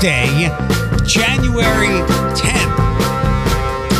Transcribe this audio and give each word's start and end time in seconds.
Tuesday, 0.00 0.48
January 1.04 2.00
10th. 2.32 2.74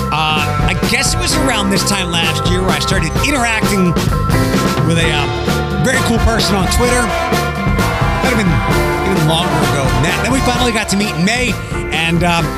Uh, 0.09 0.73
I 0.73 0.89
guess 0.91 1.13
it 1.13 1.21
was 1.21 1.37
around 1.37 1.69
this 1.69 1.87
time 1.87 2.11
last 2.11 2.51
year 2.51 2.63
where 2.63 2.71
I 2.71 2.79
started 2.79 3.13
interacting 3.29 3.93
with 4.89 4.97
a 4.97 5.11
uh, 5.13 5.85
very 5.85 5.99
cool 6.09 6.17
person 6.25 6.57
on 6.57 6.65
Twitter. 6.73 7.03
Might 8.25 8.33
have 8.33 8.41
been 8.41 9.13
even 9.13 9.29
longer 9.29 9.53
ago 9.53 9.85
than 9.85 10.03
that. 10.09 10.21
Then 10.25 10.33
we 10.33 10.41
finally 10.41 10.73
got 10.73 10.89
to 10.89 10.97
meet 10.97 11.13
in 11.15 11.23
May, 11.23 11.53
and 11.93 12.25
um, 12.25 12.49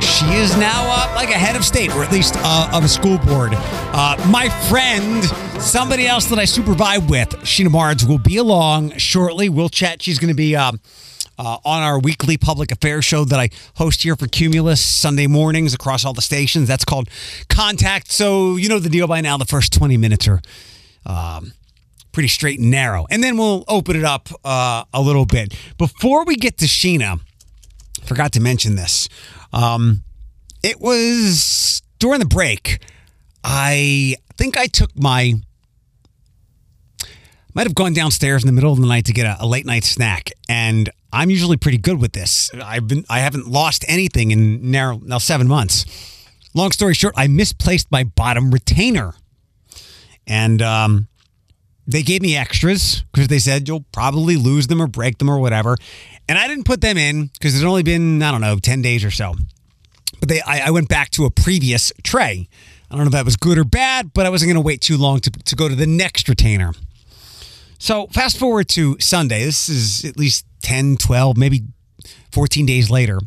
she 0.00 0.24
is 0.32 0.56
now 0.56 0.80
uh, 0.88 1.12
like 1.14 1.28
a 1.28 1.38
head 1.38 1.56
of 1.56 1.66
state, 1.66 1.94
or 1.94 2.02
at 2.02 2.10
least 2.10 2.36
uh, 2.38 2.70
of 2.72 2.84
a 2.84 2.88
school 2.88 3.18
board. 3.18 3.52
Uh, 3.52 4.16
my 4.30 4.48
friend, 4.70 5.22
somebody 5.60 6.06
else 6.06 6.24
that 6.30 6.38
I 6.38 6.46
super 6.46 6.72
vibe 6.72 7.10
with, 7.10 7.28
Sheena 7.44 7.70
Barnes, 7.70 8.06
will 8.06 8.16
be 8.16 8.38
along 8.38 8.96
shortly. 8.96 9.50
We'll 9.50 9.68
chat. 9.68 10.00
She's 10.00 10.18
going 10.18 10.28
to 10.28 10.34
be. 10.34 10.56
Uh, 11.42 11.58
on 11.64 11.82
our 11.82 11.98
weekly 11.98 12.36
public 12.36 12.70
affairs 12.70 13.04
show 13.04 13.24
that 13.24 13.40
I 13.40 13.48
host 13.74 14.04
here 14.04 14.14
for 14.14 14.28
Cumulus 14.28 14.80
Sunday 14.80 15.26
mornings 15.26 15.74
across 15.74 16.04
all 16.04 16.12
the 16.12 16.22
stations. 16.22 16.68
That's 16.68 16.84
called 16.84 17.08
Contact. 17.48 18.12
So 18.12 18.54
you 18.54 18.68
know 18.68 18.78
the 18.78 18.88
deal 18.88 19.08
by 19.08 19.22
now. 19.22 19.36
The 19.38 19.44
first 19.44 19.72
20 19.72 19.96
minutes 19.96 20.28
are 20.28 20.40
um, 21.04 21.52
pretty 22.12 22.28
straight 22.28 22.60
and 22.60 22.70
narrow. 22.70 23.08
And 23.10 23.24
then 23.24 23.36
we'll 23.36 23.64
open 23.66 23.96
it 23.96 24.04
up 24.04 24.28
uh, 24.44 24.84
a 24.94 25.02
little 25.02 25.26
bit. 25.26 25.52
Before 25.78 26.24
we 26.24 26.36
get 26.36 26.58
to 26.58 26.66
Sheena, 26.66 27.18
forgot 28.04 28.30
to 28.34 28.40
mention 28.40 28.76
this. 28.76 29.08
Um, 29.52 30.04
it 30.62 30.80
was 30.80 31.82
during 31.98 32.20
the 32.20 32.26
break. 32.26 32.78
I 33.42 34.14
think 34.36 34.56
I 34.56 34.68
took 34.68 34.96
my 34.96 35.34
might 37.52 37.66
have 37.66 37.74
gone 37.74 37.94
downstairs 37.94 38.44
in 38.44 38.46
the 38.46 38.52
middle 38.52 38.72
of 38.72 38.80
the 38.80 38.86
night 38.86 39.06
to 39.06 39.12
get 39.12 39.26
a, 39.26 39.44
a, 39.44 39.46
late 39.46 39.66
night 39.66 39.84
snack 39.84 40.30
and 40.48 40.88
i'm 41.12 41.30
usually 41.30 41.56
pretty 41.56 41.78
good 41.78 42.00
with 42.00 42.12
this. 42.12 42.50
I've 42.54 42.88
been 42.88 43.04
i 43.08 43.20
haven't 43.20 43.46
lost 43.48 43.84
anything 43.88 44.30
in 44.30 44.70
now, 44.70 45.00
now 45.02 45.18
seven 45.18 45.46
months. 45.46 45.84
Long 46.54 46.70
story 46.72 46.94
short 46.94 47.14
i 47.16 47.26
misplaced 47.26 47.90
my 47.90 48.04
bottom 48.04 48.50
retainer. 48.50 49.14
And 50.26 50.62
um, 50.62 51.08
they 51.86 52.02
gave 52.02 52.22
me 52.22 52.36
extras 52.36 53.02
because 53.12 53.28
they 53.28 53.40
said 53.40 53.66
you'll 53.66 53.84
probably 53.92 54.36
lose 54.36 54.68
them 54.68 54.80
or 54.80 54.86
break 54.86 55.18
them 55.18 55.28
or 55.28 55.38
whatever. 55.38 55.76
And 56.28 56.38
i 56.38 56.48
didn't 56.48 56.64
put 56.64 56.80
them 56.80 56.96
in 56.96 57.26
because 57.26 57.54
it's 57.54 57.64
only 57.64 57.82
been 57.82 58.22
i 58.22 58.30
don't 58.30 58.40
know 58.40 58.56
10 58.58 58.82
days 58.82 59.04
or 59.04 59.10
so. 59.10 59.34
But 60.20 60.28
they 60.28 60.40
I, 60.42 60.68
I 60.68 60.70
went 60.70 60.88
back 60.88 61.10
to 61.10 61.24
a 61.24 61.30
previous 61.30 61.92
tray. 62.02 62.48
I 62.90 62.94
don't 62.94 63.04
know 63.04 63.08
if 63.08 63.12
that 63.12 63.24
was 63.24 63.36
good 63.36 63.58
or 63.58 63.64
bad 63.64 64.12
but 64.14 64.26
i 64.26 64.30
wasn't 64.30 64.48
going 64.48 64.62
to 64.62 64.66
wait 64.66 64.80
too 64.80 64.96
long 64.96 65.20
to, 65.20 65.30
to 65.30 65.56
go 65.56 65.68
to 65.68 65.74
the 65.74 65.86
next 65.86 66.28
retainer. 66.28 66.72
So 67.82 68.06
fast 68.12 68.38
forward 68.38 68.68
to 68.70 68.96
Sunday. 69.00 69.44
This 69.44 69.68
is 69.68 70.04
at 70.04 70.16
least 70.16 70.46
10, 70.62 70.96
12, 70.96 71.36
maybe 71.36 71.62
14 72.30 72.66
days 72.66 72.90
later. 72.90 73.18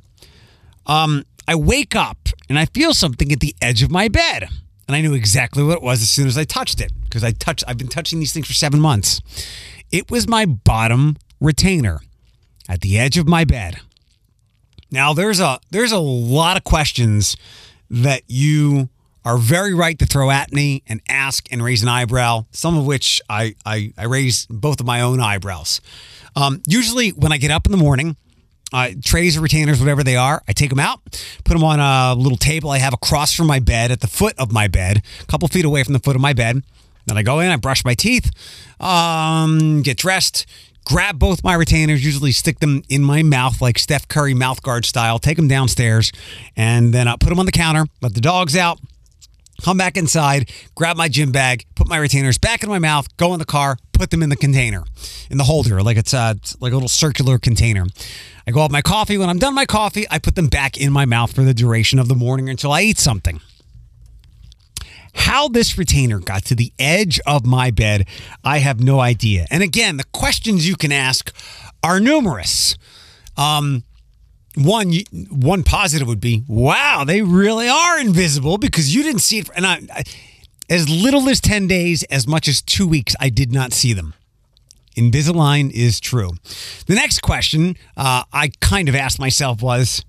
Um, 0.86 1.25
I 1.47 1.55
wake 1.55 1.95
up 1.95 2.30
and 2.50 2.58
I 2.58 2.66
feel 2.66 2.94
something 2.94 3.31
at 3.31 3.39
the 3.39 3.55
edge 3.61 3.83
of 3.83 3.91
my 3.91 4.08
bed. 4.08 4.47
And 4.88 4.95
I 4.95 5.02
knew 5.02 5.14
exactly 5.14 5.63
what 5.63 5.78
it 5.78 5.83
was 5.83 6.02
as 6.02 6.09
soon 6.09 6.28
as 6.28 6.38
I 6.38 6.44
touched 6.44 6.80
it 6.80 6.91
because 7.03 7.23
I 7.23 7.31
touched 7.31 7.63
I've 7.67 7.78
been 7.78 7.88
touching 7.88 8.19
these 8.19 8.33
things 8.33 8.47
for 8.47 8.53
7 8.53 8.80
months. 8.80 9.22
It 9.91 10.11
was 10.11 10.28
my 10.28 10.45
bottom 10.45 11.17
retainer 11.39 12.02
at 12.69 12.81
the 12.81 13.00
edge 13.00 13.17
of 13.17 13.28
my 13.28 13.45
bed. 13.45 13.78
Now 14.91 15.13
there's 15.13 15.39
a 15.39 15.59
there's 15.72 15.91
a 15.91 16.00
lot 16.00 16.58
of 16.58 16.63
questions 16.63 17.36
that 17.89 18.23
you 18.28 18.89
are 19.25 19.38
very 19.38 19.73
right 19.73 19.97
to 19.97 20.06
throw 20.06 20.30
at 20.30 20.53
me 20.53 20.83
and 20.88 21.02
ask 21.09 21.52
and 21.52 21.63
raise 21.63 21.81
an 21.81 21.89
eyebrow, 21.89 22.45
some 22.52 22.78
of 22.78 22.86
which 22.86 23.19
I, 23.28 23.56
I, 23.66 23.91
I 23.97 24.06
raise 24.06 24.45
both 24.52 24.80
of 24.80 24.86
my 24.86 25.02
own 25.02 25.19
eyebrows. 25.19 25.81
Um, 26.36 26.61
usually, 26.67 27.09
when 27.11 27.31
I 27.31 27.38
get 27.38 27.52
up 27.52 27.66
in 27.66 27.72
the 27.72 27.78
morning, 27.78 28.17
uh, 28.73 28.89
trays 29.03 29.38
or 29.38 29.41
retainers, 29.41 29.80
whatever 29.80 30.03
they 30.03 30.16
are, 30.16 30.41
I 30.47 30.53
take 30.53 30.69
them 30.69 30.79
out, 30.79 31.00
put 31.44 31.53
them 31.53 31.63
on 31.63 31.79
a 31.79 32.19
little 32.19 32.38
table 32.38 32.72
I 32.72 32.79
have 32.79 32.94
across 32.94 33.34
from 33.34 33.47
my 33.47 33.59
bed 33.59 33.91
at 33.91 34.01
the 34.01 34.07
foot 34.07 34.38
of 34.38 34.51
my 34.51 34.68
bed, 34.68 35.01
a 35.22 35.25
couple 35.28 35.47
feet 35.47 35.66
away 35.66 35.84
from 35.84 35.94
the 35.94 36.00
foot 36.00 36.16
of 36.16 36.22
my 36.22 36.34
bed. 36.34 36.62
Then 37.06 37.18
I 37.18 37.24
go 37.24 37.40
in, 37.40 37.51
I 37.51 37.57
brush 37.57 37.85
my 37.85 37.94
teeth, 37.94 38.31
um, 38.79 39.84
get 39.84 39.97
dressed, 39.97 40.45
grab 40.85 41.19
both 41.19 41.44
my 41.44 41.53
retainers, 41.53 42.03
usually 42.03 42.31
stick 42.31 42.59
them 42.59 42.81
in 42.90 43.03
my 43.03 43.22
mouth 43.22 43.62
like 43.62 43.78
Steph 43.78 44.07
Curry 44.07 44.34
mouth 44.34 44.62
guard 44.63 44.85
style, 44.85 45.19
take 45.19 45.38
them 45.38 45.47
downstairs, 45.47 46.12
and 46.57 46.94
then 46.94 47.07
I 47.07 47.16
put 47.18 47.29
them 47.29 47.40
on 47.40 47.45
the 47.45 47.51
counter, 47.51 47.85
let 48.01 48.16
the 48.16 48.22
dogs 48.22 48.56
out, 48.57 48.79
come 49.62 49.78
back 49.78 49.97
inside, 49.97 50.51
grab 50.74 50.97
my 50.97 51.07
gym 51.07 51.31
bag, 51.31 51.66
put 51.75 51.88
my 51.88 51.97
retainers 51.97 52.38
back 52.38 52.63
in 52.63 52.69
my 52.69 52.79
mouth, 52.79 53.16
go 53.18 53.34
in 53.34 53.40
the 53.40 53.45
car, 53.45 53.78
put 53.95 54.11
them 54.11 54.22
in 54.22 54.29
the 54.29 54.35
container, 54.35 54.83
in 55.29 55.38
the 55.38 55.44
holder, 55.45 55.81
like 55.81 55.97
it's, 55.97 56.13
uh, 56.13 56.35
like 56.59 56.72
a 56.72 56.75
little 56.75 56.89
circular 56.89 57.38
container. 57.38 57.85
I 58.47 58.51
go 58.51 58.61
have 58.61 58.72
my 58.72 58.81
coffee. 58.81 59.17
When 59.17 59.29
I'm 59.29 59.39
done 59.39 59.56
my 59.56 59.66
coffee, 59.66 60.06
I 60.09 60.19
put 60.19 60.35
them 60.35 60.47
back 60.47 60.78
in 60.78 60.91
my 60.91 61.06
mouth 61.06 61.33
for 61.33 61.41
the 61.44 61.53
duration 61.53 62.00
of 62.00 62.07
the 62.07 62.16
morning 62.16 62.50
until 62.50 62.72
I 62.72 62.81
eat 62.81 62.97
something. 62.97 63.41
How 65.16 65.47
this 65.47 65.78
retainer 65.78 66.19
got 66.19 66.44
to 66.45 66.56
the 66.56 66.73
edge 66.78 67.19
of 67.25 67.45
my 67.45 67.72
bed, 67.72 68.06
I 68.44 68.59
have 68.59 68.81
no 68.81 69.00
idea. 69.00 69.47
And 69.50 69.63
again, 69.63 69.97
the 69.97 70.03
questions 70.12 70.67
you 70.67 70.75
can 70.75 70.91
ask 70.91 71.33
are 71.81 72.00
numerous. 72.00 72.77
Um, 73.38 73.83
one 74.56 74.94
one 75.29 75.63
positive 75.63 76.07
would 76.07 76.22
be 76.22 76.44
wow 76.47 77.03
they 77.06 77.22
really 77.22 77.67
are 77.67 78.00
invisible 78.00 78.57
because 78.57 78.95
you 78.95 79.03
didn't 79.03 79.19
see 79.19 79.39
it 79.39 79.50
and 79.53 79.66
I, 79.66 79.81
I, 79.94 80.03
as 80.70 80.90
little 80.90 81.30
as 81.30 81.40
10 81.40 81.68
days 81.68 82.03
as 82.03 82.28
much 82.28 82.48
as 82.48 82.62
2 82.62 82.88
weeks 82.88 83.16
I 83.20 83.30
did 83.30 83.52
not 83.52 83.74
see 83.74 83.94
them. 83.94 84.14
Invisalign 84.96 85.72
is 85.72 86.00
true. 86.00 86.31
The 86.88 86.96
next 86.96 87.22
question 87.22 87.76
uh, 87.98 88.24
I 88.31 88.52
kind 88.62 88.88
of 88.88 88.96
asked 88.96 89.20
myself 89.20 89.62
was 89.62 90.04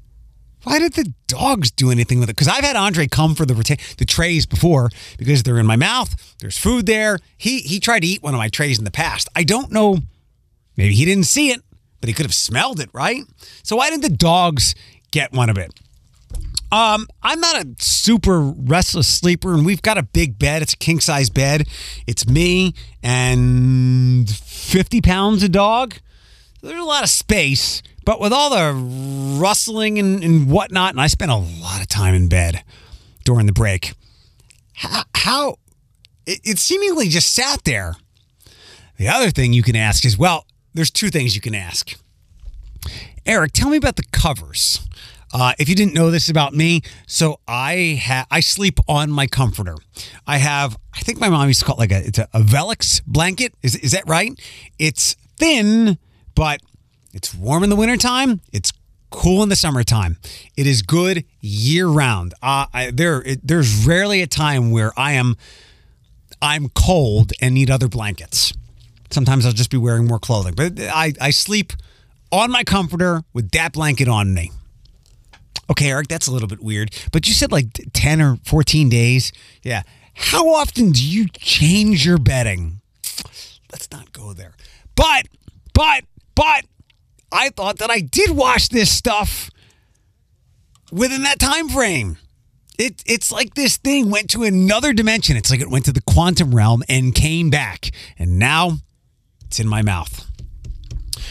why 0.62 0.80
did 0.80 0.94
the 0.94 1.12
dogs 1.28 1.70
do 1.70 1.92
anything 1.92 2.18
with 2.18 2.28
it? 2.28 2.34
Because 2.34 2.48
I've 2.48 2.64
had 2.64 2.74
Andre 2.74 3.06
come 3.06 3.34
for 3.34 3.46
the 3.46 3.54
the 3.98 4.04
trays 4.04 4.46
before 4.46 4.90
because 5.16 5.42
they're 5.42 5.58
in 5.58 5.66
my 5.66 5.76
mouth 5.76 6.34
there's 6.40 6.58
food 6.58 6.86
there. 6.86 7.18
He 7.36 7.60
he 7.60 7.78
tried 7.80 8.00
to 8.00 8.06
eat 8.06 8.22
one 8.22 8.34
of 8.34 8.38
my 8.38 8.48
trays 8.48 8.78
in 8.78 8.84
the 8.84 8.90
past. 8.90 9.28
I 9.36 9.44
don't 9.44 9.70
know 9.70 9.98
maybe 10.76 10.94
he 10.94 11.04
didn't 11.04 11.24
see 11.24 11.50
it 11.50 11.60
but 12.00 12.08
he 12.08 12.14
could 12.14 12.26
have 12.26 12.34
smelled 12.34 12.80
it, 12.80 12.90
right? 12.92 13.22
So 13.62 13.76
why 13.76 13.90
didn't 13.90 14.02
the 14.02 14.16
dogs 14.16 14.74
get 15.10 15.32
one 15.32 15.50
of 15.50 15.58
it? 15.58 15.72
Um, 16.72 17.06
I'm 17.22 17.40
not 17.40 17.56
a 17.56 17.68
super 17.78 18.40
restless 18.40 19.06
sleeper, 19.06 19.54
and 19.54 19.64
we've 19.64 19.82
got 19.82 19.98
a 19.98 20.02
big 20.02 20.38
bed. 20.38 20.62
It's 20.62 20.72
a 20.74 20.76
king 20.76 21.00
size 21.00 21.30
bed. 21.30 21.68
It's 22.06 22.28
me 22.28 22.74
and 23.02 24.28
50 24.28 25.00
pounds 25.00 25.42
of 25.42 25.52
dog. 25.52 25.94
There's 26.62 26.80
a 26.80 26.84
lot 26.84 27.04
of 27.04 27.10
space, 27.10 27.82
but 28.04 28.20
with 28.20 28.32
all 28.32 28.50
the 28.50 29.38
rustling 29.40 29.98
and, 29.98 30.24
and 30.24 30.50
whatnot, 30.50 30.90
and 30.90 31.00
I 31.00 31.06
spent 31.06 31.30
a 31.30 31.36
lot 31.36 31.80
of 31.80 31.88
time 31.88 32.14
in 32.14 32.28
bed 32.28 32.64
during 33.24 33.46
the 33.46 33.52
break. 33.52 33.94
How, 34.74 35.02
how 35.14 35.58
it, 36.26 36.40
it 36.44 36.58
seemingly 36.58 37.08
just 37.08 37.32
sat 37.32 37.62
there. 37.64 37.94
The 38.98 39.08
other 39.08 39.30
thing 39.30 39.52
you 39.52 39.62
can 39.62 39.76
ask 39.76 40.04
is, 40.04 40.18
well, 40.18 40.46
there's 40.74 40.90
two 40.90 41.10
things 41.10 41.34
you 41.34 41.40
can 41.40 41.54
ask. 41.54 41.98
Eric, 43.24 43.52
tell 43.52 43.70
me 43.70 43.76
about 43.76 43.96
the 43.96 44.04
covers. 44.12 44.80
Uh, 45.32 45.52
if 45.58 45.68
you 45.68 45.74
didn't 45.74 45.94
know 45.94 46.10
this 46.10 46.28
about 46.28 46.54
me, 46.54 46.82
so 47.06 47.40
I 47.48 48.00
have 48.02 48.26
I 48.30 48.40
sleep 48.40 48.78
on 48.88 49.10
my 49.10 49.26
comforter. 49.26 49.76
I 50.26 50.38
have 50.38 50.76
I 50.94 51.00
think 51.00 51.20
my 51.20 51.28
mom 51.28 51.48
used 51.48 51.60
to 51.60 51.66
call 51.66 51.76
it 51.76 51.78
like 51.78 51.92
a 51.92 52.06
it's 52.06 52.18
a, 52.18 52.28
a 52.32 52.40
Vellux 52.40 53.02
blanket. 53.06 53.54
Is 53.62 53.76
is 53.76 53.92
that 53.92 54.06
right? 54.08 54.32
It's 54.78 55.14
thin, 55.36 55.98
but 56.34 56.60
it's 57.12 57.34
warm 57.34 57.64
in 57.64 57.70
the 57.70 57.76
wintertime. 57.76 58.40
It's 58.52 58.72
cool 59.10 59.42
in 59.42 59.48
the 59.48 59.56
summertime. 59.56 60.18
It 60.56 60.66
is 60.66 60.82
good 60.82 61.24
year 61.40 61.86
round. 61.86 62.34
Uh, 62.42 62.66
I, 62.72 62.90
there 62.90 63.22
it, 63.22 63.40
there's 63.46 63.86
rarely 63.86 64.22
a 64.22 64.26
time 64.26 64.70
where 64.70 64.92
I 64.96 65.12
am 65.12 65.36
I'm 66.40 66.68
cold 66.70 67.32
and 67.40 67.54
need 67.54 67.70
other 67.70 67.88
blankets. 67.88 68.52
Sometimes 69.10 69.46
I'll 69.46 69.52
just 69.52 69.70
be 69.70 69.76
wearing 69.76 70.06
more 70.06 70.18
clothing, 70.18 70.54
but 70.54 70.78
I, 70.78 71.14
I 71.20 71.30
sleep 71.30 71.72
on 72.32 72.50
my 72.50 72.64
comforter 72.64 73.22
with 73.32 73.50
that 73.52 73.72
blanket 73.72 74.08
on 74.08 74.34
me. 74.34 74.50
Okay, 75.70 75.90
Eric, 75.90 76.08
that's 76.08 76.26
a 76.26 76.32
little 76.32 76.48
bit 76.48 76.62
weird, 76.62 76.94
but 77.12 77.26
you 77.26 77.34
said 77.34 77.50
like 77.50 77.66
10 77.92 78.20
or 78.20 78.36
14 78.44 78.88
days. 78.88 79.32
Yeah. 79.62 79.82
How 80.14 80.48
often 80.48 80.92
do 80.92 81.06
you 81.06 81.26
change 81.28 82.06
your 82.06 82.18
bedding? 82.18 82.80
Let's 83.70 83.90
not 83.90 84.12
go 84.12 84.32
there. 84.32 84.54
But, 84.94 85.28
but, 85.74 86.04
but, 86.34 86.64
I 87.32 87.50
thought 87.50 87.78
that 87.78 87.90
I 87.90 88.00
did 88.00 88.30
wash 88.30 88.68
this 88.68 88.90
stuff 88.90 89.50
within 90.92 91.24
that 91.24 91.38
time 91.38 91.68
frame. 91.68 92.16
It, 92.78 93.02
it's 93.06 93.32
like 93.32 93.54
this 93.54 93.76
thing 93.76 94.10
went 94.10 94.30
to 94.30 94.44
another 94.44 94.92
dimension. 94.92 95.36
It's 95.36 95.50
like 95.50 95.60
it 95.60 95.70
went 95.70 95.84
to 95.86 95.92
the 95.92 96.02
quantum 96.02 96.54
realm 96.54 96.82
and 96.88 97.14
came 97.14 97.50
back. 97.50 97.90
And 98.18 98.38
now 98.38 98.78
it's 99.46 99.58
in 99.60 99.68
my 99.68 99.82
mouth. 99.82 100.30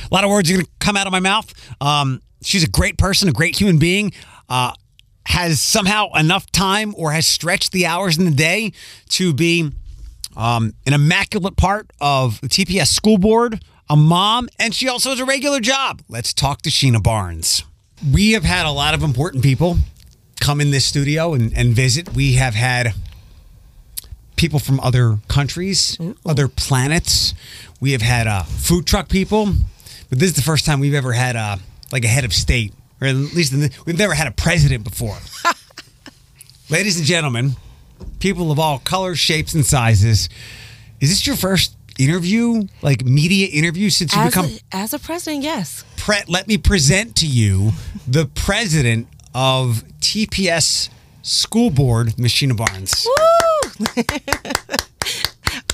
A 0.10 0.14
lot 0.14 0.24
of 0.24 0.30
words 0.30 0.50
are 0.50 0.54
going 0.54 0.66
to 0.66 0.72
come 0.80 0.98
out 0.98 1.08
of 1.08 1.12
my 1.12 1.20
mouth. 1.20 1.54
Um, 1.82 2.22
she's 2.42 2.64
a 2.64 2.70
great 2.70 2.98
person, 2.98 3.30
a 3.30 3.32
great 3.32 3.60
human 3.60 3.78
being. 3.78 4.12
Uh, 4.48 4.74
has 5.28 5.60
somehow 5.60 6.12
enough 6.14 6.52
time 6.52 6.94
or 6.98 7.12
has 7.12 7.26
stretched 7.26 7.72
the 7.72 7.86
hours 7.86 8.18
in 8.18 8.26
the 8.26 8.32
day 8.32 8.72
to 9.10 9.34
be 9.34 9.72
um, 10.36 10.74
an 10.86 10.94
immaculate 10.94 11.58
part 11.58 11.92
of 12.00 12.40
the 12.42 12.48
TPS 12.48 12.88
school 12.88 13.18
board, 13.18 13.64
a 13.90 13.96
mom, 13.96 14.48
and 14.60 14.74
she 14.74 14.88
also 14.88 15.10
has 15.10 15.20
a 15.20 15.26
regular 15.26 15.60
job. 15.60 16.02
Let's 16.08 16.34
talk 16.34 16.62
to 16.64 16.70
Sheena 16.70 17.02
Barnes. 17.02 17.64
We 18.14 18.34
have 18.34 18.44
had 18.44 18.66
a 18.66 18.72
lot 18.72 18.94
of 18.94 19.02
important 19.02 19.44
people 19.44 19.78
come 20.40 20.62
in 20.62 20.72
this 20.72 20.86
studio 20.86 21.34
and, 21.34 21.52
and 21.58 21.74
visit. 21.74 22.14
We 22.14 22.34
have 22.34 22.54
had 22.54 22.94
people 24.36 24.60
from 24.60 24.80
other 24.82 25.20
countries, 25.28 25.98
other 26.26 26.48
planets. 26.48 27.34
We 27.80 27.94
have 27.94 28.02
had 28.02 28.28
uh, 28.28 28.44
food 28.44 28.86
truck 28.86 29.10
people, 29.10 29.54
but 30.16 30.22
this 30.22 30.30
is 30.30 30.36
the 30.38 30.42
first 30.42 30.66
time 30.66 30.80
we've 30.80 30.94
ever 30.94 31.12
had 31.12 31.36
uh, 31.36 31.58
like 31.92 32.06
a 32.06 32.08
head 32.08 32.24
of 32.24 32.34
state, 32.34 32.74
or 33.02 33.08
at 33.08 33.16
least 33.16 33.52
the, 33.52 33.70
we've 33.86 33.98
never 33.98 34.14
had 34.14 34.28
a 34.28 34.32
president 34.32 34.86
before. 34.86 35.18
Ladies 36.70 36.98
and 36.98 37.06
gentlemen, 37.06 37.52
people 38.22 38.50
of 38.50 38.58
all 38.58 38.80
colors, 38.80 39.20
shapes, 39.20 39.54
and 39.54 39.66
sizes, 39.66 40.30
is 41.02 41.10
this 41.10 41.28
your 41.28 41.36
first 41.36 41.76
interview, 42.00 42.64
like 42.82 43.04
media 43.04 43.50
interview, 43.52 43.90
since 43.90 44.16
you 44.16 44.22
As 44.22 44.30
become 44.30 44.46
a, 44.46 44.60
as 44.72 44.94
a 44.94 45.00
president, 45.00 45.44
yes. 45.44 45.84
pre- 45.98 46.24
let 46.30 46.48
me 46.48 46.58
present 46.58 47.18
to 47.18 47.28
you 47.28 47.72
the 48.08 48.26
president 48.26 49.10
of 49.34 49.84
TPS 50.00 50.90
School 51.24 51.72
Board, 51.72 52.18
Machina 52.18 52.56
Barnes. 52.56 53.06
Woo! 53.06 53.96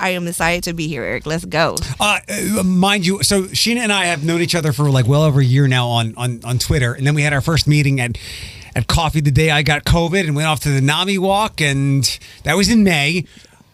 I 0.01 0.09
am 0.09 0.27
excited 0.27 0.63
to 0.65 0.73
be 0.73 0.87
here, 0.87 1.03
Eric. 1.03 1.25
Let's 1.25 1.45
go. 1.45 1.75
Uh, 1.99 2.19
uh, 2.59 2.63
mind 2.63 3.05
you, 3.05 3.21
so 3.23 3.43
Sheena 3.43 3.77
and 3.81 3.93
I 3.93 4.05
have 4.05 4.23
known 4.25 4.41
each 4.41 4.55
other 4.55 4.73
for 4.73 4.89
like 4.89 5.07
well 5.07 5.21
over 5.23 5.39
a 5.39 5.45
year 5.45 5.67
now 5.67 5.87
on 5.87 6.13
on 6.17 6.41
on 6.43 6.57
Twitter, 6.57 6.93
and 6.93 7.05
then 7.05 7.13
we 7.15 7.21
had 7.21 7.33
our 7.33 7.41
first 7.41 7.67
meeting 7.67 7.99
at 8.01 8.17
at 8.75 8.87
coffee 8.87 9.21
the 9.21 9.31
day 9.31 9.51
I 9.51 9.61
got 9.61 9.83
COVID 9.85 10.25
and 10.25 10.35
went 10.35 10.47
off 10.47 10.61
to 10.61 10.69
the 10.69 10.81
NAMI 10.81 11.17
walk, 11.19 11.61
and 11.61 12.03
that 12.43 12.55
was 12.57 12.69
in 12.69 12.83
May. 12.83 13.25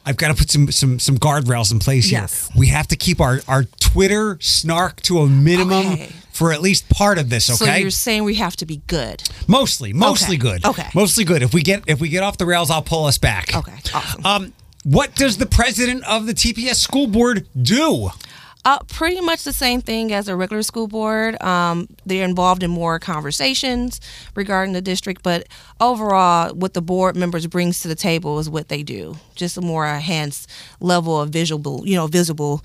I've 0.05 0.17
got 0.17 0.29
to 0.29 0.33
put 0.35 0.49
some 0.49 0.71
some 0.71 0.99
some 0.99 1.17
guardrails 1.17 1.71
in 1.71 1.79
place 1.79 2.09
here. 2.09 2.21
Yes. 2.21 2.49
We 2.55 2.67
have 2.67 2.87
to 2.87 2.95
keep 2.95 3.19
our 3.21 3.39
our 3.47 3.63
Twitter 3.79 4.37
snark 4.41 5.01
to 5.03 5.19
a 5.19 5.27
minimum 5.27 5.93
Okay. 5.93 6.11
for 6.31 6.51
at 6.53 6.61
least 6.61 6.87
part 6.89 7.17
of 7.19 7.29
this. 7.29 7.45
So 7.45 7.53
Okay. 7.65 7.81
you're 7.81 7.89
saying 7.89 8.23
we 8.23 8.35
have 8.35 8.55
to 8.57 8.65
be 8.65 8.81
good. 8.87 9.23
Mostly, 9.47 9.91
mostly 9.93 10.35
Okay. 10.37 10.41
good. 10.59 10.65
Okay. 10.65 10.87
Mostly 10.93 11.23
good. 11.25 11.41
If 11.41 11.53
we 11.53 11.61
get 11.61 11.83
if 11.87 11.99
we 11.99 12.07
get 12.09 12.23
off 12.23 12.37
the 12.37 12.45
rails, 12.45 12.69
I'll 12.69 12.81
pull 12.81 13.05
us 13.05 13.17
back. 13.17 13.53
Okay, 13.55 13.73
awesome. 13.93 14.25
Um, 14.25 14.53
what 14.87 15.13
does 15.15 15.35
the 15.35 15.45
president 15.45 16.01
of 16.07 16.27
the 16.27 16.33
TPS 16.33 16.75
school 16.75 17.07
board 17.07 17.45
do? 17.61 18.09
Uh, 18.63 18.79
pretty 18.87 19.19
much 19.19 19.43
the 19.43 19.51
same 19.51 19.81
thing 19.81 20.13
as 20.13 20.29
a 20.29 20.35
regular 20.35 20.63
school 20.63 20.87
board. 20.87 21.41
Um, 21.43 21.89
they're 22.05 22.23
involved 22.23 22.63
in 22.63 22.71
more 22.71 22.97
conversations 22.97 23.99
regarding 24.33 24.73
the 24.73 24.81
district, 24.81 25.23
but 25.23 25.45
overall, 25.81 26.55
what 26.55 26.73
the 26.73 26.81
board 26.81 27.17
members 27.17 27.45
brings 27.47 27.81
to 27.81 27.89
the 27.89 27.95
table 27.95 28.39
is 28.39 28.49
what 28.49 28.69
they 28.69 28.81
do. 28.81 29.17
Just 29.35 29.57
a 29.57 29.61
more 29.61 29.85
enhanced 29.85 30.49
level 30.79 31.19
of 31.19 31.31
visible, 31.31 31.85
you 31.85 31.95
know, 31.95 32.07
visible. 32.07 32.63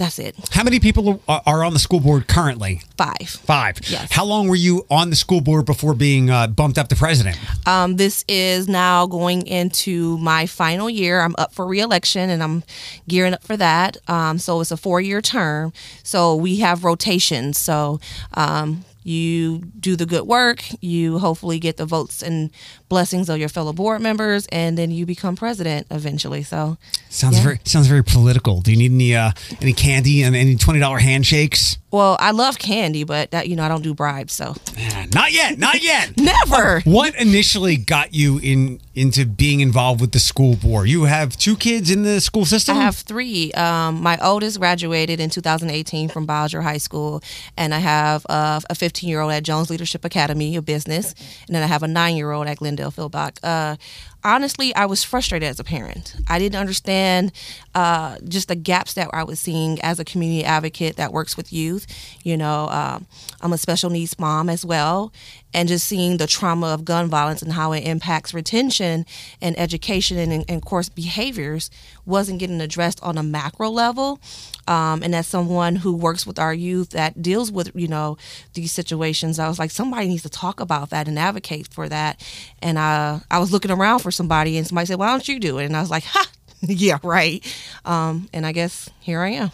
That's 0.00 0.18
it. 0.18 0.34
How 0.52 0.64
many 0.64 0.80
people 0.80 1.20
are 1.28 1.62
on 1.62 1.74
the 1.74 1.78
school 1.78 2.00
board 2.00 2.26
currently? 2.26 2.80
Five. 2.96 3.28
Five. 3.28 3.80
Yes. 3.86 4.10
How 4.10 4.24
long 4.24 4.48
were 4.48 4.56
you 4.56 4.86
on 4.90 5.10
the 5.10 5.16
school 5.16 5.42
board 5.42 5.66
before 5.66 5.92
being 5.92 6.30
uh, 6.30 6.46
bumped 6.46 6.78
up 6.78 6.88
to 6.88 6.96
president? 6.96 7.38
Um, 7.66 7.96
this 7.96 8.24
is 8.26 8.66
now 8.66 9.06
going 9.06 9.46
into 9.46 10.16
my 10.16 10.46
final 10.46 10.88
year. 10.88 11.20
I'm 11.20 11.34
up 11.36 11.52
for 11.52 11.66
reelection 11.66 12.30
and 12.30 12.42
I'm 12.42 12.64
gearing 13.08 13.34
up 13.34 13.42
for 13.42 13.58
that. 13.58 13.98
Um, 14.08 14.38
so 14.38 14.62
it's 14.62 14.70
a 14.70 14.78
four 14.78 15.02
year 15.02 15.20
term. 15.20 15.74
So 16.02 16.34
we 16.34 16.56
have 16.60 16.82
rotations. 16.82 17.60
So 17.60 18.00
um, 18.32 18.86
you 19.02 19.58
do 19.78 19.96
the 19.96 20.06
good 20.06 20.26
work, 20.26 20.62
you 20.80 21.18
hopefully 21.18 21.58
get 21.58 21.76
the 21.76 21.86
votes 21.86 22.22
and 22.22 22.50
blessings 22.88 23.28
of 23.28 23.38
your 23.38 23.48
fellow 23.48 23.72
board 23.72 24.00
members, 24.00 24.46
and 24.52 24.76
then 24.76 24.90
you 24.90 25.06
become 25.06 25.36
president 25.36 25.86
eventually. 25.90 26.42
So 26.42 26.76
Sounds 27.08 27.36
Yeah. 27.38 27.42
very 27.42 27.60
sounds 27.64 27.86
very 27.88 28.04
political. 28.04 28.60
Do 28.60 28.70
you 28.70 28.76
need 28.76 28.92
any 28.92 29.14
uh, 29.16 29.32
any 29.60 29.72
candy 29.72 30.22
and 30.22 30.36
any 30.36 30.56
twenty 30.56 30.80
dollar 30.80 30.98
handshakes? 30.98 31.76
well, 31.92 32.16
I 32.20 32.30
love 32.30 32.56
candy, 32.60 33.02
but 33.02 33.32
that, 33.32 33.48
you 33.48 33.56
know 33.56 33.64
I 33.64 33.68
don't 33.68 33.82
do 33.82 33.94
bribes. 33.94 34.32
So 34.32 34.54
Eh, 34.76 35.06
Not 35.12 35.32
yet. 35.32 35.58
Not 35.58 35.82
yet. 35.82 36.16
never. 36.16 36.80
What 36.84 37.16
initially 37.16 37.76
got 37.76 38.14
you 38.14 38.38
in 38.38 38.80
into 38.94 39.26
being 39.26 39.58
involved 39.60 40.00
with 40.00 40.12
the 40.12 40.20
school 40.20 40.54
board? 40.54 40.88
You 40.88 41.04
have 41.04 41.36
two 41.36 41.56
kids 41.56 41.90
in 41.90 42.02
the 42.04 42.20
school 42.20 42.44
system. 42.44 42.76
I 42.78 42.82
have 42.82 42.96
three. 42.96 43.50
Um, 43.54 44.00
my 44.02 44.16
oldest 44.22 44.60
graduated 44.60 45.18
in 45.18 45.30
2018 45.30 46.08
from 46.10 46.26
Bowsher 46.28 46.62
High 46.62 46.78
School, 46.78 47.22
and 47.56 47.74
I 47.74 47.78
have 47.80 48.24
uh, 48.28 48.60
a 48.70 48.74
15 48.76 48.89
year 49.02 49.20
old 49.20 49.32
at 49.32 49.42
Jones 49.42 49.70
Leadership 49.70 50.04
Academy 50.04 50.56
of 50.56 50.64
Business, 50.64 51.14
and 51.46 51.54
then 51.54 51.62
I 51.62 51.66
have 51.66 51.82
a 51.82 51.88
nine 51.88 52.16
year 52.16 52.32
old 52.32 52.46
at 52.46 52.58
Glendale 52.58 52.90
Feilbach. 52.90 53.38
Uh, 53.42 53.76
honestly, 54.24 54.74
I 54.74 54.86
was 54.86 55.04
frustrated 55.04 55.48
as 55.48 55.60
a 55.60 55.64
parent. 55.64 56.16
I 56.28 56.38
didn't 56.38 56.60
understand 56.60 57.32
uh, 57.74 58.18
just 58.26 58.48
the 58.48 58.56
gaps 58.56 58.94
that 58.94 59.08
I 59.12 59.24
was 59.24 59.40
seeing 59.40 59.80
as 59.80 59.98
a 59.98 60.04
community 60.04 60.44
advocate 60.44 60.96
that 60.96 61.12
works 61.12 61.36
with 61.36 61.52
youth. 61.52 61.86
You 62.22 62.36
know, 62.36 62.68
um, 62.68 63.06
I'm 63.40 63.52
a 63.52 63.58
special 63.58 63.90
needs 63.90 64.18
mom 64.18 64.48
as 64.48 64.64
well, 64.64 65.12
and 65.52 65.68
just 65.68 65.86
seeing 65.86 66.16
the 66.16 66.26
trauma 66.26 66.68
of 66.68 66.84
gun 66.84 67.08
violence 67.08 67.42
and 67.42 67.52
how 67.52 67.72
it 67.72 67.80
impacts 67.80 68.32
retention 68.32 69.06
and 69.40 69.58
education 69.58 70.18
and, 70.18 70.44
and, 70.48 70.62
course, 70.62 70.88
behaviors 70.88 71.70
wasn't 72.06 72.38
getting 72.38 72.60
addressed 72.60 73.02
on 73.02 73.18
a 73.18 73.22
macro 73.22 73.70
level. 73.70 74.20
Um, 74.68 75.02
and 75.02 75.14
as 75.14 75.26
someone 75.26 75.76
who 75.76 75.92
works 75.96 76.26
with 76.26 76.38
our 76.38 76.54
youth 76.54 76.90
that 76.90 77.20
deals 77.20 77.50
with, 77.50 77.72
you 77.74 77.88
know, 77.88 78.18
these 78.54 78.70
situations, 78.70 79.38
I 79.38 79.48
was 79.48 79.58
like, 79.58 79.70
somebody 79.70 80.06
needs 80.06 80.22
to 80.22 80.28
talk 80.28 80.60
about 80.60 80.90
that 80.90 81.08
and 81.08 81.18
advocate 81.18 81.68
for 81.68 81.88
that. 81.88 82.24
And 82.62 82.78
uh, 82.78 83.20
I 83.30 83.38
was 83.40 83.50
looking 83.52 83.72
around 83.72 84.00
for 84.00 84.09
somebody, 84.10 84.56
and 84.56 84.66
somebody 84.66 84.86
said, 84.86 84.98
"Why 84.98 85.08
don't 85.08 85.26
you 85.26 85.38
do 85.40 85.58
it?" 85.58 85.66
And 85.66 85.76
I 85.76 85.80
was 85.80 85.90
like, 85.90 86.04
"Ha, 86.04 86.26
yeah, 86.60 86.98
right." 87.02 87.44
Um, 87.84 88.28
and 88.32 88.46
I 88.46 88.52
guess 88.52 88.88
here 89.00 89.20
I 89.20 89.30
am. 89.30 89.50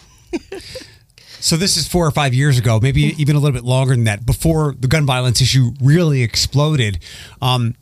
So 1.41 1.57
this 1.57 1.77
is 1.77 1.87
four 1.87 2.07
or 2.07 2.11
five 2.11 2.35
years 2.35 2.59
ago, 2.59 2.81
maybe 2.83 3.15
even 3.19 3.37
a 3.37 3.39
little 3.39 3.55
bit 3.55 3.65
longer 3.65 3.95
than 3.95 4.05
that, 4.05 4.27
before 4.27 4.75
the 4.79 4.89
gun 4.89 5.07
violence 5.07 5.41
issue 5.41 5.73
really 5.81 6.23
exploded. 6.23 6.99
Um, 7.41 7.75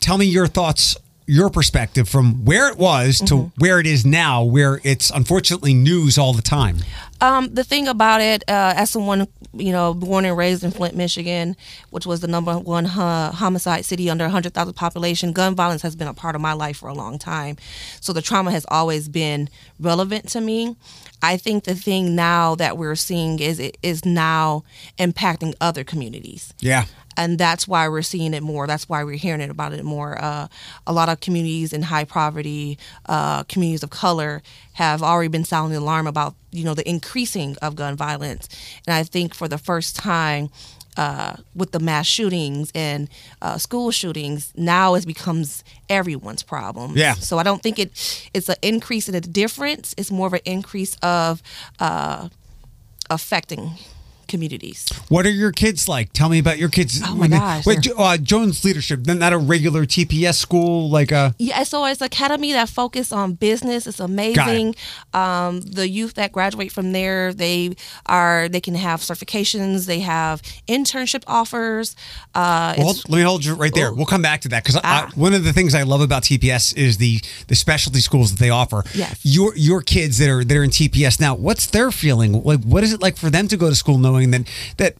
tell 0.00 0.18
me 0.18 0.26
your 0.26 0.46
thoughts, 0.46 0.96
your 1.26 1.50
perspective 1.50 2.08
from 2.08 2.44
where 2.44 2.68
it 2.68 2.78
was 2.78 3.18
to 3.26 3.50
where 3.58 3.80
it 3.80 3.86
is 3.86 4.06
now, 4.06 4.44
where 4.44 4.80
it's 4.84 5.10
unfortunately 5.10 5.74
news 5.74 6.18
all 6.18 6.32
the 6.32 6.42
time. 6.42 6.78
Um, 7.20 7.52
the 7.52 7.64
thing 7.64 7.88
about 7.88 8.20
it, 8.20 8.44
uh, 8.48 8.74
as 8.76 8.90
someone 8.90 9.26
you 9.52 9.72
know, 9.72 9.94
born 9.94 10.24
and 10.24 10.36
raised 10.36 10.62
in 10.64 10.70
Flint, 10.70 10.94
Michigan, 10.94 11.56
which 11.90 12.06
was 12.06 12.20
the 12.20 12.26
number 12.28 12.58
one 12.58 12.86
uh, 12.86 13.32
homicide 13.32 13.84
city 13.84 14.10
under 14.10 14.24
100,000 14.24 14.74
population, 14.74 15.32
gun 15.32 15.54
violence 15.54 15.82
has 15.82 15.96
been 15.96 16.08
a 16.08 16.14
part 16.14 16.34
of 16.34 16.40
my 16.40 16.52
life 16.52 16.76
for 16.76 16.88
a 16.88 16.94
long 16.94 17.18
time. 17.18 17.56
So 18.00 18.12
the 18.12 18.22
trauma 18.22 18.50
has 18.50 18.66
always 18.68 19.08
been 19.08 19.48
relevant 19.80 20.28
to 20.30 20.40
me. 20.40 20.76
I 21.22 21.38
think 21.38 21.64
the 21.64 21.74
thing 21.74 22.14
now 22.14 22.54
that 22.56 22.76
we're 22.76 22.94
seeing 22.94 23.40
is 23.40 23.58
it 23.58 23.78
is 23.82 24.04
now 24.04 24.64
impacting 24.98 25.54
other 25.60 25.82
communities 25.82 26.52
Yeah. 26.60 26.84
And 27.16 27.38
that's 27.38 27.66
why 27.66 27.88
we're 27.88 28.02
seeing 28.02 28.34
it 28.34 28.42
more. 28.42 28.66
That's 28.66 28.88
why 28.88 29.04
we're 29.04 29.16
hearing 29.16 29.40
it 29.40 29.50
about 29.50 29.72
it 29.72 29.84
more. 29.84 30.22
Uh, 30.22 30.48
a 30.86 30.92
lot 30.92 31.08
of 31.08 31.20
communities 31.20 31.72
in 31.72 31.82
high 31.82 32.04
poverty, 32.04 32.78
uh, 33.06 33.44
communities 33.44 33.82
of 33.82 33.90
color, 33.90 34.42
have 34.74 35.02
already 35.02 35.28
been 35.28 35.44
sounding 35.44 35.78
the 35.78 35.84
alarm 35.84 36.06
about 36.06 36.34
you 36.52 36.64
know 36.64 36.74
the 36.74 36.88
increasing 36.88 37.56
of 37.62 37.76
gun 37.76 37.96
violence. 37.96 38.48
And 38.86 38.94
I 38.94 39.02
think 39.02 39.34
for 39.34 39.48
the 39.48 39.58
first 39.58 39.96
time. 39.96 40.50
Uh, 40.98 41.36
with 41.54 41.72
the 41.72 41.78
mass 41.78 42.06
shootings 42.06 42.72
and 42.74 43.10
uh, 43.42 43.58
school 43.58 43.90
shootings, 43.90 44.50
now 44.56 44.94
it 44.94 45.06
becomes 45.06 45.62
everyone's 45.90 46.42
problem. 46.42 46.96
Yeah. 46.96 47.12
So 47.12 47.36
I 47.36 47.42
don't 47.42 47.62
think 47.62 47.78
it 47.78 48.30
it's 48.32 48.48
an 48.48 48.56
increase 48.62 49.06
in 49.06 49.14
a 49.14 49.20
difference. 49.20 49.94
It's 49.98 50.10
more 50.10 50.26
of 50.26 50.32
an 50.32 50.40
increase 50.46 50.96
of 51.02 51.42
uh, 51.80 52.30
affecting 53.10 53.72
communities. 54.28 54.86
What 55.08 55.26
are 55.26 55.30
your 55.30 55.52
kids 55.52 55.88
like? 55.88 56.12
Tell 56.12 56.28
me 56.28 56.38
about 56.38 56.58
your 56.58 56.68
kids. 56.68 57.00
Oh 57.04 57.14
my 57.14 57.28
gosh, 57.28 57.66
Wait, 57.66 57.86
uh, 57.96 58.16
Jones 58.18 58.64
Leadership, 58.64 59.04
then 59.04 59.18
not 59.18 59.32
a 59.32 59.38
regular 59.38 59.84
TPS 59.86 60.34
school, 60.36 60.90
like 60.90 61.12
a. 61.12 61.34
Yeah, 61.38 61.62
so 61.64 61.84
it's 61.86 62.00
academy 62.00 62.52
that 62.52 62.68
focus 62.68 63.12
on 63.12 63.34
business. 63.34 63.86
It's 63.86 64.00
amazing. 64.00 64.74
Um, 65.14 65.60
the 65.60 65.88
youth 65.88 66.14
that 66.14 66.32
graduate 66.32 66.72
from 66.72 66.92
there, 66.92 67.32
they 67.32 67.74
are 68.06 68.48
they 68.48 68.60
can 68.60 68.74
have 68.74 69.00
certifications. 69.00 69.86
They 69.86 70.00
have 70.00 70.42
internship 70.68 71.22
offers. 71.26 71.94
Uh, 72.34 72.74
Well, 72.76 72.86
hold- 72.86 73.08
let 73.08 73.18
me 73.18 73.22
hold 73.24 73.44
you 73.44 73.54
right 73.54 73.74
there. 73.74 73.90
Oh. 73.90 73.94
We'll 73.94 74.06
come 74.06 74.22
back 74.22 74.40
to 74.42 74.48
that 74.48 74.62
because 74.64 74.80
Ah. 74.82 75.08
one 75.14 75.34
of 75.34 75.44
the 75.44 75.52
things 75.52 75.74
I 75.74 75.82
love 75.82 76.00
about 76.00 76.22
TPS 76.24 76.72
is 76.74 76.96
the 76.98 77.20
the 77.48 77.54
specialty 77.54 78.00
schools 78.00 78.30
that 78.32 78.38
they 78.38 78.50
offer. 78.50 78.84
Yes. 78.94 79.18
Your 79.22 79.56
your 79.56 79.80
kids 79.82 80.18
that 80.18 80.28
are 80.28 80.44
that 80.44 80.56
are 80.56 80.64
in 80.64 80.70
TPS 80.70 81.20
now, 81.20 81.34
what's 81.34 81.66
their 81.66 81.90
feeling? 81.90 82.42
Like, 82.42 82.62
what 82.62 82.82
is 82.84 82.92
it 82.92 83.00
like 83.00 83.16
for 83.16 83.30
them 83.30 83.48
to 83.48 83.56
go 83.56 83.68
to 83.68 83.74
school 83.74 83.98
knowing 83.98 84.15
that 84.24 84.48
that 84.78 84.94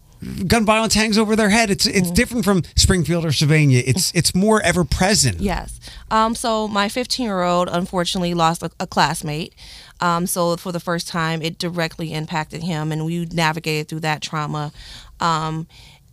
gun 0.48 0.64
violence 0.64 0.94
hangs 0.94 1.18
over 1.18 1.36
their 1.36 1.50
head? 1.50 1.70
It's 1.70 1.86
Mm-hmm. 1.86 1.98
it's 1.98 2.10
different 2.10 2.44
from 2.44 2.62
Springfield 2.76 3.24
or 3.24 3.32
Sylvania. 3.32 3.82
It's 3.86 4.12
it's 4.14 4.34
more 4.34 4.60
ever 4.62 4.84
present. 4.84 5.40
Yes. 5.40 5.78
Um, 6.10 6.34
so 6.34 6.68
my 6.68 6.88
15 6.88 7.24
year 7.24 7.42
old 7.42 7.68
unfortunately 7.70 8.34
lost 8.34 8.62
a, 8.62 8.70
a 8.80 8.86
classmate. 8.86 9.54
Um, 10.00 10.26
so 10.26 10.56
for 10.56 10.72
the 10.72 10.80
first 10.80 11.08
time, 11.08 11.40
it 11.42 11.58
directly 11.58 12.12
impacted 12.12 12.62
him, 12.62 12.92
and 12.92 13.04
we 13.06 13.24
navigated 13.26 13.88
through 13.88 14.00
that 14.00 14.20
trauma. 14.20 14.72
Um, 15.20 15.66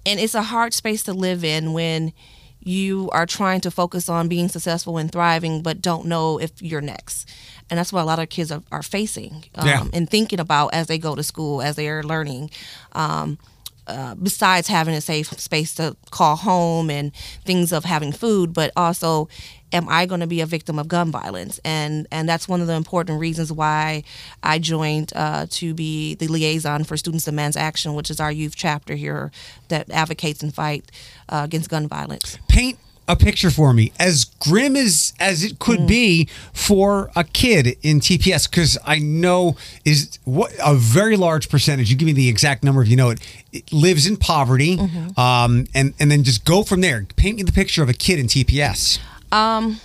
and 0.06 0.20
it's 0.20 0.36
a 0.36 0.44
hard 0.44 0.74
space 0.74 1.04
to 1.04 1.14
live 1.14 1.44
in 1.44 1.74
when 1.74 2.14
you 2.66 3.10
are 3.12 3.26
trying 3.26 3.60
to 3.62 3.70
focus 3.72 4.08
on 4.08 4.30
being 4.30 4.48
successful 4.48 4.98
and 4.98 5.12
thriving, 5.12 5.62
but 5.62 5.82
don't 5.82 6.06
know 6.06 6.40
if 6.40 6.62
you're 6.62 6.80
next. 6.82 7.30
And 7.70 7.78
that's 7.78 7.92
what 7.94 8.02
a 8.02 8.06
lot 8.06 8.20
of 8.20 8.30
kids 8.30 8.52
are, 8.52 8.62
are 8.72 8.84
facing 8.84 9.46
um, 9.56 9.68
Yeah. 9.68 9.84
and 9.94 10.10
thinking 10.10 10.40
about 10.40 10.74
as 10.74 10.88
they 10.88 10.98
go 10.98 11.16
to 11.16 11.24
school, 11.24 11.62
as 11.62 11.76
they 11.76 11.88
are 11.90 12.04
learning. 12.04 12.50
Um, 12.94 13.38
uh, 13.86 14.16
besides 14.16 14.70
having 14.70 14.96
a 14.96 15.02
safe 15.02 15.28
space 15.40 15.76
to 15.76 15.94
call 16.10 16.38
home 16.38 16.90
and 16.90 17.14
things 17.44 17.74
of 17.74 17.84
having 17.84 18.14
food, 18.14 18.54
but 18.54 18.72
also 18.78 19.28
am 19.74 19.90
I 19.90 20.06
going 20.06 20.22
to 20.22 20.28
be 20.28 20.40
a 20.40 20.46
victim 20.46 20.80
of 20.80 20.88
gun 20.88 21.12
violence? 21.12 21.60
And 21.66 22.08
and 22.10 22.30
that's 22.30 22.48
one 22.48 22.62
of 22.62 22.68
the 22.68 22.76
important 22.76 23.20
reasons 23.20 23.52
why 23.52 24.04
I 24.42 24.60
joined 24.60 25.12
uh, 25.16 25.48
to 25.50 25.74
be 25.74 26.16
the 26.16 26.28
liaison 26.30 26.86
for 26.86 26.96
Students 26.96 27.26
Demands 27.26 27.58
Action, 27.58 27.94
which 27.94 28.10
is 28.10 28.22
our 28.22 28.32
youth 28.32 28.56
chapter 28.56 28.96
here 28.96 29.32
that 29.68 29.90
advocates 29.92 30.42
and 30.44 30.54
fight 30.56 30.90
uh, 31.28 31.42
against 31.44 31.70
gun 31.70 31.88
violence. 31.90 32.38
Paint 32.48 32.80
a 33.08 33.16
picture 33.16 33.50
for 33.50 33.74
me 33.74 33.92
as 34.00 34.24
grim 34.24 34.76
as 34.76 35.14
as 35.20 35.44
it 35.44 35.60
could 35.60 35.86
be 35.88 36.30
for 36.54 37.12
a 37.16 37.24
kid 37.24 37.78
in 37.82 38.00
TPS 38.00 38.50
because 38.50 38.78
I 38.86 39.00
know 39.00 39.58
is 39.84 40.18
what 40.24 40.54
a 40.64 40.76
very 40.76 41.18
large 41.18 41.50
percentage. 41.50 41.90
You 41.90 41.98
give 41.98 42.06
me 42.06 42.14
the 42.14 42.30
exact 42.30 42.64
number 42.64 42.82
if 42.82 42.88
you 42.88 42.96
know 42.96 43.10
it. 43.10 43.20
it 43.52 43.72
lives 43.74 44.08
in 44.08 44.18
poverty, 44.18 44.80
um, 45.18 45.66
and 45.74 45.94
and 46.00 46.12
then 46.12 46.24
just 46.24 46.46
go 46.46 46.64
from 46.64 46.82
there. 46.82 47.06
Paint 47.16 47.38
me 47.38 47.44
the 47.44 47.52
picture 47.52 47.84
of 47.84 47.90
a 47.90 47.94
kid 47.94 48.20
in 48.20 48.28
TPS. 48.28 49.00
Um, 49.32 49.82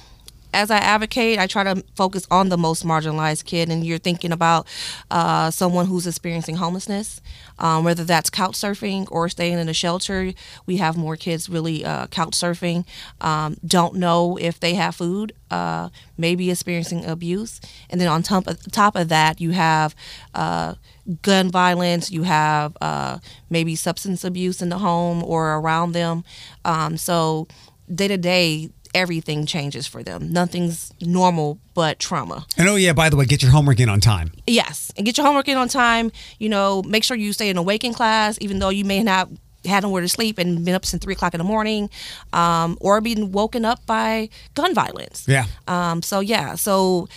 as 0.53 0.71
I 0.71 0.79
advocate, 0.79 1.39
I 1.39 1.47
try 1.47 1.65
to 1.65 1.83
focus 1.95 2.27
on 2.31 2.49
the 2.49 2.57
most 2.57 2.85
marginalized 2.85 3.45
kid, 3.45 3.69
and 3.69 3.85
you're 3.85 3.99
thinking 3.99 4.33
about 4.33 4.67
uh, 5.11 5.51
someone 5.51 5.87
who's 5.87 6.07
experiencing 6.07 6.57
homelessness, 6.57 7.21
um, 7.59 7.85
whether 7.85 8.05
that's 8.05 8.31
couch 8.31 8.55
surfing 8.55 9.07
or 9.11 9.29
staying 9.29 9.59
in 9.59 9.69
a 9.69 9.75
shelter. 9.75 10.33
We 10.67 10.79
have 10.79 10.97
more 10.97 11.17
kids 11.17 11.49
really 11.49 11.85
uh, 11.85 12.07
couch 12.09 12.33
surfing, 12.33 12.87
um, 13.21 13.57
don't 13.67 13.95
know 13.97 14.39
if 14.41 14.59
they 14.59 14.75
have 14.75 14.97
food, 14.97 15.35
uh, 15.51 15.91
maybe 16.17 16.51
experiencing 16.51 17.05
abuse, 17.05 17.61
and 17.91 18.01
then 18.01 18.09
on 18.09 18.23
top 18.23 18.47
of, 18.47 18.61
top 18.73 18.97
of 18.97 19.09
that, 19.09 19.41
you 19.41 19.51
have 19.51 19.95
uh, 20.35 20.75
gun 21.23 21.51
violence, 21.51 22.11
you 22.11 22.23
have 22.23 22.77
uh, 22.81 23.19
maybe 23.51 23.75
substance 23.75 24.25
abuse 24.25 24.63
in 24.63 24.69
the 24.69 24.79
home 24.79 25.23
or 25.25 25.55
around 25.55 25.93
them. 25.93 26.25
Um, 26.65 26.97
so 26.97 27.49
day 27.93 28.09
to 28.09 28.17
day 28.17 28.71
everything 28.95 29.47
changes 29.47 29.87
for 29.87 30.03
them. 30.03 30.33
Nothing's 30.33 30.93
normal 31.01 31.59
but 31.75 31.99
trauma. 31.99 32.47
And 32.57 32.69
oh 32.69 32.77
yeah, 32.77 32.93
by 32.93 33.09
the 33.09 33.17
way, 33.17 33.25
get 33.25 33.43
your 33.43 33.53
homework 33.53 33.81
in 33.81 33.89
on 33.89 34.01
time. 34.01 34.33
Yes, 34.47 34.93
and 34.97 35.07
get 35.07 35.17
your 35.17 35.27
homework 35.27 35.49
in 35.49 35.57
on 35.57 35.69
time. 35.69 36.11
You 36.39 36.49
know, 36.49 36.83
make 36.83 37.05
sure 37.05 37.17
you 37.17 37.33
stay 37.33 37.49
in 37.49 37.57
awake 37.57 37.85
in 37.85 37.95
class, 37.95 38.39
even 38.41 38.59
though 38.59 38.71
you 38.71 38.85
may 38.85 39.03
not 39.03 39.29
had 39.65 39.83
nowhere 39.83 40.01
to 40.03 40.09
sleep 40.09 40.39
and 40.39 40.65
been 40.65 40.75
up 40.75 40.85
since 40.85 41.03
three 41.03 41.15
o'clock 41.15 41.35
in 41.35 41.39
the 41.39 41.45
morning, 41.45 41.91
um, 42.33 42.79
or 42.81 43.01
being 43.01 43.33
woken 43.33 43.65
up 43.65 43.85
by 43.87 44.29
gun 44.55 44.75
violence. 44.75 45.25
Yeah. 45.29 45.47
Um, 45.67 46.03
so 46.03 46.21
yeah, 46.21 46.55
so 46.55 47.09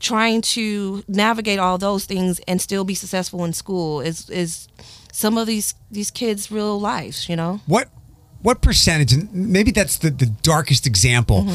trying 0.00 0.40
to 0.40 1.04
navigate 1.08 1.58
all 1.58 1.78
those 1.78 2.04
things 2.06 2.40
and 2.48 2.60
still 2.60 2.84
be 2.84 2.94
successful 2.94 3.44
in 3.44 3.52
school 3.52 4.00
is 4.00 4.28
is 4.30 4.68
some 5.12 5.38
of 5.38 5.46
these 5.46 5.74
these 5.90 6.10
kids' 6.10 6.50
real 6.50 6.80
lives. 6.80 7.28
You 7.28 7.36
know. 7.36 7.60
What 7.66 7.88
what 8.42 8.60
percentage? 8.62 9.12
And 9.12 9.32
maybe 9.32 9.70
that's 9.70 9.98
the 9.98 10.10
the 10.10 10.26
darkest 10.26 10.86
example. 10.86 11.46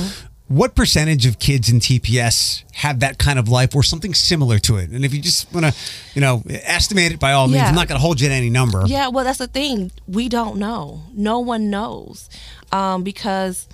What 0.47 0.75
percentage 0.75 1.25
of 1.25 1.39
kids 1.39 1.69
in 1.69 1.79
TPS 1.79 2.63
have 2.73 2.99
that 2.99 3.17
kind 3.17 3.39
of 3.39 3.49
life 3.49 3.73
or 3.75 3.81
something 3.81 4.13
similar 4.13 4.59
to 4.59 4.77
it? 4.77 4.91
And 4.91 5.03
if 5.03 5.11
you 5.11 5.19
just 5.19 5.51
want 5.51 5.65
to, 5.65 5.73
you 6.13 6.21
know, 6.21 6.43
estimate 6.47 7.11
it 7.13 7.19
by 7.19 7.31
all 7.31 7.47
means, 7.47 7.57
Yeah. 7.61 7.67
I'm 7.69 7.73
not 7.73 7.87
going 7.87 7.97
to 7.97 8.01
hold 8.01 8.21
you 8.21 8.27
to 8.29 8.33
any 8.33 8.51
number. 8.51 8.83
Yeah, 8.85 9.07
well, 9.07 9.25
that's 9.25 9.39
the 9.39 9.47
thing. 9.47 9.91
We 10.07 10.29
don't 10.29 10.57
know. 10.57 11.01
No 11.15 11.39
one 11.39 11.71
knows 11.71 12.29
um, 12.71 13.01
because 13.03 13.67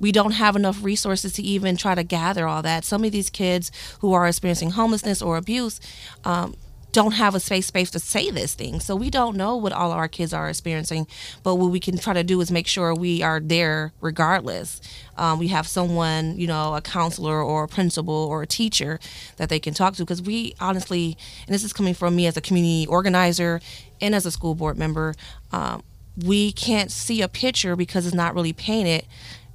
we 0.00 0.12
don't 0.12 0.30
have 0.30 0.54
enough 0.54 0.84
resources 0.84 1.32
to 1.32 1.42
even 1.42 1.76
try 1.76 1.96
to 1.96 2.04
gather 2.04 2.46
all 2.46 2.62
that. 2.62 2.84
Some 2.84 3.02
of 3.02 3.10
these 3.10 3.28
kids 3.28 3.72
who 3.98 4.12
are 4.12 4.28
experiencing 4.28 4.70
homelessness 4.70 5.22
or 5.22 5.36
abuse 5.36 5.80
um, 6.24 6.54
don't 6.92 7.12
have 7.12 7.34
a 7.34 7.40
space 7.40 7.66
space 7.66 7.90
to 7.90 7.98
say 7.98 8.30
this 8.30 8.54
thing. 8.54 8.80
So 8.80 8.94
we 8.94 9.10
don't 9.10 9.36
know 9.36 9.56
what 9.56 9.72
all 9.72 9.90
of 9.92 9.98
our 9.98 10.08
kids 10.08 10.32
are 10.32 10.48
experiencing. 10.48 11.06
But 11.42 11.56
what 11.56 11.70
we 11.70 11.80
can 11.80 11.98
try 11.98 12.12
to 12.12 12.22
do 12.22 12.40
is 12.40 12.50
make 12.50 12.66
sure 12.66 12.94
we 12.94 13.22
are 13.22 13.40
there 13.40 13.92
regardless. 14.00 14.80
Um, 15.16 15.38
we 15.38 15.48
have 15.48 15.66
someone, 15.66 16.38
you 16.38 16.46
know, 16.46 16.74
a 16.74 16.82
counselor 16.82 17.42
or 17.42 17.64
a 17.64 17.68
principal 17.68 18.14
or 18.14 18.42
a 18.42 18.46
teacher 18.46 19.00
that 19.36 19.48
they 19.48 19.58
can 19.58 19.74
talk 19.74 19.94
to 19.94 20.02
because 20.02 20.22
we 20.22 20.54
honestly, 20.60 21.16
and 21.46 21.54
this 21.54 21.64
is 21.64 21.72
coming 21.72 21.94
from 21.94 22.14
me 22.14 22.26
as 22.26 22.36
a 22.36 22.40
community 22.40 22.86
organizer 22.86 23.60
and 24.00 24.14
as 24.14 24.26
a 24.26 24.30
school 24.30 24.54
board 24.54 24.76
member, 24.76 25.14
um, 25.52 25.82
we 26.16 26.52
can't 26.52 26.92
see 26.92 27.22
a 27.22 27.28
picture 27.28 27.74
because 27.74 28.04
it's 28.04 28.14
not 28.14 28.34
really 28.34 28.52
painted 28.52 29.06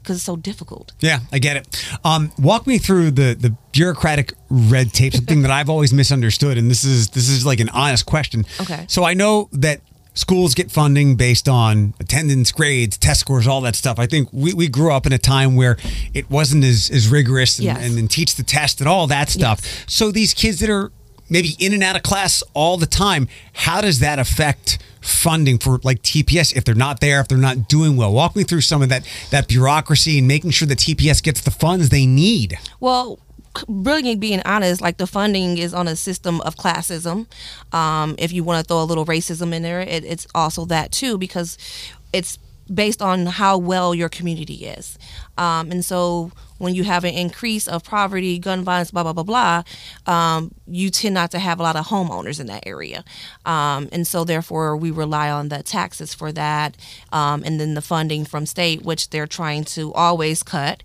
because 0.07 0.17
it's 0.17 0.25
so 0.25 0.37
difficult. 0.37 0.93
Yeah, 1.01 1.19
I 1.33 1.39
get 1.39 1.57
it. 1.57 1.89
Um, 2.05 2.31
walk 2.39 2.65
me 2.65 2.77
through 2.77 3.11
the 3.11 3.35
the 3.35 3.55
bureaucratic 3.73 4.33
red 4.49 4.93
tape, 4.93 5.13
something 5.13 5.41
that 5.41 5.51
I've 5.51 5.69
always 5.69 5.91
misunderstood, 5.93 6.57
and 6.57 6.71
this 6.71 6.83
is 6.85 7.09
this 7.09 7.27
is 7.29 7.45
like 7.45 7.59
an 7.59 7.69
honest 7.69 8.05
question. 8.05 8.45
Okay. 8.61 8.85
So 8.87 9.03
I 9.03 9.13
know 9.13 9.49
that 9.51 9.81
schools 10.13 10.55
get 10.55 10.71
funding 10.71 11.15
based 11.15 11.47
on 11.49 11.93
attendance, 11.99 12.51
grades, 12.51 12.97
test 12.97 13.19
scores, 13.19 13.45
all 13.47 13.61
that 13.61 13.75
stuff. 13.75 13.99
I 13.99 14.07
think 14.07 14.29
we, 14.31 14.53
we 14.53 14.67
grew 14.67 14.91
up 14.91 15.05
in 15.05 15.13
a 15.13 15.19
time 15.19 15.55
where 15.55 15.77
it 16.13 16.27
wasn't 16.31 16.63
as, 16.63 16.89
as 16.89 17.07
rigorous 17.07 17.59
and, 17.59 17.65
Yes. 17.65 17.77
and 17.85 17.95
then 17.97 18.07
teach 18.07 18.33
the 18.35 18.41
test 18.43 18.79
and 18.81 18.87
all 18.89 19.05
that 19.07 19.29
stuff. 19.29 19.59
Yes. 19.61 19.83
So 19.87 20.09
these 20.11 20.33
kids 20.33 20.59
that 20.61 20.71
are 20.71 20.91
maybe 21.29 21.55
in 21.59 21.73
and 21.73 21.83
out 21.83 21.95
of 21.95 22.03
class 22.03 22.43
all 22.53 22.77
the 22.77 22.85
time, 22.85 23.27
how 23.53 23.81
does 23.81 23.99
that 23.99 24.19
affect 24.19 24.79
funding 25.01 25.57
for 25.57 25.79
like 25.83 26.01
TPS 26.01 26.55
if 26.55 26.65
they're 26.65 26.75
not 26.75 26.99
there, 26.99 27.21
if 27.21 27.27
they're 27.27 27.37
not 27.37 27.67
doing 27.67 27.95
well? 27.97 28.13
Walk 28.13 28.35
me 28.35 28.43
through 28.43 28.61
some 28.61 28.81
of 28.81 28.89
that 28.89 29.07
that 29.31 29.47
bureaucracy 29.47 30.19
and 30.19 30.27
making 30.27 30.51
sure 30.51 30.67
that 30.67 30.79
TPS 30.79 31.21
gets 31.21 31.41
the 31.41 31.51
funds 31.51 31.89
they 31.89 32.05
need. 32.05 32.57
Well, 32.79 33.19
really 33.67 34.15
being 34.15 34.41
honest, 34.45 34.81
like 34.81 34.97
the 34.97 35.07
funding 35.07 35.57
is 35.57 35.73
on 35.73 35.87
a 35.87 35.95
system 35.95 36.41
of 36.41 36.55
classism. 36.55 37.27
Um, 37.73 38.15
if 38.17 38.31
you 38.31 38.43
want 38.43 38.63
to 38.63 38.67
throw 38.67 38.81
a 38.81 38.85
little 38.85 39.05
racism 39.05 39.53
in 39.53 39.63
there, 39.63 39.81
it, 39.81 40.03
it's 40.03 40.27
also 40.35 40.65
that 40.65 40.91
too 40.91 41.17
because 41.17 41.57
it's 42.13 42.37
based 42.73 43.01
on 43.01 43.25
how 43.25 43.57
well 43.57 43.95
your 43.95 44.09
community 44.09 44.65
is. 44.65 44.97
Um, 45.37 45.71
and 45.71 45.83
so 45.83 46.31
when 46.57 46.75
you 46.75 46.83
have 46.83 47.03
an 47.03 47.13
increase 47.13 47.67
of 47.67 47.83
poverty, 47.83 48.39
gun 48.39 48.63
violence, 48.63 48.91
blah, 48.91 49.03
blah, 49.03 49.13
blah, 49.13 49.23
blah, 49.23 49.63
um, 50.05 50.51
you 50.65 50.89
tend 50.89 51.13
not 51.13 51.31
to 51.31 51.39
have 51.39 51.59
a 51.59 51.63
lot 51.63 51.75
of 51.75 51.87
homeowners 51.87 52.39
in 52.39 52.47
that 52.47 52.65
area. 52.65 53.03
Um, 53.45 53.89
and 53.91 54.05
so 54.05 54.23
therefore 54.23 54.75
we 54.75 54.91
rely 54.91 55.29
on 55.29 55.49
the 55.49 55.63
taxes 55.63 56.13
for 56.13 56.31
that 56.33 56.75
um, 57.11 57.43
and 57.45 57.59
then 57.59 57.73
the 57.73 57.81
funding 57.81 58.25
from 58.25 58.45
state, 58.45 58.83
which 58.83 59.09
they're 59.09 59.27
trying 59.27 59.63
to 59.65 59.93
always 59.93 60.43
cut. 60.43 60.83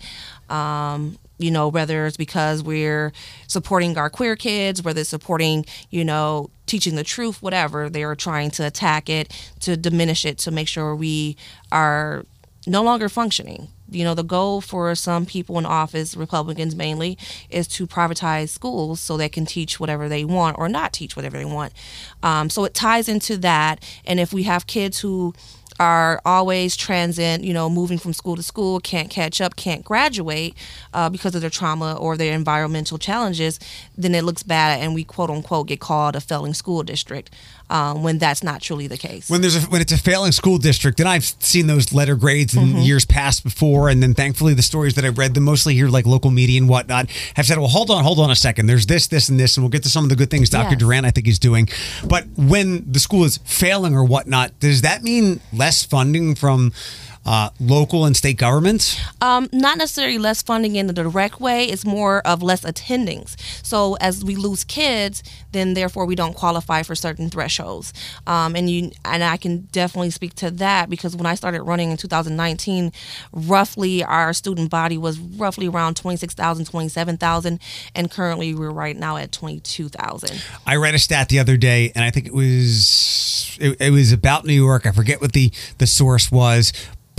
Um, 0.48 1.18
you 1.38 1.50
know, 1.50 1.68
whether 1.68 2.06
it's 2.06 2.16
because 2.16 2.62
we're 2.62 3.12
supporting 3.48 3.98
our 3.98 4.08
queer 4.08 4.36
kids, 4.36 4.82
whether 4.82 5.00
it's 5.00 5.10
supporting, 5.10 5.64
you 5.90 6.04
know, 6.04 6.50
teaching 6.66 6.94
the 6.94 7.04
truth, 7.04 7.42
whatever, 7.42 7.90
they 7.90 8.04
are 8.04 8.14
trying 8.14 8.50
to 8.52 8.66
attack 8.66 9.08
it, 9.08 9.52
to 9.60 9.76
diminish 9.76 10.24
it, 10.24 10.38
to 10.38 10.50
make 10.50 10.68
sure 10.68 10.94
we 10.94 11.36
are 11.72 12.24
no 12.66 12.82
longer 12.82 13.08
functioning. 13.08 13.68
You 13.90 14.04
know, 14.04 14.14
the 14.14 14.24
goal 14.24 14.60
for 14.60 14.94
some 14.94 15.26
people 15.26 15.58
in 15.58 15.66
office, 15.66 16.16
Republicans 16.16 16.74
mainly, 16.74 17.18
is 17.50 17.66
to 17.68 17.86
privatize 17.86 18.48
schools 18.48 19.00
so 19.00 19.16
they 19.16 19.28
can 19.28 19.46
teach 19.46 19.78
whatever 19.78 20.08
they 20.08 20.24
want 20.24 20.58
or 20.58 20.68
not 20.68 20.92
teach 20.92 21.16
whatever 21.16 21.38
they 21.38 21.44
want. 21.44 21.72
Um, 22.22 22.48
so 22.48 22.64
it 22.64 22.74
ties 22.74 23.08
into 23.08 23.36
that. 23.38 23.84
And 24.06 24.18
if 24.18 24.32
we 24.32 24.44
have 24.44 24.66
kids 24.66 25.00
who 25.00 25.34
are 25.80 26.20
always 26.24 26.76
transient, 26.76 27.44
you 27.44 27.52
know, 27.52 27.68
moving 27.68 27.98
from 27.98 28.12
school 28.12 28.36
to 28.36 28.42
school, 28.42 28.78
can't 28.80 29.10
catch 29.10 29.40
up, 29.40 29.56
can't 29.56 29.84
graduate 29.84 30.54
uh, 30.92 31.08
because 31.08 31.34
of 31.34 31.40
their 31.40 31.50
trauma 31.50 31.94
or 31.94 32.16
their 32.16 32.34
environmental 32.34 32.98
challenges, 32.98 33.58
then 33.96 34.14
it 34.14 34.22
looks 34.22 34.42
bad 34.42 34.80
and 34.80 34.94
we 34.94 35.04
quote 35.04 35.30
unquote 35.30 35.68
get 35.68 35.80
called 35.80 36.14
a 36.14 36.20
failing 36.20 36.54
school 36.54 36.82
district 36.82 37.34
um, 37.72 38.02
when 38.02 38.18
that's 38.18 38.42
not 38.42 38.60
truly 38.60 38.86
the 38.86 38.98
case. 38.98 39.30
When 39.30 39.40
there's 39.40 39.56
a, 39.56 39.60
when 39.68 39.80
it's 39.80 39.92
a 39.92 39.98
failing 39.98 40.32
school 40.32 40.58
district, 40.58 41.00
and 41.00 41.08
I've 41.08 41.24
seen 41.24 41.66
those 41.66 41.94
letter 41.94 42.14
grades 42.16 42.54
in 42.54 42.76
years 42.76 43.06
past 43.06 43.42
before, 43.42 43.88
and 43.88 44.02
then 44.02 44.12
thankfully 44.12 44.52
the 44.52 44.62
stories 44.62 44.94
that 44.96 45.06
I've 45.06 45.16
read, 45.16 45.32
the 45.32 45.40
mostly 45.40 45.74
here 45.74 45.88
like 45.88 46.04
local 46.04 46.30
media 46.30 46.60
and 46.60 46.68
whatnot, 46.68 47.08
have 47.34 47.46
said, 47.46 47.56
well, 47.56 47.68
hold 47.68 47.90
on, 47.90 48.04
hold 48.04 48.20
on 48.20 48.30
a 48.30 48.36
second. 48.36 48.66
There's 48.66 48.84
this, 48.84 49.06
this, 49.06 49.30
and 49.30 49.40
this, 49.40 49.56
and 49.56 49.64
we'll 49.64 49.70
get 49.70 49.82
to 49.84 49.88
some 49.88 50.04
of 50.04 50.10
the 50.10 50.16
good 50.16 50.30
things 50.30 50.50
Dr. 50.50 50.72
Yes. 50.72 50.80
Durant 50.80 51.06
I 51.06 51.10
think 51.10 51.26
is 51.26 51.38
doing. 51.38 51.66
But 52.06 52.26
when 52.36 52.92
the 52.92 53.00
school 53.00 53.24
is 53.24 53.38
failing 53.38 53.94
or 53.94 54.04
whatnot, 54.04 54.60
does 54.60 54.82
that 54.82 55.02
mean 55.02 55.40
less 55.50 55.82
funding 55.82 56.34
from 56.34 56.72
uh, 57.24 57.50
local 57.60 58.04
and 58.04 58.16
state 58.16 58.36
governments? 58.36 59.00
Um, 59.20 59.48
not 59.52 59.78
necessarily 59.78 60.18
less 60.18 60.42
funding 60.42 60.76
in 60.76 60.86
the 60.86 60.92
direct 60.92 61.40
way. 61.40 61.64
It's 61.64 61.84
more 61.84 62.20
of 62.26 62.42
less 62.42 62.62
attendings. 62.62 63.36
So 63.64 63.94
as 64.00 64.24
we 64.24 64.36
lose 64.36 64.64
kids, 64.64 65.22
then 65.52 65.74
therefore 65.74 66.06
we 66.06 66.14
don't 66.14 66.34
qualify 66.34 66.82
for 66.82 66.94
certain 66.94 67.30
thresholds. 67.30 67.92
Um, 68.26 68.56
and 68.56 68.68
you 68.68 68.90
and 69.04 69.22
I 69.22 69.36
can 69.36 69.68
definitely 69.72 70.10
speak 70.10 70.34
to 70.36 70.50
that 70.52 70.90
because 70.90 71.14
when 71.16 71.26
I 71.26 71.34
started 71.34 71.62
running 71.62 71.90
in 71.90 71.96
2019, 71.96 72.92
roughly 73.32 74.02
our 74.02 74.32
student 74.32 74.70
body 74.70 74.98
was 74.98 75.18
roughly 75.18 75.68
around 75.68 75.96
26,000, 75.96 76.64
27,000, 76.64 77.60
and 77.94 78.10
currently 78.10 78.54
we're 78.54 78.70
right 78.70 78.96
now 78.96 79.16
at 79.16 79.32
22,000. 79.32 80.42
I 80.66 80.76
read 80.76 80.94
a 80.94 80.98
stat 80.98 81.28
the 81.28 81.38
other 81.38 81.56
day, 81.56 81.92
and 81.94 82.04
I 82.04 82.10
think 82.10 82.26
it 82.26 82.34
was 82.34 83.56
it, 83.60 83.80
it 83.80 83.90
was 83.90 84.12
about 84.12 84.44
New 84.44 84.54
York. 84.54 84.86
I 84.86 84.92
forget 84.92 85.20
what 85.20 85.32
the 85.32 85.52
the 85.78 85.86
source 85.86 86.30
was, 86.30 86.72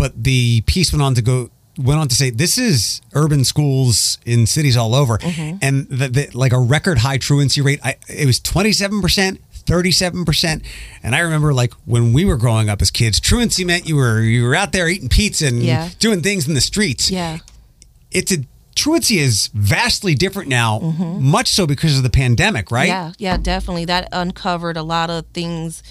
but 0.04 0.22
the 0.22 0.60
piece 0.66 0.92
went 0.92 1.02
on 1.02 1.16
to 1.16 1.22
go 1.22 1.50
went 1.78 1.98
on 1.98 2.10
to 2.10 2.16
say 2.16 2.30
this 2.30 2.58
is 2.58 3.02
urban 3.14 3.46
schools 3.46 4.18
in 4.26 4.46
cities 4.46 4.76
all 4.76 4.94
over, 4.94 5.18
and 5.62 5.88
the, 5.88 6.10
the, 6.10 6.30
like 6.34 6.52
a 6.52 6.60
record 6.60 6.98
high 6.98 7.18
truancy 7.18 7.62
rate. 7.62 7.80
I, 7.84 7.96
it 8.10 8.26
was 8.26 8.40
twenty 8.40 8.74
seven 8.74 9.02
percent. 9.02 9.40
37%. 9.66 10.62
And 11.04 11.16
I 11.16 11.20
remember 11.20 11.54
like 11.54 11.72
when 11.86 12.12
we 12.12 12.26
were 12.26 12.36
growing 12.36 12.68
up 12.68 12.82
as 12.82 12.92
kids, 12.92 13.22
truancy 13.22 13.64
meant 13.64 13.88
you 13.88 13.96
were 13.96 14.20
you 14.20 14.44
were 14.44 14.56
out 14.56 14.74
there 14.74 14.90
eating 14.90 15.08
pizza 15.08 15.48
and 15.48 15.64
Yeah. 15.64 15.88
doing 16.00 16.22
things 16.22 16.50
in 16.50 16.54
the 16.54 16.60
streets. 16.60 17.10
Yeah. 17.10 17.38
It's 18.12 18.30
a 18.34 18.40
truancy 18.76 19.20
is 19.20 19.48
vastly 19.54 20.16
different 20.16 20.50
now, 20.50 20.80
much 21.20 21.48
so 21.48 21.66
because 21.66 21.96
of 21.96 22.04
the 22.04 22.10
pandemic, 22.10 22.72
right? 22.72 22.90
Mm-hmm. 22.90 23.24
Yeah, 23.24 23.32
yeah, 23.32 23.38
definitely. 23.38 23.86
That 23.86 24.10
uncovered 24.12 24.76
a 24.76 24.84
lot 24.84 25.10
of 25.10 25.26
things, 25.28 25.82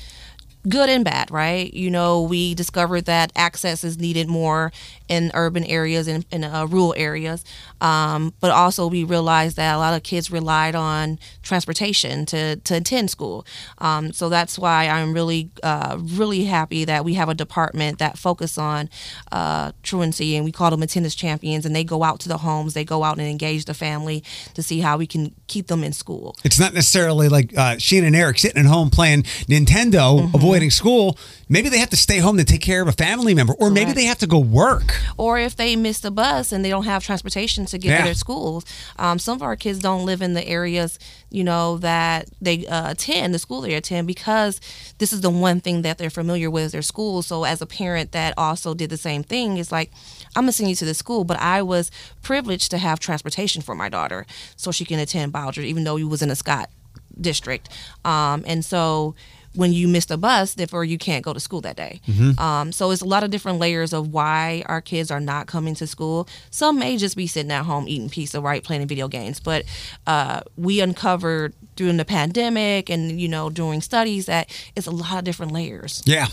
good 0.69 0.88
and 0.88 1.04
bad, 1.04 1.31
right? 1.31 1.73
You 1.73 1.90
know, 1.90 2.23
we 2.23 2.54
discovered 2.54 3.02
that 3.07 3.33
access 3.37 3.85
is 3.85 3.99
needed 3.99 4.28
more 4.28 4.73
in 5.12 5.31
urban 5.35 5.64
areas 5.78 6.04
and 6.09 6.25
in, 6.31 6.42
uh, 6.45 6.66
rural 6.75 6.95
areas. 6.97 7.45
Um, 7.81 8.33
but 8.40 8.50
also, 8.50 8.83
we 8.97 9.02
realized 9.16 9.57
that 9.57 9.75
a 9.75 9.78
lot 9.85 9.95
of 9.97 10.02
kids 10.02 10.31
relied 10.38 10.75
on 10.75 11.19
transportation 11.42 12.25
to, 12.26 12.57
to 12.57 12.73
attend 12.76 13.11
school. 13.11 13.45
Um, 13.78 14.12
so 14.12 14.28
that's 14.37 14.54
why 14.59 14.88
I'm 14.88 15.12
really, 15.19 15.50
uh, 15.62 15.99
really 16.21 16.45
happy 16.45 16.85
that 16.87 17.04
we 17.04 17.14
have 17.21 17.28
a 17.28 17.35
department 17.35 17.99
that 17.99 18.16
focus 18.19 18.57
on 18.59 18.88
uh, 19.38 19.73
truancy, 19.83 20.37
and 20.37 20.45
we 20.45 20.52
call 20.52 20.71
them 20.71 20.83
attendance 20.83 21.14
champions. 21.14 21.66
And 21.66 21.75
they 21.76 21.85
go 21.85 22.02
out 22.02 22.19
to 22.21 22.28
the 22.28 22.38
homes, 22.38 22.73
they 22.75 22.85
go 22.85 23.02
out 23.04 23.19
and 23.19 23.28
engage 23.28 23.64
the 23.66 23.75
family 23.75 24.23
to 24.54 24.62
see 24.62 24.81
how 24.81 24.97
we 24.97 25.07
can 25.07 25.35
keep 25.47 25.66
them 25.66 25.83
in 25.85 25.92
school. 25.92 26.35
It's 26.45 26.59
not 26.61 26.73
necessarily 26.75 27.28
like 27.28 27.52
uh, 27.57 27.76
Shane 27.78 28.04
and 28.04 28.16
Eric 28.16 28.38
sitting 28.38 28.64
at 28.64 28.69
home 28.71 28.90
playing 28.90 29.23
Nintendo, 29.49 30.02
Mm-hmm. 30.12 30.37
avoiding 30.37 30.71
school. 30.71 31.16
Maybe 31.52 31.68
they 31.68 31.80
have 31.80 31.90
to 31.90 31.99
stay 31.99 32.16
home 32.16 32.38
to 32.38 32.44
take 32.44 32.62
care 32.62 32.80
of 32.80 32.88
a 32.88 32.92
family 32.92 33.35
member, 33.35 33.52
or 33.52 33.68
maybe 33.71 33.92
they 33.92 34.06
have 34.06 34.16
to 34.21 34.26
go 34.26 34.38
work. 34.38 34.99
or 35.18 35.38
if 35.38 35.54
they 35.54 35.76
miss 35.76 36.00
the 36.00 36.11
bus 36.11 36.50
and 36.50 36.64
they 36.64 36.71
don't 36.71 36.87
have 36.87 37.04
transportation 37.04 37.66
to 37.66 37.76
get 37.76 37.90
Yeah. 37.90 37.99
to 37.99 38.04
their 38.04 38.14
schools. 38.14 38.64
Um, 38.99 39.18
some 39.18 39.35
of 39.37 39.42
our 39.42 39.54
kids 39.54 39.78
don't 39.78 40.06
live 40.06 40.23
in 40.23 40.32
the 40.32 40.49
areas, 40.49 40.99
you 41.30 41.44
know, 41.44 41.76
that 41.78 42.30
they 42.40 42.66
uh, 42.66 42.92
attend, 42.92 43.35
the 43.35 43.38
school 43.38 43.61
they 43.61 43.75
attend, 43.75 44.06
because 44.06 44.61
this 44.97 45.12
is 45.12 45.21
the 45.21 45.28
one 45.28 45.61
thing 45.61 45.82
that 45.82 45.99
they're 45.99 46.09
familiar 46.23 46.50
with 46.50 46.64
is 46.64 46.73
their 46.73 46.80
school. 46.80 47.21
So 47.21 47.44
as 47.44 47.61
a 47.61 47.66
parent 47.66 48.12
that 48.12 48.32
also 48.38 48.73
did 48.73 48.88
the 48.88 48.97
same 48.97 49.23
thing, 49.23 49.59
it's 49.59 49.71
like, 49.71 49.90
I'm 50.35 50.44
gonna 50.44 50.52
send 50.52 50.71
you 50.71 50.76
to 50.76 50.87
the 50.87 50.94
school, 50.94 51.25
but 51.25 51.38
I 51.38 51.61
was 51.61 51.90
privileged 52.23 52.71
to 52.71 52.78
have 52.78 52.99
transportation 52.99 53.61
for 53.61 53.75
my 53.75 53.90
daughter 53.90 54.25
so 54.56 54.73
she 54.73 54.87
can 54.87 54.99
attend 54.99 55.35
Bowsher, 55.35 55.62
even 55.64 55.85
though 55.85 55.97
he 55.97 56.04
was 56.04 56.23
in 56.23 56.30
a 56.30 56.37
Scott 56.37 56.71
district. 57.21 57.68
Um, 58.06 58.42
and 58.47 58.64
so 58.64 59.14
when 59.54 59.73
you 59.73 59.87
miss 59.88 60.06
the 60.06 60.16
bus, 60.16 60.54
therefore 60.54 60.85
you 60.85 60.99
can't 60.99 61.25
go 61.25 61.32
to 61.32 61.40
school 61.40 61.61
that 61.61 61.76
day. 61.76 62.00
Um, 62.38 62.73
so 62.73 62.90
it's 62.90 63.02
a 63.02 63.06
lot 63.06 63.23
of 63.23 63.30
different 63.30 63.59
layers 63.59 63.92
of 63.92 64.12
why 64.12 64.62
our 64.66 64.80
kids 64.80 65.11
are 65.11 65.21
not 65.21 65.47
coming 65.47 65.75
to 65.76 65.87
school. 65.87 66.28
Some 66.50 66.78
may 66.78 66.97
just 66.97 67.16
be 67.16 67.26
sitting 67.26 67.52
at 67.52 67.64
home 67.64 67.87
eating 67.88 68.09
pizza, 68.09 68.40
right, 68.40 68.62
playing 68.64 68.87
video 68.87 69.09
games. 69.09 69.40
But 69.40 69.64
uh, 70.06 70.40
we 70.56 70.80
uncovered 70.80 71.54
during 71.76 71.97
the 71.97 72.04
pandemic 72.04 72.90
and 72.90 73.21
you 73.21 73.28
know 73.28 73.49
during 73.50 73.80
studies 73.80 74.26
that 74.26 74.50
it's 74.76 74.87
a 74.87 74.90
lot 74.90 75.18
of 75.18 75.25
different 75.25 75.52
layers. 75.52 76.02
Yeah. 76.06 76.26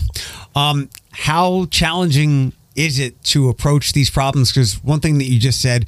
Um, 0.54 0.88
how 1.12 1.66
challenging 1.66 2.52
is 2.76 2.98
it 2.98 3.22
to 3.24 3.48
approach 3.48 3.92
these 3.92 4.10
problems? 4.10 4.50
Because 4.50 4.82
one 4.82 5.00
thing 5.00 5.18
that 5.18 5.24
you 5.24 5.38
just 5.38 5.60
said, 5.60 5.86